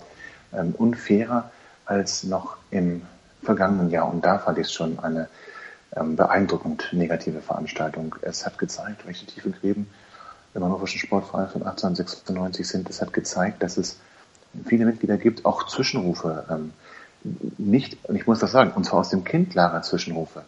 ähm, 0.53 0.75
unfairer 0.77 1.51
als 1.85 2.25
noch 2.25 2.57
im 2.71 3.03
vergangenen 3.43 3.91
Jahr. 3.91 4.11
Und 4.13 4.25
da 4.25 4.39
fand 4.39 4.59
ich 4.59 4.67
es 4.67 4.73
schon 4.73 4.99
eine 4.99 5.29
beeindruckend 6.05 6.89
negative 6.93 7.41
Veranstaltung. 7.41 8.17
Es 8.23 8.45
hat 8.45 8.59
gezeigt, 8.59 9.07
welche 9.07 9.27
tiefe 9.27 9.51
Gräben 9.51 9.89
im 10.55 10.65
Hannoverschen 10.65 11.01
Sportverein 11.01 11.49
von 11.49 11.63
1896 11.63 12.69
sind. 12.69 12.91
Es 12.91 13.01
hat 13.01 13.13
gezeigt, 13.13 13.63
dass 13.63 13.77
es 13.77 13.99
viele 14.67 14.87
Mitglieder 14.87 15.17
gibt, 15.17 15.45
auch 15.45 15.67
Zwischenrufe, 15.67 16.45
ähm, 16.51 16.73
nicht, 17.59 17.99
und 18.05 18.17
ich 18.17 18.27
muss 18.27 18.39
das 18.39 18.53
sagen, 18.53 18.73
und 18.73 18.85
zwar 18.85 19.01
aus 19.01 19.09
dem 19.09 19.25
Kindlager 19.25 19.83
Zwischenrufe, 19.83 20.43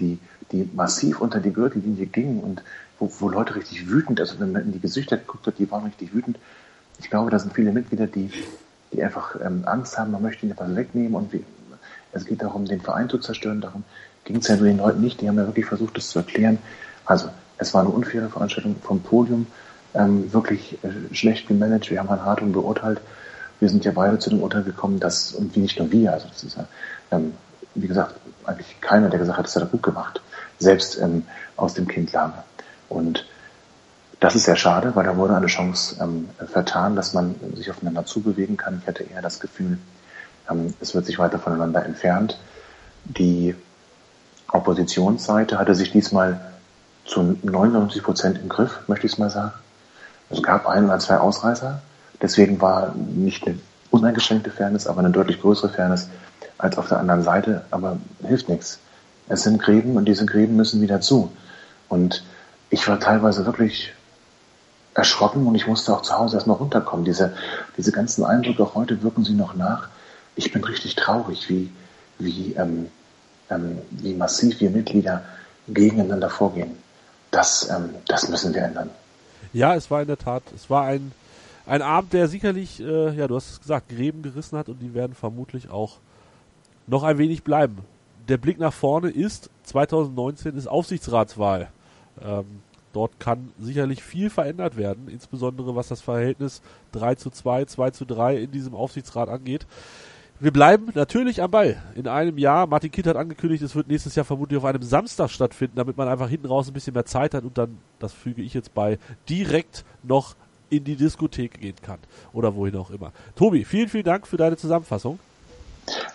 die, 0.00 0.18
die 0.52 0.68
massiv 0.74 1.20
unter 1.20 1.40
die 1.40 1.52
Gürtellinie 1.52 2.06
gingen 2.06 2.40
und 2.40 2.62
wo, 2.98 3.10
wo 3.20 3.28
Leute 3.28 3.54
richtig 3.54 3.88
wütend, 3.88 4.20
also 4.20 4.40
wenn 4.40 4.52
man 4.52 4.62
in 4.62 4.72
die 4.72 4.80
Gesichter 4.80 5.16
geguckt 5.16 5.46
hat, 5.46 5.58
die 5.58 5.70
waren 5.70 5.84
richtig 5.84 6.12
wütend. 6.12 6.38
Ich 6.98 7.10
glaube, 7.10 7.30
da 7.30 7.38
sind 7.38 7.54
viele 7.54 7.72
Mitglieder, 7.72 8.06
die, 8.06 8.30
die 8.92 9.02
einfach 9.02 9.36
ähm, 9.40 9.62
Angst 9.66 9.98
haben, 9.98 10.10
man 10.10 10.22
möchte 10.22 10.44
ihnen 10.44 10.52
etwas 10.52 10.74
wegnehmen 10.74 11.14
und 11.14 11.32
wie, 11.32 11.44
es 12.12 12.24
geht 12.24 12.42
darum, 12.42 12.64
den 12.64 12.80
Verein 12.80 13.08
zu 13.08 13.18
zerstören, 13.18 13.60
darum, 13.60 13.84
ging 14.24 14.36
es 14.36 14.48
ja 14.48 14.56
den 14.56 14.78
Leuten 14.78 15.00
nicht, 15.00 15.20
die 15.20 15.28
haben 15.28 15.36
ja 15.36 15.46
wirklich 15.46 15.66
versucht, 15.66 15.96
das 15.96 16.08
zu 16.08 16.18
erklären. 16.20 16.58
Also, 17.04 17.28
es 17.58 17.72
war 17.74 17.82
eine 17.82 17.90
unfaire 17.90 18.28
Veranstaltung 18.28 18.76
vom 18.82 19.00
Podium, 19.00 19.46
ähm, 19.94 20.32
wirklich 20.32 20.78
äh, 20.82 21.14
schlecht 21.14 21.46
gemanagt. 21.46 21.90
Wir 21.90 22.00
haben 22.00 22.08
Herrn 22.08 22.24
Hartung 22.24 22.52
beurteilt. 22.52 23.00
Wir 23.60 23.68
sind 23.68 23.84
ja 23.84 23.92
beide 23.92 24.18
zu 24.18 24.30
dem 24.30 24.42
Urteil 24.42 24.64
gekommen, 24.64 24.98
dass, 24.98 25.32
und 25.32 25.54
wie 25.54 25.60
nicht 25.60 25.78
nur 25.78 25.90
wir, 25.92 26.12
also 26.12 26.28
das 26.28 26.42
ist 26.42 26.56
ja, 26.56 26.66
ähm, 27.12 27.34
wie 27.74 27.86
gesagt, 27.86 28.14
eigentlich 28.44 28.80
keiner, 28.80 29.08
der 29.08 29.18
gesagt 29.18 29.38
hat, 29.38 29.46
das 29.46 29.56
hat 29.56 29.62
er 29.62 29.68
gut 29.68 29.82
gemacht, 29.82 30.20
selbst 30.58 30.98
ähm, 31.00 31.24
aus 31.56 31.74
dem 31.74 31.86
Kindlager. 31.86 32.44
Und 32.88 33.26
das 34.20 34.34
ist 34.34 34.44
sehr 34.44 34.56
schade, 34.56 34.94
weil 34.94 35.04
da 35.04 35.16
wurde 35.16 35.36
eine 35.36 35.46
Chance 35.46 35.96
ähm, 36.00 36.28
vertan, 36.50 36.96
dass 36.96 37.14
man 37.14 37.34
sich 37.54 37.70
aufeinander 37.70 38.04
zubewegen 38.06 38.56
kann. 38.56 38.80
Ich 38.82 38.88
hatte 38.88 39.04
eher 39.04 39.22
das 39.22 39.40
Gefühl, 39.40 39.78
ähm, 40.50 40.74
es 40.80 40.94
wird 40.94 41.06
sich 41.06 41.18
weiter 41.18 41.38
voneinander 41.38 41.84
entfernt. 41.84 42.38
Die 43.04 43.54
Oppositionsseite 44.54 45.58
hatte 45.58 45.74
sich 45.74 45.90
diesmal 45.90 46.40
zu 47.04 47.36
99 47.42 48.02
Prozent 48.02 48.38
im 48.38 48.48
Griff, 48.48 48.78
möchte 48.86 49.06
ich 49.06 49.12
es 49.12 49.18
mal 49.18 49.28
sagen. 49.28 49.52
Es 50.30 50.42
gab 50.42 50.66
ein 50.66 50.84
oder 50.84 50.98
zwei 51.00 51.18
Ausreißer. 51.18 51.82
Deswegen 52.22 52.60
war 52.60 52.94
nicht 52.94 53.46
eine 53.46 53.58
uneingeschränkte 53.90 54.50
Fairness, 54.50 54.86
aber 54.86 55.00
eine 55.00 55.10
deutlich 55.10 55.40
größere 55.40 55.70
Fairness 55.70 56.08
als 56.56 56.78
auf 56.78 56.88
der 56.88 56.98
anderen 56.98 57.22
Seite. 57.22 57.64
Aber 57.70 57.98
hilft 58.26 58.48
nichts. 58.48 58.78
Es 59.28 59.42
sind 59.42 59.60
Gräben 59.60 59.96
und 59.96 60.06
diese 60.06 60.24
Gräben 60.24 60.56
müssen 60.56 60.80
wieder 60.80 61.00
zu. 61.00 61.32
Und 61.88 62.22
ich 62.70 62.86
war 62.88 63.00
teilweise 63.00 63.44
wirklich 63.46 63.92
erschrocken 64.94 65.46
und 65.46 65.56
ich 65.56 65.66
musste 65.66 65.92
auch 65.92 66.02
zu 66.02 66.16
Hause 66.16 66.36
erstmal 66.36 66.56
runterkommen. 66.56 67.04
Diese, 67.04 67.34
diese 67.76 67.90
ganzen 67.90 68.24
Eindrücke, 68.24 68.62
auch 68.62 68.76
heute 68.76 69.02
wirken 69.02 69.24
sie 69.24 69.34
noch 69.34 69.54
nach. 69.54 69.88
Ich 70.36 70.52
bin 70.52 70.62
richtig 70.62 70.94
traurig, 70.94 71.48
wie, 71.48 71.70
wie, 72.18 72.54
ähm, 72.54 72.88
ähm, 73.54 73.78
wie 73.90 74.14
massiv 74.14 74.60
wir 74.60 74.70
Mitglieder 74.70 75.22
gegeneinander 75.68 76.30
vorgehen. 76.30 76.76
Das, 77.30 77.68
ähm, 77.70 77.90
das 78.06 78.28
müssen 78.28 78.54
wir 78.54 78.62
ändern. 78.62 78.90
Ja, 79.52 79.74
es 79.74 79.90
war 79.90 80.00
in 80.02 80.08
der 80.08 80.18
Tat, 80.18 80.42
es 80.54 80.68
war 80.68 80.84
ein, 80.84 81.12
ein 81.66 81.82
Abend, 81.82 82.12
der 82.12 82.28
sicherlich, 82.28 82.80
äh, 82.80 83.14
ja, 83.14 83.26
du 83.26 83.36
hast 83.36 83.50
es 83.50 83.60
gesagt, 83.60 83.88
Gräben 83.88 84.22
gerissen 84.22 84.58
hat 84.58 84.68
und 84.68 84.80
die 84.80 84.94
werden 84.94 85.14
vermutlich 85.14 85.70
auch 85.70 85.98
noch 86.86 87.02
ein 87.02 87.18
wenig 87.18 87.44
bleiben. 87.44 87.78
Der 88.28 88.36
Blick 88.36 88.58
nach 88.58 88.72
vorne 88.72 89.10
ist, 89.10 89.50
2019 89.64 90.56
ist 90.56 90.66
Aufsichtsratswahl. 90.66 91.68
Ähm, 92.22 92.44
dort 92.92 93.18
kann 93.18 93.52
sicherlich 93.60 94.02
viel 94.02 94.30
verändert 94.30 94.76
werden, 94.76 95.08
insbesondere 95.08 95.74
was 95.76 95.88
das 95.88 96.00
Verhältnis 96.00 96.62
3 96.92 97.16
zu 97.16 97.30
2, 97.30 97.66
2 97.66 97.90
zu 97.90 98.04
3 98.04 98.36
in 98.36 98.50
diesem 98.50 98.74
Aufsichtsrat 98.74 99.28
angeht. 99.28 99.66
Wir 100.40 100.52
bleiben 100.52 100.88
natürlich 100.94 101.42
am 101.42 101.50
Ball. 101.50 101.76
In 101.94 102.08
einem 102.08 102.38
Jahr, 102.38 102.66
Martin 102.66 102.90
Kitt 102.90 103.06
hat 103.06 103.16
angekündigt, 103.16 103.62
es 103.62 103.74
wird 103.76 103.88
nächstes 103.88 104.16
Jahr 104.16 104.24
vermutlich 104.24 104.58
auf 104.58 104.64
einem 104.64 104.82
Samstag 104.82 105.30
stattfinden, 105.30 105.76
damit 105.76 105.96
man 105.96 106.08
einfach 106.08 106.28
hinten 106.28 106.48
raus 106.48 106.66
ein 106.66 106.72
bisschen 106.72 106.94
mehr 106.94 107.04
Zeit 107.04 107.34
hat 107.34 107.44
und 107.44 107.56
dann, 107.56 107.78
das 108.00 108.12
füge 108.12 108.42
ich 108.42 108.52
jetzt 108.52 108.74
bei, 108.74 108.98
direkt 109.28 109.84
noch 110.02 110.34
in 110.70 110.82
die 110.82 110.96
Diskothek 110.96 111.60
gehen 111.60 111.76
kann. 111.80 111.98
Oder 112.32 112.56
wohin 112.56 112.76
auch 112.76 112.90
immer. 112.90 113.12
Tobi, 113.36 113.64
vielen, 113.64 113.88
vielen 113.88 114.04
Dank 114.04 114.26
für 114.26 114.36
deine 114.36 114.56
Zusammenfassung. 114.56 115.20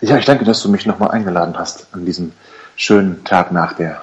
Ja, 0.02 0.18
ich 0.18 0.26
danke, 0.26 0.44
dass 0.44 0.62
du 0.62 0.68
mich 0.68 0.84
nochmal 0.84 1.12
eingeladen 1.12 1.56
hast 1.56 1.86
an 1.92 2.04
diesem 2.04 2.32
schönen 2.76 3.24
Tag 3.24 3.52
nach 3.52 3.72
der 3.72 4.02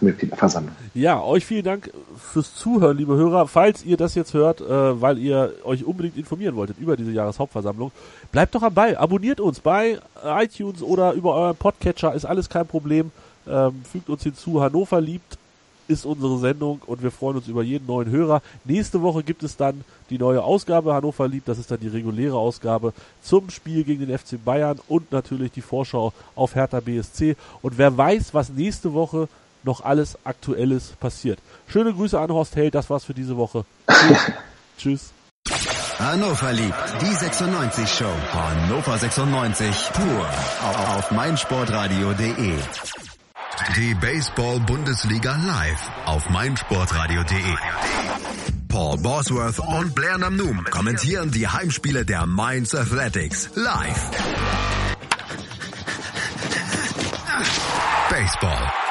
Mitgliederversammlung. 0.00 0.74
Ja, 0.94 1.20
euch 1.22 1.44
vielen 1.44 1.64
Dank 1.64 1.90
fürs 2.32 2.54
Zuhören, 2.54 2.96
liebe 2.96 3.16
Hörer. 3.16 3.46
Falls 3.46 3.84
ihr 3.84 3.96
das 3.96 4.14
jetzt 4.14 4.34
hört, 4.34 4.60
äh, 4.60 5.00
weil 5.00 5.18
ihr 5.18 5.52
euch 5.64 5.84
unbedingt 5.84 6.16
informieren 6.16 6.56
wolltet 6.56 6.78
über 6.78 6.96
diese 6.96 7.12
Jahreshauptversammlung, 7.12 7.92
bleibt 8.32 8.54
doch 8.54 8.62
am 8.62 8.74
Ball. 8.74 8.96
Abonniert 8.96 9.40
uns 9.40 9.60
bei 9.60 9.98
iTunes 10.24 10.82
oder 10.82 11.12
über 11.12 11.34
euren 11.34 11.56
Podcatcher, 11.56 12.14
ist 12.14 12.24
alles 12.24 12.48
kein 12.48 12.66
Problem. 12.66 13.10
Ähm, 13.48 13.82
fügt 13.90 14.08
uns 14.08 14.22
hinzu. 14.22 14.60
Hannover 14.60 15.00
liebt 15.00 15.38
ist 15.88 16.04
unsere 16.04 16.38
Sendung 16.38 16.80
und 16.86 17.02
wir 17.02 17.10
freuen 17.10 17.36
uns 17.36 17.48
über 17.48 17.62
jeden 17.62 17.86
neuen 17.86 18.10
Hörer. 18.10 18.42
Nächste 18.64 19.02
Woche 19.02 19.22
gibt 19.22 19.42
es 19.42 19.56
dann 19.56 19.84
die 20.10 20.18
neue 20.18 20.42
Ausgabe 20.42 20.94
Hannover 20.94 21.28
liebt. 21.28 21.48
Das 21.48 21.58
ist 21.58 21.70
dann 21.70 21.80
die 21.80 21.88
reguläre 21.88 22.36
Ausgabe 22.36 22.92
zum 23.22 23.50
Spiel 23.50 23.84
gegen 23.84 24.06
den 24.06 24.18
FC 24.18 24.42
Bayern 24.44 24.78
und 24.88 25.12
natürlich 25.12 25.52
die 25.52 25.60
Vorschau 25.60 26.12
auf 26.34 26.54
Hertha 26.54 26.80
BSC. 26.80 27.36
Und 27.62 27.78
wer 27.78 27.96
weiß, 27.96 28.34
was 28.34 28.50
nächste 28.50 28.92
Woche 28.94 29.28
noch 29.62 29.84
alles 29.84 30.18
Aktuelles 30.24 30.92
passiert. 31.00 31.38
Schöne 31.68 31.92
Grüße 31.92 32.18
an 32.18 32.30
Horst 32.30 32.56
Held, 32.56 32.74
das 32.74 32.90
war's 32.90 33.04
für 33.04 33.14
diese 33.14 33.36
Woche. 33.36 33.64
Tschüss. 34.78 35.12
Hannover 35.98 36.52
liebt 36.52 36.74
die 37.00 37.14
96 37.14 37.88
Show. 37.88 38.12
Hannover 38.32 38.98
96 38.98 39.90
pur 39.92 40.28
auf 40.94 41.10
meinsportradio.de. 41.10 42.54
Die 43.76 43.94
Baseball-Bundesliga 43.94 45.36
live 45.46 45.90
auf 46.04 46.28
meinsportradio.de. 46.28 47.54
Paul 48.68 48.98
Bosworth 48.98 49.58
und 49.58 49.94
Blair 49.94 50.18
Namnum 50.18 50.64
kommentieren 50.70 51.30
die 51.30 51.48
Heimspiele 51.48 52.04
der 52.04 52.26
Mainz 52.26 52.74
Athletics 52.74 53.50
live. 53.54 54.10
Baseball 58.10 58.85